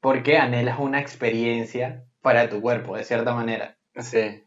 Porque 0.00 0.38
anhelas 0.38 0.78
una 0.78 1.00
experiencia 1.00 2.04
de 2.22 2.48
tu 2.48 2.60
cuerpo, 2.60 2.96
de 2.96 3.04
cierta 3.04 3.34
manera. 3.34 3.76
Sí. 3.96 4.44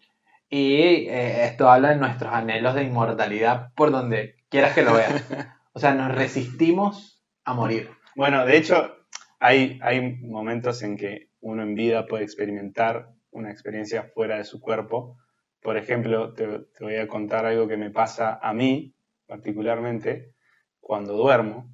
Y 0.49 1.07
eh, 1.07 1.45
esto 1.45 1.69
habla 1.69 1.89
de 1.89 1.95
nuestros 1.97 2.31
anhelos 2.31 2.75
de 2.75 2.83
inmortalidad 2.83 3.73
por 3.75 3.91
donde 3.91 4.35
quieras 4.49 4.73
que 4.73 4.83
lo 4.83 4.93
veas. 4.93 5.23
O 5.75 5.79
sea, 5.79 5.95
nos 5.95 6.13
resistimos 6.13 7.25
a 7.45 7.55
morir. 7.55 7.89
Bueno, 8.15 8.45
de 8.45 8.57
hecho, 8.57 8.95
hay, 9.39 9.79
hay 9.81 10.17
momentos 10.21 10.83
en 10.83 10.97
que 10.97 11.31
uno 11.41 11.63
en 11.63 11.73
vida 11.73 12.05
puede 12.05 12.23
experimentar 12.23 13.09
una 13.31 13.49
experiencia 13.49 14.03
fuera 14.03 14.37
de 14.37 14.43
su 14.43 14.61
cuerpo. 14.61 15.17
Por 15.63 15.75
ejemplo, 15.75 16.31
te, 16.35 16.45
te 16.77 16.83
voy 16.83 16.97
a 16.97 17.07
contar 17.07 17.47
algo 17.47 17.67
que 17.67 17.77
me 17.77 17.89
pasa 17.89 18.37
a 18.39 18.53
mí, 18.53 18.93
particularmente, 19.25 20.35
cuando 20.79 21.13
duermo. 21.13 21.73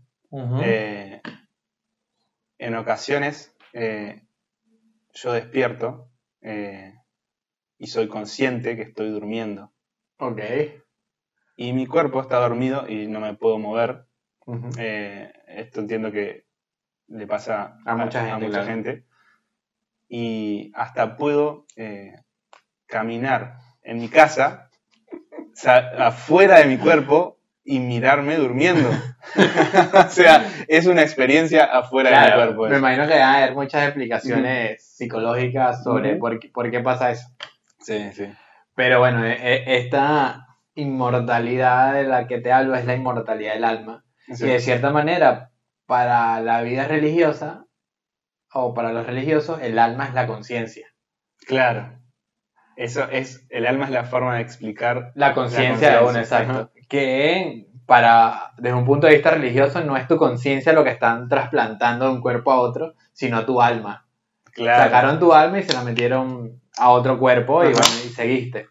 Eh, 0.64 1.22
en 2.60 2.76
ocasiones 2.76 3.56
eh, 3.74 4.24
yo 5.14 5.34
despierto 5.34 6.12
eh, 6.42 6.94
y 7.80 7.88
soy 7.88 8.08
consciente 8.08 8.76
que 8.76 8.84
estoy 8.84 9.10
durmiendo. 9.10 9.74
ok. 10.20 10.40
Y 11.58 11.74
mi 11.74 11.86
cuerpo 11.88 12.22
está 12.22 12.38
dormido 12.38 12.88
y 12.88 13.08
no 13.08 13.20
me 13.20 13.36
puedo 13.36 13.60
mover. 13.60 14.06
Eh, 14.78 15.32
esto 15.48 15.82
entiendo 15.82 16.12
que 16.12 16.46
le 17.08 17.28
pasa 17.28 17.78
A 17.86 17.96
mucha 17.96 18.26
gente, 18.26 18.46
mucha 18.48 18.60
claro. 18.60 18.72
gente. 18.72 19.06
Y 20.10 20.72
hasta 20.76 21.18
puedo 21.18 21.66
caminar 22.88 23.58
en 23.84 24.00
mi 24.00 24.10
casa, 24.10 24.70
sa- 25.54 26.08
afuera 26.08 26.60
de 26.60 26.66
mi 26.68 26.78
cuerpo, 26.78 27.39
y 27.70 27.80
mirarme 27.80 28.36
durmiendo. 28.36 28.90
o 29.94 30.10
sea, 30.10 30.44
es 30.68 30.88
una 30.88 31.04
experiencia 31.04 31.66
afuera 31.66 32.10
de 32.10 32.16
mi 32.16 32.22
Claro, 32.26 32.56
cuerpo. 32.56 32.68
me 32.68 32.78
imagino 32.80 33.08
que 33.08 33.20
va 33.20 33.26
a 33.34 33.38
haber 33.38 33.54
muchas 33.54 33.84
explicaciones 33.84 34.84
psicológicas 34.84 35.84
sobre 35.84 36.16
por, 36.16 36.40
qué, 36.40 36.50
por 36.50 36.72
qué 36.72 36.80
pasa 36.80 37.12
eso. 37.12 37.28
Sí, 37.80 38.12
sí. 38.14 38.26
Pero 38.76 38.98
bueno, 39.00 39.24
e- 39.24 39.34
e- 39.34 39.78
esta 39.78 40.48
inmortalidad 40.74 41.94
de 41.94 42.06
la 42.06 42.26
que 42.26 42.40
te 42.40 42.52
hablo 42.52 42.76
es 42.76 42.86
la 42.86 42.96
inmortalidad 42.96 43.54
del 43.54 43.64
alma. 43.66 44.04
Sí. 44.34 44.46
Y 44.46 44.50
de 44.50 44.60
cierta 44.60 44.90
manera, 44.90 45.52
para 45.86 46.42
la 46.42 46.62
vida 46.64 46.88
religiosa 46.88 47.66
o 48.52 48.74
para 48.74 48.94
los 48.94 49.06
religiosos, 49.06 49.62
el 49.62 49.78
alma 49.78 50.06
es 50.08 50.16
la 50.16 50.26
conciencia. 50.26 50.88
Claro. 51.46 52.00
Eso 52.76 53.08
es, 53.12 53.46
el 53.50 53.68
alma 53.68 53.86
es 53.86 53.92
la 53.92 54.06
forma 54.06 54.36
de 54.38 54.42
explicar. 54.42 55.12
La 55.14 55.34
conciencia 55.36 56.00
de 56.00 56.04
uno, 56.06 56.18
exacto. 56.18 56.72
Que 56.90 57.68
para, 57.86 58.52
desde 58.58 58.78
un 58.78 58.86
punto 58.86 59.08
de 59.08 59.14
vista 59.14 59.32
religioso, 59.32 59.82
no 59.82 59.96
es 59.96 60.08
tu 60.08 60.18
conciencia 60.18 60.74
lo 60.74 60.84
que 60.84 60.92
están 60.92 61.28
trasplantando 61.30 62.06
de 62.06 62.12
un 62.12 62.22
cuerpo 62.22 62.52
a 62.52 62.60
otro, 62.60 62.94
sino 63.14 63.46
tu 63.46 63.62
alma. 63.62 64.06
Claro. 64.54 64.84
Sacaron 64.84 65.20
tu 65.20 65.34
alma 65.34 65.60
y 65.60 65.64
se 65.64 65.74
la 65.74 65.84
metieron 65.84 66.62
a 66.78 66.90
otro 66.90 67.18
cuerpo 67.18 67.64
y, 67.64 67.72
bueno, 67.72 67.88
y 68.06 68.10
seguiste. 68.10 68.68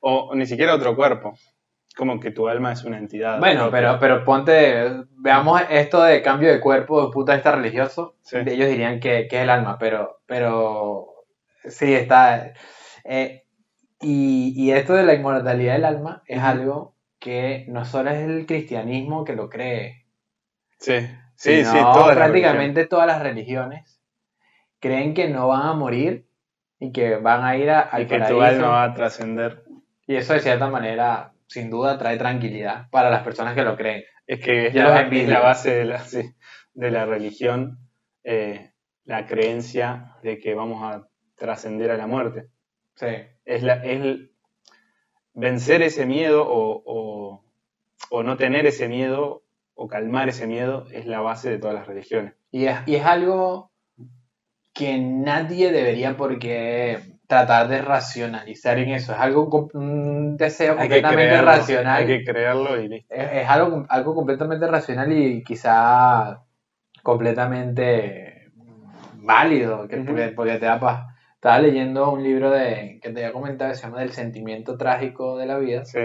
O 0.00 0.34
ni 0.34 0.46
siquiera 0.46 0.74
otro 0.74 0.94
cuerpo. 0.94 1.34
Como 1.96 2.20
que 2.20 2.30
tu 2.30 2.48
alma 2.48 2.72
es 2.72 2.84
una 2.84 2.98
entidad. 2.98 3.38
Bueno, 3.38 3.70
propia. 3.70 3.80
pero, 3.80 3.98
pero 3.98 4.24
ponte, 4.24 5.04
veamos 5.16 5.60
esto 5.68 6.02
de 6.02 6.22
cambio 6.22 6.50
de 6.50 6.60
cuerpo 6.60 6.96
desde 6.96 7.06
un 7.06 7.12
punto 7.12 7.32
de 7.32 7.38
vista 7.38 7.52
religioso. 7.52 8.16
Sí. 8.22 8.38
Ellos 8.46 8.68
dirían 8.68 9.00
que, 9.00 9.26
que 9.28 9.36
es 9.36 9.42
el 9.42 9.50
alma, 9.50 9.76
pero, 9.78 10.20
pero 10.26 11.08
sí 11.64 11.94
está. 11.94 12.52
eh, 13.04 13.44
y, 14.00 14.52
y 14.56 14.72
esto 14.72 14.94
de 14.94 15.04
la 15.04 15.14
inmortalidad 15.14 15.74
del 15.74 15.84
alma 15.84 16.22
es 16.26 16.42
algo 16.42 16.91
que 17.22 17.64
no 17.68 17.84
solo 17.84 18.10
es 18.10 18.18
el 18.28 18.46
cristianismo 18.46 19.24
que 19.24 19.34
lo 19.36 19.48
cree, 19.48 20.06
Sí, 20.78 20.98
sí, 21.36 21.64
sí. 21.64 21.78
Todas 21.78 22.08
las 22.08 22.16
prácticamente 22.16 22.86
todas 22.86 23.06
las 23.06 23.22
religiones 23.22 24.02
creen 24.80 25.14
que 25.14 25.28
no 25.28 25.46
van 25.46 25.62
a 25.68 25.72
morir 25.74 26.26
y 26.80 26.90
que 26.90 27.14
van 27.16 27.44
a 27.44 27.56
ir 27.56 27.70
a- 27.70 27.80
al. 27.82 28.02
Y 28.02 28.06
que 28.06 28.18
paraíso. 28.18 28.34
tu 28.36 28.42
alma 28.42 28.68
va 28.68 28.82
a 28.82 28.94
trascender. 28.94 29.62
Y 30.08 30.16
eso 30.16 30.32
de 30.32 30.40
cierta 30.40 30.68
manera, 30.68 31.34
sin 31.46 31.70
duda, 31.70 31.96
trae 31.98 32.16
tranquilidad 32.16 32.90
para 32.90 33.08
las 33.10 33.22
personas 33.22 33.54
que 33.54 33.62
lo 33.62 33.76
creen. 33.76 34.02
Es 34.26 34.40
que 34.40 34.66
es 34.66 34.74
la, 34.74 35.02
es 35.02 35.28
la 35.28 35.38
base 35.40 35.70
de 35.72 35.84
la, 35.84 36.00
sí, 36.00 36.34
de 36.74 36.90
la 36.90 37.06
religión, 37.06 37.78
eh, 38.24 38.72
la 39.04 39.26
creencia 39.26 40.16
de 40.24 40.38
que 40.40 40.54
vamos 40.54 40.82
a 40.82 41.06
trascender 41.36 41.92
a 41.92 41.96
la 41.96 42.08
muerte. 42.08 42.48
Sí. 42.96 43.06
Es, 43.44 43.62
la, 43.62 43.74
es 43.84 44.00
vencer 45.34 45.82
ese 45.82 46.06
miedo 46.06 46.46
o, 46.46 46.82
o- 46.86 47.44
o 48.10 48.22
no 48.22 48.36
tener 48.36 48.66
ese 48.66 48.88
miedo 48.88 49.42
o 49.74 49.88
calmar 49.88 50.28
ese 50.28 50.46
miedo 50.46 50.86
es 50.92 51.06
la 51.06 51.20
base 51.20 51.50
de 51.50 51.58
todas 51.58 51.74
las 51.74 51.86
religiones. 51.86 52.34
Y 52.50 52.66
es, 52.66 52.76
y 52.86 52.96
es 52.96 53.04
algo 53.06 53.70
que 54.74 54.98
nadie 54.98 55.70
debería 55.70 56.16
por 56.16 56.38
qué 56.38 56.98
tratar 57.26 57.68
de 57.68 57.82
racionalizar 57.82 58.78
en 58.78 58.90
eso. 58.90 59.12
Es 59.12 59.18
algo, 59.18 59.68
un 59.74 60.36
deseo 60.36 60.72
Hay 60.72 60.88
completamente 60.88 61.26
creerlo, 61.26 61.46
racional. 61.50 62.02
hay 62.02 62.06
que 62.06 62.24
creerlo 62.24 62.80
y 62.80 62.88
listo. 62.88 63.14
Es, 63.14 63.32
es 63.32 63.48
algo, 63.48 63.86
algo 63.88 64.14
completamente 64.14 64.66
racional 64.66 65.12
y 65.12 65.42
quizá 65.42 66.42
completamente 67.02 68.50
válido, 69.14 69.88
que, 69.88 69.98
porque, 69.98 70.28
porque 70.36 70.58
te 70.58 70.66
da 70.66 70.80
paz. 70.80 71.11
Estaba 71.42 71.58
leyendo 71.58 72.08
un 72.12 72.22
libro 72.22 72.52
de, 72.52 73.00
que 73.02 73.10
te 73.10 73.18
había 73.24 73.32
comentado 73.32 73.72
que 73.72 73.76
se 73.76 73.82
llama 73.82 73.98
Del 73.98 74.12
sentimiento 74.12 74.76
trágico 74.76 75.36
de 75.36 75.46
la 75.46 75.58
vida, 75.58 75.84
Sí. 75.84 75.98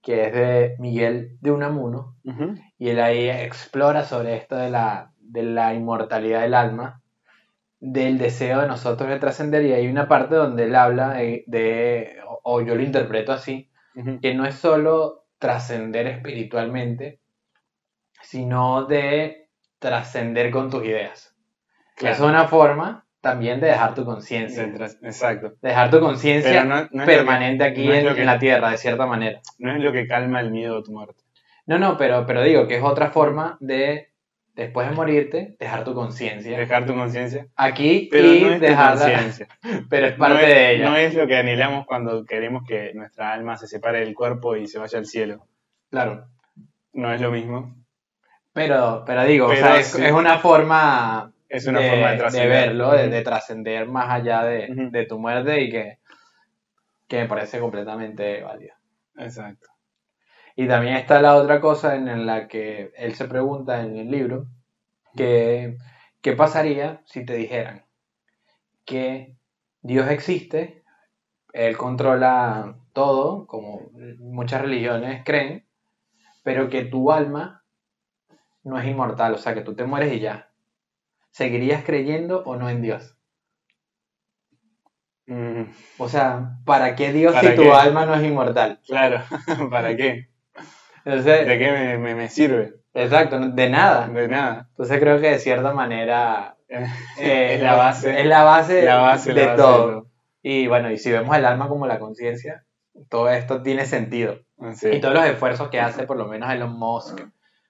que 0.00 0.24
es 0.28 0.32
de 0.32 0.76
Miguel 0.78 1.36
de 1.42 1.50
Unamuno. 1.50 2.16
Y 2.78 2.88
él 2.88 2.98
ahí 3.00 3.28
explora 3.28 4.04
sobre 4.04 4.34
esto 4.34 4.56
de 4.56 4.70
la, 4.70 5.12
de 5.18 5.42
la 5.42 5.74
inmortalidad 5.74 6.40
del 6.40 6.54
alma, 6.54 7.02
del 7.80 8.16
deseo 8.16 8.62
de 8.62 8.66
nosotros 8.66 9.10
de 9.10 9.18
trascender. 9.18 9.62
Y 9.66 9.74
hay 9.74 9.88
una 9.88 10.08
parte 10.08 10.36
donde 10.36 10.64
él 10.64 10.74
habla 10.74 11.10
de, 11.16 11.44
de- 11.48 12.16
o, 12.26 12.40
o 12.42 12.60
yo 12.62 12.74
lo 12.74 12.82
interpreto 12.82 13.32
así, 13.32 13.68
que 14.22 14.32
no 14.34 14.46
es 14.46 14.54
solo 14.54 15.26
trascender 15.38 16.06
espiritualmente, 16.06 17.20
sino 18.22 18.86
de 18.86 19.50
trascender 19.78 20.50
con 20.50 20.70
tus 20.70 20.82
ideas. 20.82 21.36
Claro. 21.96 22.14
Es 22.14 22.20
una 22.22 22.48
forma 22.48 23.04
también 23.22 23.60
de 23.60 23.68
dejar 23.68 23.94
tu 23.94 24.04
conciencia. 24.04 24.64
Exacto. 25.02 25.54
Dejar 25.62 25.90
tu 25.90 26.00
conciencia 26.00 26.64
no- 26.64 26.82
no 26.90 27.06
que- 27.06 27.12
permanente 27.12 27.64
aquí 27.64 27.86
no 27.86 27.94
en, 27.94 28.04
lo 28.04 28.14
que- 28.14 28.20
en 28.20 28.26
la 28.26 28.38
tierra, 28.38 28.70
de 28.70 28.76
cierta 28.76 29.06
manera. 29.06 29.40
No 29.58 29.74
es 29.74 29.80
lo 29.82 29.92
que 29.92 30.06
calma 30.06 30.40
el 30.40 30.50
miedo 30.50 30.78
a 30.78 30.82
tu 30.82 30.92
muerte. 30.92 31.22
No, 31.64 31.78
no, 31.78 31.96
pero, 31.96 32.26
pero 32.26 32.42
digo 32.42 32.66
que 32.66 32.76
es 32.76 32.82
otra 32.82 33.10
forma 33.10 33.56
de, 33.60 34.10
después 34.54 34.88
de 34.88 34.94
morirte, 34.94 35.56
dejar 35.60 35.84
tu 35.84 35.94
conciencia 35.94 36.58
Dejar 36.58 36.84
tu 36.84 36.94
conciencia. 36.94 37.46
aquí 37.56 38.08
Pero 38.10 38.32
y 38.34 38.40
no 38.42 38.50
es 38.54 38.60
dejarla, 38.60 39.20
pero 39.88 40.06
es 40.08 40.14
parte 40.14 40.42
es, 40.42 40.48
de 40.54 40.74
ella. 40.74 40.90
No 40.90 40.96
es 40.96 41.14
lo 41.14 41.26
que 41.28 41.36
anhelamos 41.36 41.86
cuando 41.86 42.24
queremos 42.24 42.64
que 42.66 42.92
nuestra 42.94 43.32
alma 43.32 43.56
se 43.56 43.68
separe 43.68 44.00
del 44.00 44.14
cuerpo 44.14 44.56
y 44.56 44.66
se 44.66 44.78
vaya 44.80 44.98
al 44.98 45.06
cielo. 45.06 45.46
Claro. 45.90 46.26
No 46.92 47.12
es 47.12 47.20
lo 47.20 47.30
mismo. 47.30 47.76
Pero, 48.52 49.04
pero 49.06 49.24
digo, 49.24 49.46
o 49.46 49.50
Pero 49.50 49.60
sea, 49.62 49.78
es, 49.78 49.86
sí. 49.86 50.04
es 50.04 50.12
una 50.12 50.38
forma 50.38 51.32
Es 51.52 51.66
una 51.66 51.80
forma 51.82 52.10
de 52.12 52.16
trascender. 52.18 52.48
verlo, 52.48 52.92
de, 52.92 53.02
Ujú. 53.02 53.10
de 53.10 53.22
trascender 53.22 53.86
más 53.86 54.10
allá 54.10 54.42
de 54.44 55.06
tu 55.08 55.18
muerte 55.18 55.60
y 55.60 55.70
que, 55.70 55.98
que 57.08 57.20
me 57.20 57.28
parece 57.28 57.60
completamente 57.60 58.42
válido. 58.42 58.74
Exacto. 59.18 59.68
Y 60.56 60.66
también 60.68 60.96
está 60.96 61.20
la 61.20 61.36
otra 61.36 61.60
cosa 61.60 61.94
en 61.96 62.26
la 62.26 62.48
que 62.48 62.92
él 62.96 63.14
se 63.14 63.26
pregunta 63.26 63.82
en 63.82 63.96
el 63.96 64.10
libro, 64.10 64.46
que 65.16 65.76
¿qué 66.22 66.32
pasaría 66.34 67.02
si 67.06 67.24
te 67.24 67.34
dijeran 67.34 67.84
que 68.84 69.36
Dios 69.82 70.08
existe, 70.10 70.84
Él 71.52 71.76
controla 71.76 72.76
todo, 72.92 73.46
como 73.46 73.90
muchas 74.18 74.62
religiones 74.62 75.22
creen, 75.24 75.66
pero 76.44 76.68
que 76.70 76.84
tu 76.84 77.12
alma 77.12 77.64
no 78.64 78.78
es 78.78 78.86
inmortal, 78.86 79.34
o 79.34 79.38
sea, 79.38 79.54
que 79.54 79.62
tú 79.62 79.74
te 79.76 79.84
mueres 79.84 80.12
y 80.12 80.20
ya? 80.20 80.51
¿Seguirías 81.32 81.82
creyendo 81.84 82.42
o 82.44 82.56
no 82.56 82.68
en 82.70 82.82
Dios? 82.82 83.16
Mm, 85.26 85.62
O 85.98 86.08
sea, 86.08 86.56
¿para 86.64 86.94
qué 86.96 87.12
Dios 87.12 87.32
¿Para 87.34 87.50
si 87.50 87.56
tu 87.56 87.72
alma 87.72 88.06
no 88.06 88.14
es 88.14 88.22
inmortal? 88.24 88.80
claro. 88.86 89.22
¿Para 89.70 89.96
qué? 89.96 90.28
Entonces, 91.04 91.46
¿De 91.46 91.58
qué 91.58 91.70
me, 91.72 91.98
me- 91.98 92.14
me 92.14 92.28
sirve? 92.28 92.74
exacto, 92.94 93.38
de 93.38 93.68
nada. 93.70 94.08
De 94.08 94.28
nada. 94.28 94.66
Entonces 94.70 94.98
creo 95.00 95.20
que 95.20 95.30
de 95.30 95.38
cierta 95.38 95.72
manera 95.72 96.56
eh, 96.68 97.54
es 97.54 97.62
la 97.62 97.74
base. 97.74 98.20
es 98.20 98.26
la 98.26 98.42
base, 98.44 98.82
la 98.82 98.96
base, 98.96 99.32
la 99.32 99.50
de, 99.52 99.56
todo. 99.56 100.06
Y 100.42 100.66
bueno, 100.66 100.90
y 100.90 100.98
si 100.98 101.10
vemos 101.10 101.36
el 101.36 101.44
alma 101.44 101.68
como 101.68 101.86
la 101.86 101.98
conciencia, 101.98 102.64
todo 103.08 103.30
esto 103.30 103.62
tiene 103.62 103.86
sentido. 103.86 104.40
Sí. 104.74 104.88
Y 104.92 105.00
todos 105.00 105.14
los 105.14 105.24
esfuerzos 105.24 105.70
que 105.70 105.80
hace 105.80 106.04
por 106.04 106.16
lo 106.16 106.26
menos 106.26 106.52
Elon 106.52 106.78
Musk 106.78 107.20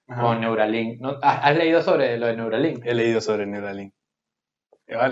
Ajá. 0.07 0.21
con 0.21 0.41
Neuralink. 0.41 0.99
¿No? 1.01 1.17
¿Has 1.21 1.45
has 1.45 1.55
leído 1.57 1.81
sobre 1.81 2.17
lo 2.17 2.27
de 2.27 2.35
Neuralink? 2.37 2.85
He 2.85 2.93
leído 2.93 3.21
sobre 3.21 3.45
Neuralink. 3.45 3.93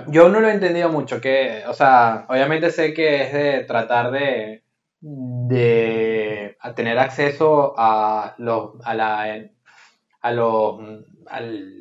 Yo 0.08 0.30
no 0.30 0.42
lo 0.42 0.48
he 0.48 0.54
entendido 0.54 0.90
mucho, 0.90 1.22
que, 1.22 1.64
o 1.68 1.74
sea, 1.74 2.26
obviamente 2.30 2.70
sé 2.72 2.94
que 2.94 3.24
es 3.24 3.34
de 3.34 3.64
tratar 3.64 4.12
de, 4.12 4.64
de 5.00 6.58
tener 6.76 7.00
acceso 7.00 7.74
a 7.78 8.36
los, 8.38 8.72
a 8.84 8.94
la, 8.94 9.42
a 10.22 10.32
los, 10.32 10.80
al, 11.28 11.74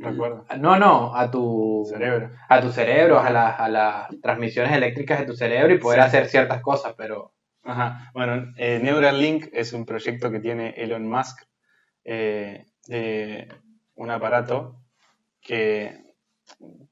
Recuerdo. 0.00 0.44
no, 0.58 0.76
no, 0.78 1.14
a 1.16 1.30
tu 1.30 1.86
cerebro. 1.88 2.30
a 2.48 2.60
tu 2.60 2.70
cerebro, 2.70 3.20
a, 3.20 3.30
las- 3.30 3.60
a 3.60 3.68
las 3.68 4.20
transmisiones 4.20 4.72
eléctricas 4.72 5.20
de 5.20 5.26
tu 5.26 5.34
cerebro 5.34 5.72
y 5.74 5.78
poder 5.78 6.00
Sí. 6.00 6.06
hacer 6.06 6.26
ciertas 6.28 6.60
cosas, 6.62 6.94
pero 6.96 7.32
Ajá. 7.66 8.10
Bueno, 8.12 8.52
eh, 8.58 8.78
Neuralink 8.82 9.46
es 9.52 9.72
un 9.72 9.86
proyecto 9.86 10.30
que 10.30 10.40
tiene 10.40 10.70
Elon 10.76 11.08
Musk 11.08 11.44
eh, 12.04 12.66
de 12.86 13.48
un 13.94 14.10
aparato 14.10 14.76
que 15.40 16.02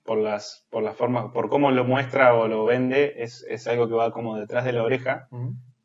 por 0.04 0.18
las 0.18 0.66
por 0.70 0.82
la 0.82 0.94
forma, 0.94 1.32
por 1.32 1.48
cómo 1.48 1.70
lo 1.70 1.84
muestra 1.84 2.34
o 2.34 2.48
lo 2.48 2.64
vende, 2.64 3.22
es, 3.22 3.44
es 3.48 3.66
algo 3.66 3.88
que 3.88 3.94
va 3.94 4.12
como 4.12 4.36
detrás 4.36 4.64
de 4.64 4.72
la 4.72 4.82
oreja, 4.82 5.28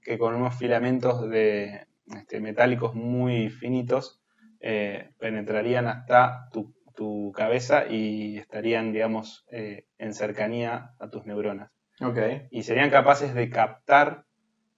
que 0.01 0.17
con 0.17 0.35
unos 0.35 0.55
filamentos 0.55 1.29
de 1.29 1.85
este, 2.15 2.39
metálicos 2.39 2.95
muy 2.95 3.49
finitos 3.49 4.21
eh, 4.61 5.11
penetrarían 5.19 5.87
hasta 5.87 6.49
tu, 6.51 6.73
tu 6.95 7.31
cabeza 7.35 7.85
y 7.87 8.37
estarían, 8.37 8.91
digamos, 8.93 9.45
eh, 9.51 9.85
en 9.97 10.13
cercanía 10.13 10.91
a 10.99 11.09
tus 11.09 11.25
neuronas 11.25 11.69
ok. 12.01 12.17
y 12.49 12.63
serían 12.63 12.89
capaces 12.89 13.35
de 13.35 13.49
captar 13.49 14.23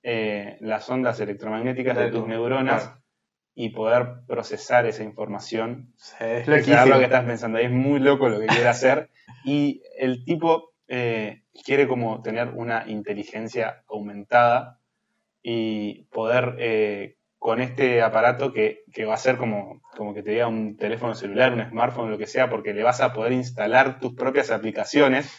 eh, 0.03 0.57
las 0.61 0.89
ondas 0.89 1.19
electromagnéticas 1.19 1.95
de, 1.95 2.05
De 2.05 2.11
tus 2.11 2.21
tu- 2.21 2.27
neuronas 2.27 2.83
claro. 2.85 3.01
Y 3.55 3.69
poder 3.69 4.21
procesar 4.27 4.85
esa 4.85 5.03
información. 5.03 5.93
Es 5.97 6.45
saber 6.45 6.47
loquísimo. 6.47 6.85
lo 6.85 6.97
que 6.99 7.05
estás 7.05 7.25
pensando. 7.25 7.57
Es 7.57 7.71
muy 7.71 7.99
loco 7.99 8.29
lo 8.29 8.39
que 8.39 8.47
quiere 8.47 8.67
hacer. 8.67 9.09
Y 9.43 9.81
el 9.97 10.23
tipo 10.23 10.73
eh, 10.87 11.43
quiere 11.63 11.87
como 11.87 12.21
tener 12.21 12.49
una 12.49 12.85
inteligencia 12.87 13.83
aumentada 13.87 14.79
y 15.41 16.03
poder 16.05 16.55
eh, 16.59 17.17
con 17.37 17.61
este 17.61 18.01
aparato 18.01 18.51
que, 18.51 18.83
que 18.93 19.05
va 19.05 19.13
a 19.13 19.17
ser 19.17 19.37
como, 19.37 19.81
como 19.95 20.13
que 20.13 20.23
te 20.23 20.31
diga 20.31 20.47
un 20.47 20.77
teléfono 20.77 21.15
celular, 21.15 21.53
un 21.53 21.63
smartphone, 21.63 22.11
lo 22.11 22.17
que 22.17 22.27
sea, 22.27 22.49
porque 22.49 22.73
le 22.73 22.83
vas 22.83 23.01
a 23.01 23.13
poder 23.13 23.31
instalar 23.31 23.99
tus 23.99 24.13
propias 24.13 24.51
aplicaciones. 24.51 25.31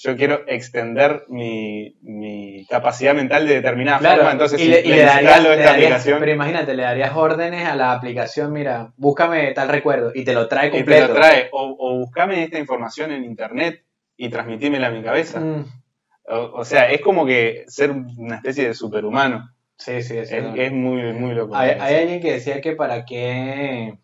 Yo 0.00 0.16
quiero 0.16 0.44
extender 0.46 1.24
mi, 1.28 1.96
mi 2.02 2.64
capacidad 2.66 3.14
mental 3.14 3.48
de 3.48 3.54
determinada 3.54 3.98
Claro, 3.98 4.16
forma, 4.18 4.32
entonces 4.32 4.60
y 4.60 4.64
si 4.64 4.70
le, 4.70 4.80
y 4.80 4.88
le 4.90 4.96
le 4.96 5.02
darías- 5.02 5.22
instalo 5.22 5.48
le 5.48 5.54
esta 5.56 5.64
darías- 5.72 5.74
aplicación 5.86 6.20
Pero 6.20 6.32
imagínate, 6.32 6.74
le 6.74 6.82
darías 6.84 7.16
órdenes 7.16 7.66
a 7.66 7.74
la 7.74 7.92
aplicación, 7.92 8.52
mira, 8.52 8.92
búscame 8.96 9.52
tal 9.54 9.68
recuerdo 9.68 10.12
y 10.14 10.24
te 10.24 10.34
lo 10.34 10.46
trae 10.46 10.68
y 10.68 10.70
te 10.70 10.76
completo. 10.76 11.08
lo 11.08 11.14
trae, 11.14 11.48
o, 11.50 11.76
o 11.78 11.98
buscame 11.98 12.44
esta 12.44 12.58
información 12.60 13.10
en 13.10 13.24
internet 13.24 13.82
y 14.16 14.28
transmitímela 14.28 14.86
a 14.86 14.90
mi 14.90 15.02
cabeza. 15.02 15.40
Mm, 15.40 15.64
O, 16.30 16.60
o 16.60 16.64
sea, 16.64 16.90
es 16.92 17.00
como 17.00 17.26
que 17.26 17.64
ser 17.66 17.90
una 17.90 18.36
especie 18.36 18.68
de 18.68 18.74
superhumano. 18.74 19.50
Sí, 19.78 20.02
sí, 20.02 20.16
Es, 20.18 20.30
eso. 20.30 20.54
es 20.54 20.72
muy, 20.72 21.12
muy 21.12 21.34
loco. 21.34 21.56
Hay, 21.56 21.70
hay 21.70 21.94
alguien 22.02 22.20
que 22.20 22.34
decía 22.34 22.60
que 22.60 22.72
para 22.76 23.04
qué 23.04 23.94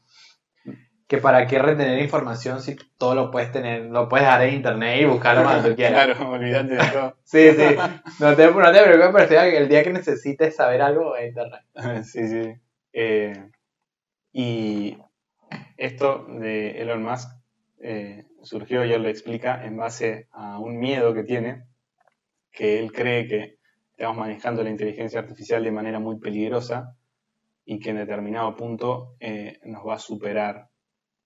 que 1.06 1.18
para 1.18 1.46
qué 1.46 1.58
retener 1.58 2.00
información 2.00 2.62
si 2.62 2.76
todo 2.96 3.14
lo 3.14 3.30
puedes 3.30 3.52
tener, 3.52 3.82
lo 3.84 4.08
puedes 4.08 4.26
dejar 4.26 4.42
en 4.42 4.54
internet 4.54 5.00
y 5.00 5.04
buscarlo 5.04 5.44
cuando 5.44 5.68
tú 5.68 5.76
quieras. 5.76 6.06
Claro, 6.06 6.30
olvídate 6.30 6.74
de 6.74 6.84
todo. 6.92 7.16
Sí, 7.24 7.50
sí. 7.52 7.76
No 8.20 8.34
te, 8.34 8.50
no 8.50 8.72
te 8.72 8.82
preocupes, 8.82 9.26
pero 9.28 9.42
el 9.42 9.68
día 9.68 9.82
que 9.82 9.92
necesites 9.92 10.56
saber 10.56 10.80
algo 10.80 11.16
en 11.16 11.28
internet. 11.28 11.62
Sí, 12.04 12.26
sí. 12.28 12.54
Eh, 12.92 13.50
y 14.32 14.96
esto 15.76 16.26
de 16.28 16.80
Elon 16.80 17.02
Musk 17.02 17.28
eh, 17.80 18.24
surgió, 18.42 18.84
ya 18.84 18.98
lo 18.98 19.08
explica, 19.08 19.64
en 19.64 19.76
base 19.76 20.28
a 20.32 20.58
un 20.58 20.78
miedo 20.78 21.12
que 21.12 21.22
tiene, 21.22 21.64
que 22.50 22.78
él 22.78 22.92
cree 22.92 23.28
que 23.28 23.58
estamos 23.90 24.16
manejando 24.16 24.62
la 24.62 24.70
inteligencia 24.70 25.20
artificial 25.20 25.62
de 25.62 25.70
manera 25.70 25.98
muy 25.98 26.18
peligrosa 26.18 26.96
y 27.64 27.78
que 27.78 27.90
en 27.90 27.96
determinado 27.96 28.56
punto 28.56 29.16
eh, 29.20 29.60
nos 29.64 29.86
va 29.86 29.94
a 29.94 29.98
superar. 29.98 30.68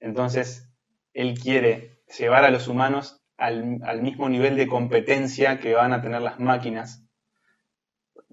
Entonces, 0.01 0.71
él 1.13 1.39
quiere 1.39 2.03
llevar 2.19 2.45
a 2.45 2.51
los 2.51 2.69
humanos 2.69 3.21
al, 3.37 3.81
al 3.85 4.03
mismo 4.03 4.29
nivel 4.29 4.57
de 4.57 4.67
competencia 4.67 5.59
que 5.61 5.75
van 5.75 5.93
a 5.93 6.03
tener 6.03 6.23
las 6.23 6.41
máquinas 6.41 7.05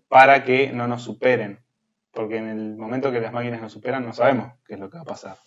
para 0.07 0.43
que 0.43 0.71
no 0.71 0.87
nos 0.87 1.03
superen. 1.03 1.59
Porque 2.11 2.37
en 2.37 2.47
el 2.47 2.77
momento 2.77 3.11
que 3.11 3.19
las 3.19 3.33
máquinas 3.33 3.61
nos 3.61 3.73
superan 3.73 4.05
no 4.05 4.13
sabemos 4.13 4.53
qué 4.65 4.75
es 4.75 4.79
lo 4.79 4.89
que 4.89 4.97
va 4.97 5.03
a 5.03 5.05
pasar. 5.05 5.37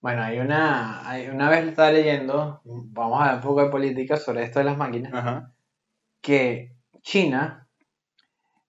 Bueno, 0.00 0.22
hay 0.22 0.38
una, 0.38 1.08
hay, 1.08 1.28
una 1.28 1.50
vez 1.50 1.66
estaba 1.66 1.90
leyendo, 1.90 2.60
vamos 2.64 3.20
a 3.20 3.26
ver 3.26 3.34
un 3.36 3.40
poco 3.40 3.64
de 3.64 3.70
política 3.70 4.16
sobre 4.16 4.44
esto 4.44 4.60
de 4.60 4.66
las 4.66 4.76
máquinas, 4.76 5.12
Ajá. 5.12 5.52
que 6.20 6.76
China, 7.02 7.66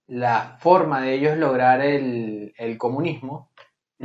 la 0.08 0.56
forma 0.58 1.02
de 1.02 1.14
ellos 1.14 1.38
lograr 1.38 1.82
el, 1.82 2.52
el 2.56 2.76
comunismo, 2.76 3.49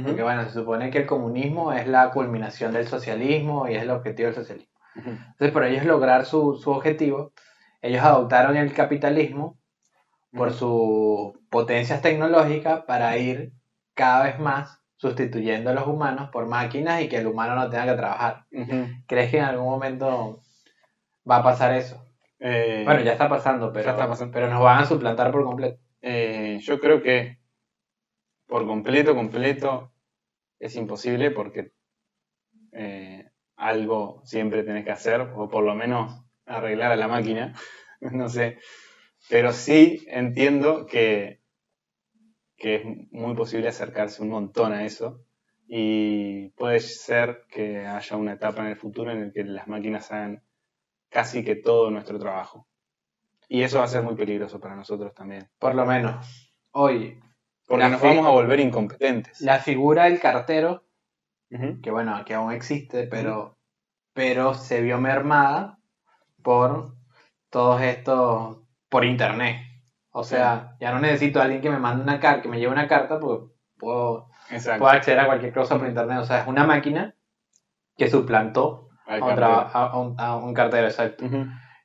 porque 0.03 0.23
bueno, 0.23 0.43
se 0.43 0.51
supone 0.51 0.91
que 0.91 0.99
el 0.99 1.05
comunismo 1.05 1.71
es 1.71 1.87
la 1.87 2.11
culminación 2.11 2.73
del 2.73 2.87
socialismo 2.87 3.67
y 3.69 3.75
es 3.75 3.83
el 3.83 3.91
objetivo 3.91 4.27
del 4.27 4.35
socialismo. 4.35 4.73
Ujú. 4.97 5.09
Entonces, 5.09 5.51
para 5.51 5.69
ellos 5.69 5.85
lograr 5.85 6.25
su, 6.25 6.55
su 6.55 6.71
objetivo, 6.71 7.31
ellos 7.81 8.03
adoptaron 8.03 8.57
el 8.57 8.73
capitalismo 8.73 9.57
por 10.33 10.51
sus 10.51 11.33
potencias 11.49 12.01
tecnológicas 12.01 12.81
para 12.83 13.17
ir 13.17 13.53
cada 13.93 14.25
vez 14.25 14.39
más 14.39 14.81
sustituyendo 14.97 15.69
a 15.69 15.73
los 15.73 15.87
humanos 15.87 16.29
por 16.29 16.45
máquinas 16.45 17.01
y 17.01 17.07
que 17.07 17.17
el 17.17 17.27
humano 17.27 17.55
no 17.55 17.69
tenga 17.69 17.85
que 17.85 17.93
trabajar. 17.97 18.43
Ujú. 18.51 18.87
¿Crees 19.07 19.31
que 19.31 19.37
en 19.37 19.45
algún 19.45 19.69
momento 19.69 20.41
va 21.29 21.37
a 21.37 21.43
pasar 21.43 21.73
eso? 21.73 22.03
Eh, 22.39 22.83
Bueno, 22.85 23.01
ya 23.01 23.13
está 23.13 23.29
pasando, 23.29 23.71
pero, 23.71 23.91
está 23.91 24.07
pasando. 24.07 24.33
pero 24.33 24.49
nos 24.49 24.61
van 24.61 24.79
a 24.79 24.85
suplantar 24.85 25.31
por 25.31 25.43
completo. 25.45 25.79
eh, 26.01 26.59
yo 26.61 26.79
creo 26.79 27.01
que 27.01 27.37
por 28.47 28.65
completo, 28.65 29.15
completo 29.15 29.91
es 30.59 30.75
imposible 30.75 31.31
porque 31.31 31.71
eh, 32.71 33.29
algo 33.55 34.21
siempre 34.25 34.63
tenés 34.63 34.85
que 34.85 34.91
hacer, 34.91 35.21
o 35.21 35.49
por 35.49 35.63
lo 35.63 35.75
menos 35.75 36.23
arreglar 36.45 36.91
a 36.91 36.95
la 36.95 37.07
máquina, 37.07 37.53
no 38.01 38.29
sé. 38.29 38.59
Pero 39.29 39.51
sí 39.53 40.05
entiendo 40.07 40.85
que, 40.85 41.41
que 42.57 42.75
es 42.75 42.85
muy 43.11 43.35
posible 43.35 43.69
acercarse 43.69 44.21
un 44.21 44.29
montón 44.29 44.73
a 44.73 44.85
eso 44.85 45.25
y 45.67 46.49
puede 46.49 46.79
ser 46.79 47.45
que 47.49 47.85
haya 47.87 48.17
una 48.17 48.33
etapa 48.33 48.61
en 48.61 48.67
el 48.67 48.75
futuro 48.75 49.11
en 49.11 49.23
el 49.23 49.33
que 49.33 49.43
las 49.43 49.67
máquinas 49.67 50.11
hagan 50.11 50.43
casi 51.09 51.43
que 51.43 51.55
todo 51.55 51.89
nuestro 51.89 52.19
trabajo. 52.19 52.67
Y 53.47 53.63
eso 53.63 53.79
va 53.79 53.85
a 53.85 53.87
ser 53.87 54.03
muy 54.03 54.15
peligroso 54.15 54.59
para 54.59 54.75
nosotros 54.75 55.13
también. 55.13 55.49
Por 55.59 55.75
lo 55.75 55.85
menos. 55.85 56.53
Hoy, 56.71 57.19
Porque 57.67 57.83
nos 57.89 58.01
vamos 58.01 58.25
a 58.25 58.29
volver 58.29 58.59
incompetentes. 58.59 59.41
la 59.41 59.59
figura 59.59 60.03
del 60.05 60.19
cartero 60.19 60.83
que 61.81 61.91
bueno, 61.91 62.23
que 62.25 62.33
aún 62.33 62.51
existe, 62.51 63.07
pero, 63.07 63.57
pero 64.13 64.53
se 64.53 64.81
vio 64.81 64.99
mermada 64.99 65.79
por 66.43 66.95
todos 67.49 67.81
estos, 67.81 68.57
por 68.89 69.05
internet. 69.05 69.57
O 70.11 70.23
sea, 70.23 70.75
ya 70.79 70.91
no 70.91 70.99
necesito 70.99 71.39
a 71.39 71.43
alguien 71.43 71.61
que 71.61 71.69
me 71.69 71.79
mande 71.79 72.03
una 72.03 72.19
carta, 72.19 72.41
que 72.43 72.49
me 72.49 72.59
lleve 72.59 72.71
una 72.71 72.87
carta, 72.87 73.19
porque 73.19 73.51
puedo, 73.77 74.29
puedo 74.79 74.91
acceder 74.91 75.19
a 75.19 75.25
cualquier 75.25 75.53
cosa 75.53 75.77
por 75.77 75.87
internet. 75.87 76.19
O 76.19 76.23
sea, 76.25 76.41
es 76.41 76.47
una 76.47 76.65
máquina 76.65 77.15
que 77.97 78.09
suplantó 78.09 78.89
a 79.21 79.25
un, 79.25 79.35
a 79.73 79.97
un- 79.99 80.15
a 80.19 80.35
un 80.37 80.53
cartero, 80.53 80.87
exacto. 80.87 81.25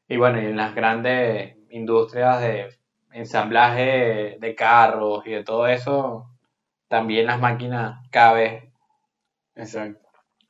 Y 0.09 0.17
bueno, 0.17 0.41
y 0.41 0.47
en 0.47 0.57
las 0.57 0.75
grandes 0.75 1.57
industrias 1.71 2.41
de 2.41 2.69
ensamblaje 3.13 4.37
de 4.41 4.55
carros 4.55 5.27
y 5.27 5.31
de 5.33 5.45
todo 5.45 5.67
eso, 5.67 6.31
también 6.89 7.27
las 7.27 7.41
máquinas 7.41 7.99
cada 8.11 8.33
vez 8.35 8.65
Exacto. 9.55 10.01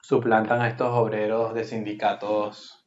suplantan 0.00 0.61
a 0.61 0.68
estos 0.68 0.88
obreros 0.92 1.54
de 1.54 1.64
sindicatos. 1.64 2.86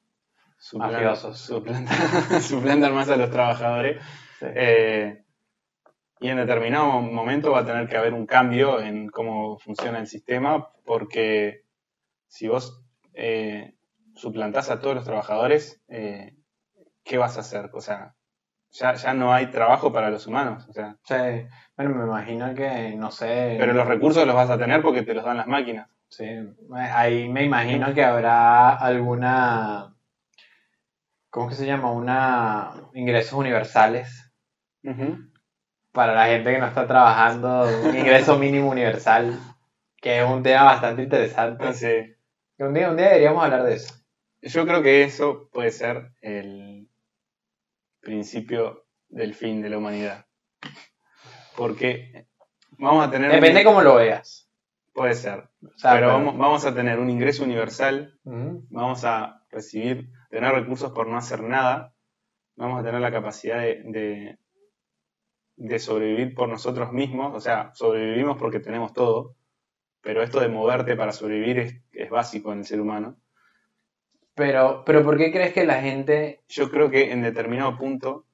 Suplan- 0.59 0.91
Mafiosos. 0.93 1.39
suplantan, 1.39 1.97
suplantan 2.41 2.93
más 2.95 3.09
a 3.09 3.17
los 3.17 3.29
trabajadores. 3.29 4.01
Sí. 4.39 4.45
Eh, 4.49 5.23
y 6.19 6.29
en 6.29 6.37
determinado 6.37 7.01
momento 7.01 7.51
va 7.51 7.59
a 7.59 7.65
tener 7.65 7.87
que 7.89 7.97
haber 7.97 8.13
un 8.13 8.25
cambio 8.25 8.79
en 8.79 9.09
cómo 9.09 9.57
funciona 9.59 9.99
el 9.99 10.07
sistema, 10.07 10.69
porque 10.85 11.65
si 12.27 12.47
vos 12.47 12.81
eh, 13.13 13.73
suplantás 14.15 14.69
a 14.69 14.79
todos 14.79 14.95
los 14.95 15.03
trabajadores, 15.03 15.83
eh, 15.89 16.37
¿qué 17.03 17.17
vas 17.17 17.35
a 17.35 17.41
hacer? 17.41 17.69
O 17.73 17.81
sea, 17.81 18.15
ya, 18.73 18.93
ya 18.95 19.13
no 19.13 19.33
hay 19.33 19.47
trabajo 19.47 19.91
para 19.93 20.09
los 20.09 20.27
humanos. 20.27 20.67
O 20.69 20.73
sea, 20.73 20.97
Sí, 21.03 21.15
bueno, 21.77 21.95
me 21.95 22.03
imagino 22.05 22.53
que, 22.53 22.95
no 22.97 23.09
sé. 23.11 23.55
pero 23.59 23.73
los 23.73 23.87
recursos 23.87 24.25
los 24.27 24.35
vas 24.35 24.49
a 24.49 24.57
tener 24.57 24.81
porque 24.81 25.01
te 25.03 25.13
los 25.13 25.23
dan 25.23 25.37
las 25.37 25.47
máquinas. 25.47 25.87
Sí, 26.09 26.25
ahí 26.75 27.27
me 27.29 27.43
imagino 27.43 27.93
que 27.93 28.03
habrá 28.03 28.69
alguna. 28.75 29.95
¿Cómo 31.31 31.49
que 31.49 31.55
se 31.55 31.65
llama? 31.65 31.91
Una. 31.91 32.71
ingresos 32.93 33.33
universales 33.33 34.31
para 35.91 36.13
la 36.13 36.25
gente 36.27 36.51
que 36.51 36.59
no 36.59 36.67
está 36.67 36.85
trabajando, 36.87 37.65
un 37.83 37.95
ingreso 37.97 38.37
mínimo 38.37 38.69
universal, 38.69 39.39
que 39.97 40.19
es 40.21 40.29
un 40.29 40.43
tema 40.43 40.63
bastante 40.63 41.03
interesante. 41.03 41.63
Entonces, 41.63 42.17
Un 42.59 42.73
día, 42.73 42.89
un 42.89 42.97
día 42.97 43.07
deberíamos 43.07 43.43
hablar 43.43 43.63
de 43.63 43.75
eso. 43.75 43.95
Yo 44.41 44.65
creo 44.67 44.83
que 44.83 45.03
eso 45.03 45.49
puede 45.51 45.71
ser 45.71 46.11
el 46.21 46.72
principio 48.03 48.85
del 49.09 49.33
fin 49.33 49.61
de 49.61 49.69
la 49.69 49.77
humanidad. 49.77 50.25
Porque 51.55 52.27
vamos 52.77 53.07
a 53.07 53.11
tener... 53.11 53.29
un- 53.29 53.35
Depende 53.35 53.63
cómo 53.63 53.81
lo 53.81 53.95
veas. 53.95 54.49
Puede 54.93 55.13
ser. 55.15 55.49
O 55.63 55.77
sea, 55.77 55.93
pero 55.93 56.07
vamos, 56.07 56.37
vamos 56.37 56.65
a 56.65 56.73
tener 56.75 56.99
un 56.99 57.09
ingreso 57.09 57.43
universal, 57.43 58.19
vamos 58.69 59.03
a 59.05 59.43
recibir, 59.49 60.09
tener 60.29 60.51
recursos 60.53 60.91
por 60.91 61.07
no 61.07 61.17
hacer 61.17 61.41
nada, 61.41 61.93
vamos 62.55 62.79
a 62.79 62.83
tener 62.83 63.01
la 63.01 63.11
capacidad 63.11 63.59
de, 63.59 63.81
de, 63.85 64.37
de 65.55 65.79
sobrevivir 65.79 66.35
por 66.35 66.47
nosotros 66.49 66.91
mismos, 66.91 67.33
o 67.35 67.39
sea, 67.39 67.71
sobrevivimos 67.73 68.37
porque 68.37 68.59
tenemos 68.59 68.93
todo, 68.93 69.35
pero 70.01 70.21
esto 70.21 70.39
de 70.39 70.49
moverte 70.49 70.95
para 70.95 71.11
sobrevivir 71.11 71.57
es, 71.59 71.81
es 71.91 72.09
básico 72.11 72.51
en 72.53 72.59
el 72.59 72.65
ser 72.65 72.79
humano. 72.81 73.17
Pero, 74.35 74.83
pero 74.85 75.03
¿por 75.03 75.17
qué 75.17 75.31
crees 75.31 75.53
que 75.53 75.65
la 75.65 75.81
gente 75.81 76.41
yo 76.47 76.69
creo 76.71 76.89
que 76.89 77.11
en 77.11 77.21
determinado 77.21 77.77
punto, 77.77 78.25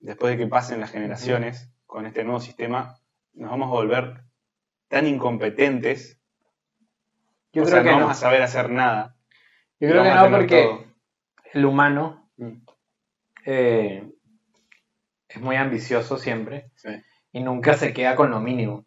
después 0.00 0.32
de 0.32 0.38
que 0.44 0.48
pasen 0.48 0.80
las 0.80 0.90
generaciones 0.90 1.70
con 1.86 2.06
este 2.06 2.24
nuevo 2.24 2.40
sistema, 2.40 2.98
nos 3.34 3.50
vamos 3.50 3.68
a 3.68 3.72
volver 3.72 4.22
tan 4.88 5.06
incompetentes, 5.06 6.18
Yo 7.52 7.62
o 7.62 7.66
creo 7.66 7.76
sea, 7.76 7.82
que 7.82 7.90
no 7.90 7.96
no. 7.98 8.00
vamos 8.02 8.16
a 8.16 8.20
saber 8.20 8.42
hacer 8.42 8.70
nada. 8.70 9.16
Yo 9.80 9.88
creo 9.88 10.02
que 10.02 10.10
no 10.10 10.30
porque 10.30 10.62
todo. 10.62 10.84
el 11.52 11.64
humano 11.66 12.18
Mm, 12.38 12.64
eh, 13.44 14.10
es 15.28 15.40
muy 15.40 15.56
ambicioso 15.56 16.16
siempre 16.16 16.70
sí. 16.76 16.88
y 17.32 17.40
nunca 17.40 17.74
se 17.74 17.92
queda 17.92 18.16
con 18.16 18.30
lo 18.30 18.40
mínimo. 18.40 18.86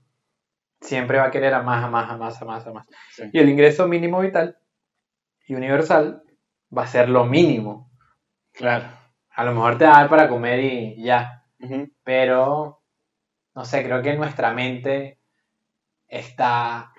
Siempre 0.82 1.18
va 1.20 1.26
a 1.26 1.32
querer 1.32 1.54
a 1.54 1.62
más, 1.64 1.84
a 1.84 1.90
más, 1.90 2.10
a 2.10 2.18
más, 2.18 2.42
a 2.42 2.46
más, 2.46 2.68
a 2.68 2.74
más. 2.74 2.88
Sí. 3.12 3.24
Y 3.32 3.40
el 3.40 3.50
ingreso 3.50 3.88
mínimo 3.88 4.20
vital 4.20 4.58
y 5.48 5.56
universal 5.56 6.24
va 6.78 6.84
a 6.84 6.88
ser 6.88 7.10
lo 7.10 7.26
mínimo. 7.26 7.92
Claro. 8.54 8.86
A 9.36 9.44
lo 9.44 9.54
mejor 9.54 9.78
te 9.78 9.86
va 9.86 9.98
a 9.98 10.00
dar 10.02 10.10
para 10.10 10.30
comer 10.30 10.60
y 10.62 11.04
ya, 11.04 11.44
pero 12.04 12.82
no 13.54 13.66
sé, 13.66 13.84
creo 13.84 14.02
que 14.02 14.16
nuestra 14.16 14.54
mente 14.54 15.20
está 16.08 16.92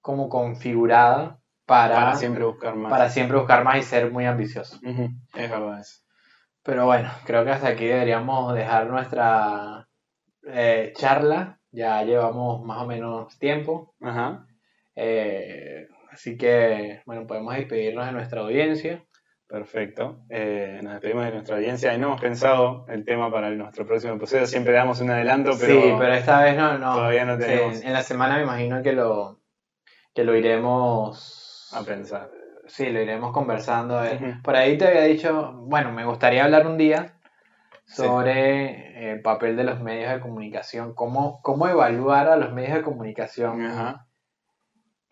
como 0.00 0.28
configurada 0.28 1.40
para, 1.66 1.94
Para 1.94 2.16
siempre 2.16 2.44
buscar 2.44 2.74
más. 2.76 2.90
para 2.90 3.08
siempre 3.08 3.38
buscar 3.38 3.64
más 3.64 3.78
y 3.78 3.82
ser 3.82 4.10
muy 4.10 4.26
ambicioso. 4.26 4.78
Es 5.34 5.50
verdad 5.50 5.80
eso. 5.80 6.00
Pero 6.62 6.86
bueno, 6.86 7.10
creo 7.26 7.44
que 7.44 7.50
hasta 7.50 7.68
aquí 7.68 7.86
deberíamos 7.86 8.54
dejar 8.54 8.86
nuestra 8.86 9.86
eh, 10.46 10.92
charla. 10.96 11.60
Ya 11.70 12.02
llevamos 12.02 12.62
más 12.64 12.82
o 12.82 12.86
menos 12.86 13.38
tiempo. 13.38 13.94
Ajá. 14.00 14.46
Eh, 14.94 15.86
así 16.10 16.36
que, 16.38 17.02
bueno, 17.04 17.26
podemos 17.26 17.54
despedirnos 17.54 18.06
de 18.06 18.12
nuestra 18.12 18.40
audiencia. 18.42 19.04
Perfecto. 19.54 20.16
Eh, 20.30 20.80
nos 20.82 20.94
despedimos 20.94 21.26
de 21.26 21.30
nuestra 21.30 21.54
audiencia 21.54 21.94
y 21.94 21.98
no 21.98 22.08
hemos 22.08 22.20
pensado 22.20 22.86
el 22.88 23.04
tema 23.04 23.30
para 23.30 23.50
nuestro 23.50 23.86
próximo 23.86 24.14
episodio. 24.14 24.46
Siempre 24.46 24.72
damos 24.72 25.00
un 25.00 25.10
adelanto, 25.10 25.52
pero, 25.60 25.80
sí, 25.80 25.94
pero 25.96 26.12
esta 26.12 26.42
vez 26.42 26.56
no, 26.56 26.76
no. 26.76 26.94
todavía 26.94 27.24
no 27.24 27.38
tenemos 27.38 27.80
En, 27.80 27.86
en 27.86 27.92
la 27.92 28.02
semana 28.02 28.36
me 28.38 28.42
imagino 28.42 28.82
que 28.82 28.92
lo, 28.94 29.38
que 30.12 30.24
lo 30.24 30.34
iremos. 30.34 31.70
a 31.72 31.84
pensar. 31.84 32.32
Sí, 32.66 32.90
lo 32.90 33.00
iremos 33.00 33.30
conversando. 33.32 34.04
eh. 34.04 34.18
Ujú. 34.20 34.42
Por 34.42 34.56
ahí 34.56 34.76
te 34.76 34.88
había 34.88 35.02
dicho, 35.02 35.52
bueno, 35.52 35.92
me 35.92 36.04
gustaría 36.04 36.42
hablar 36.44 36.66
un 36.66 36.76
día 36.76 37.14
Sí. 37.86 38.02
sobre 38.02 39.12
el 39.12 39.22
papel 39.22 39.54
de 39.56 39.62
los 39.62 39.78
medios 39.80 40.10
de 40.12 40.18
comunicación, 40.18 40.94
cómo, 40.96 41.40
cómo 41.42 41.68
evaluar 41.68 42.26
a 42.26 42.34
los 42.36 42.52
medios 42.52 42.74
de 42.74 42.82
comunicación 42.82 43.62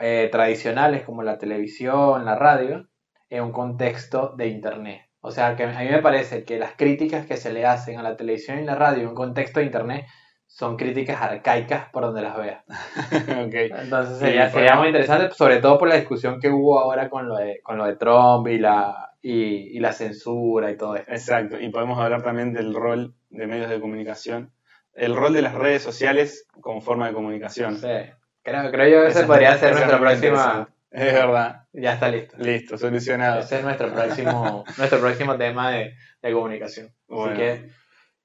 eh, 0.00 0.28
tradicionales 0.32 1.02
como 1.04 1.22
la 1.22 1.38
televisión, 1.38 2.24
la 2.24 2.34
radio, 2.34 2.88
en 3.34 3.42
un 3.42 3.52
contexto 3.52 4.34
de 4.36 4.48
Internet. 4.48 5.02
O 5.20 5.30
sea, 5.30 5.56
que 5.56 5.62
a 5.64 5.66
mí 5.68 5.88
me 5.88 6.02
parece 6.02 6.44
que 6.44 6.58
las 6.58 6.72
críticas 6.76 7.24
que 7.26 7.36
se 7.36 7.52
le 7.52 7.64
hacen 7.64 7.98
a 7.98 8.02
la 8.02 8.16
televisión 8.16 8.58
y 8.58 8.64
la 8.64 8.74
radio 8.74 9.02
en 9.02 9.08
un 9.08 9.14
contexto 9.14 9.60
de 9.60 9.66
Internet 9.66 10.04
son 10.46 10.76
críticas 10.76 11.22
arcaicas 11.22 11.88
por 11.90 12.02
donde 12.02 12.20
las 12.20 12.36
veas. 12.36 12.62
ok. 13.46 13.54
Entonces 13.84 14.18
Sí, 14.18 14.24
sería, 14.26 14.50
sería 14.50 14.68
podemos- 14.72 14.78
muy 14.80 14.88
interesante, 14.88 15.34
sobre 15.34 15.58
todo 15.58 15.78
por 15.78 15.88
la 15.88 15.94
discusión 15.96 16.40
que 16.40 16.50
hubo 16.50 16.78
ahora 16.78 17.08
con 17.08 17.26
lo 17.26 17.36
de, 17.36 17.60
con 17.62 17.78
lo 17.78 17.86
de 17.86 17.96
Trump 17.96 18.48
y 18.48 18.58
la, 18.58 19.12
y, 19.22 19.76
y 19.76 19.80
la 19.80 19.92
censura 19.92 20.70
y 20.70 20.76
todo 20.76 20.96
esto. 20.96 21.10
Exacto. 21.10 21.58
Y 21.58 21.70
podemos 21.70 21.98
hablar 21.98 22.22
también 22.22 22.52
del 22.52 22.74
rol 22.74 23.14
de 23.30 23.46
medios 23.46 23.70
de 23.70 23.80
comunicación. 23.80 24.52
El 24.92 25.16
rol 25.16 25.32
de 25.32 25.40
las 25.40 25.54
redes 25.54 25.82
sociales 25.82 26.46
como 26.60 26.82
forma 26.82 27.06
de 27.08 27.14
comunicación. 27.14 27.76
Sí. 27.76 27.88
Creo, 28.42 28.70
creo 28.70 28.88
yo 28.88 29.02
que 29.04 29.08
ese 29.08 29.20
es- 29.20 29.26
podría 29.26 29.56
ser 29.56 29.72
nuestra 29.72 29.98
próxima... 29.98 30.68
Es 30.92 31.12
verdad. 31.12 31.62
Ya 31.72 31.94
está 31.94 32.08
listo. 32.08 32.36
Listo, 32.38 32.76
solucionado. 32.78 33.40
Ese 33.40 33.58
es 33.58 33.64
nuestro 33.64 33.92
próximo, 33.92 34.64
nuestro 34.78 35.00
próximo 35.00 35.36
tema 35.36 35.70
de, 35.70 35.94
de 36.20 36.32
comunicación. 36.32 36.90
Bueno. 37.08 37.32
Así 37.32 37.38
que 37.40 37.70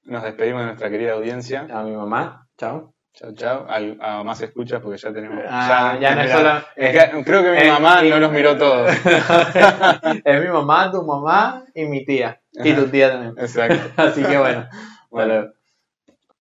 Nos 0.04 0.22
despedimos 0.22 0.60
de 0.60 0.66
nuestra 0.66 0.90
querida 0.90 1.12
audiencia. 1.14 1.66
a 1.72 1.82
mi 1.82 1.92
mamá, 1.92 2.46
chao. 2.58 2.94
Chao, 3.14 3.32
chao. 3.34 3.66
Al- 3.68 3.98
A, 4.00 4.22
más 4.22 4.40
escuchas 4.42 4.80
porque 4.80 4.98
ya 4.98 5.12
tenemos. 5.12 5.42
Ah, 5.48 5.96
ya 6.00 6.14
no 6.14 6.20
es 6.20 6.26
mira, 6.28 6.38
solo- 6.38 6.64
es 6.76 6.90
que 6.92 7.24
creo 7.24 7.42
que 7.42 7.50
mi 7.64 7.68
mamá 7.68 8.02
no 8.02 8.18
los 8.20 8.30
miró 8.32 8.56
todos. 8.56 8.90
es 10.24 10.40
mi 10.42 10.48
mamá, 10.48 10.90
tu 10.90 11.02
mamá 11.02 11.64
y 11.74 11.84
mi 11.86 12.04
tía. 12.04 12.40
Y 12.52 12.72
tu 12.74 12.86
tía 12.88 13.10
también. 13.12 13.34
Exacto. 13.38 13.90
Así 14.02 14.22
que 14.22 14.38
bueno. 14.38 14.68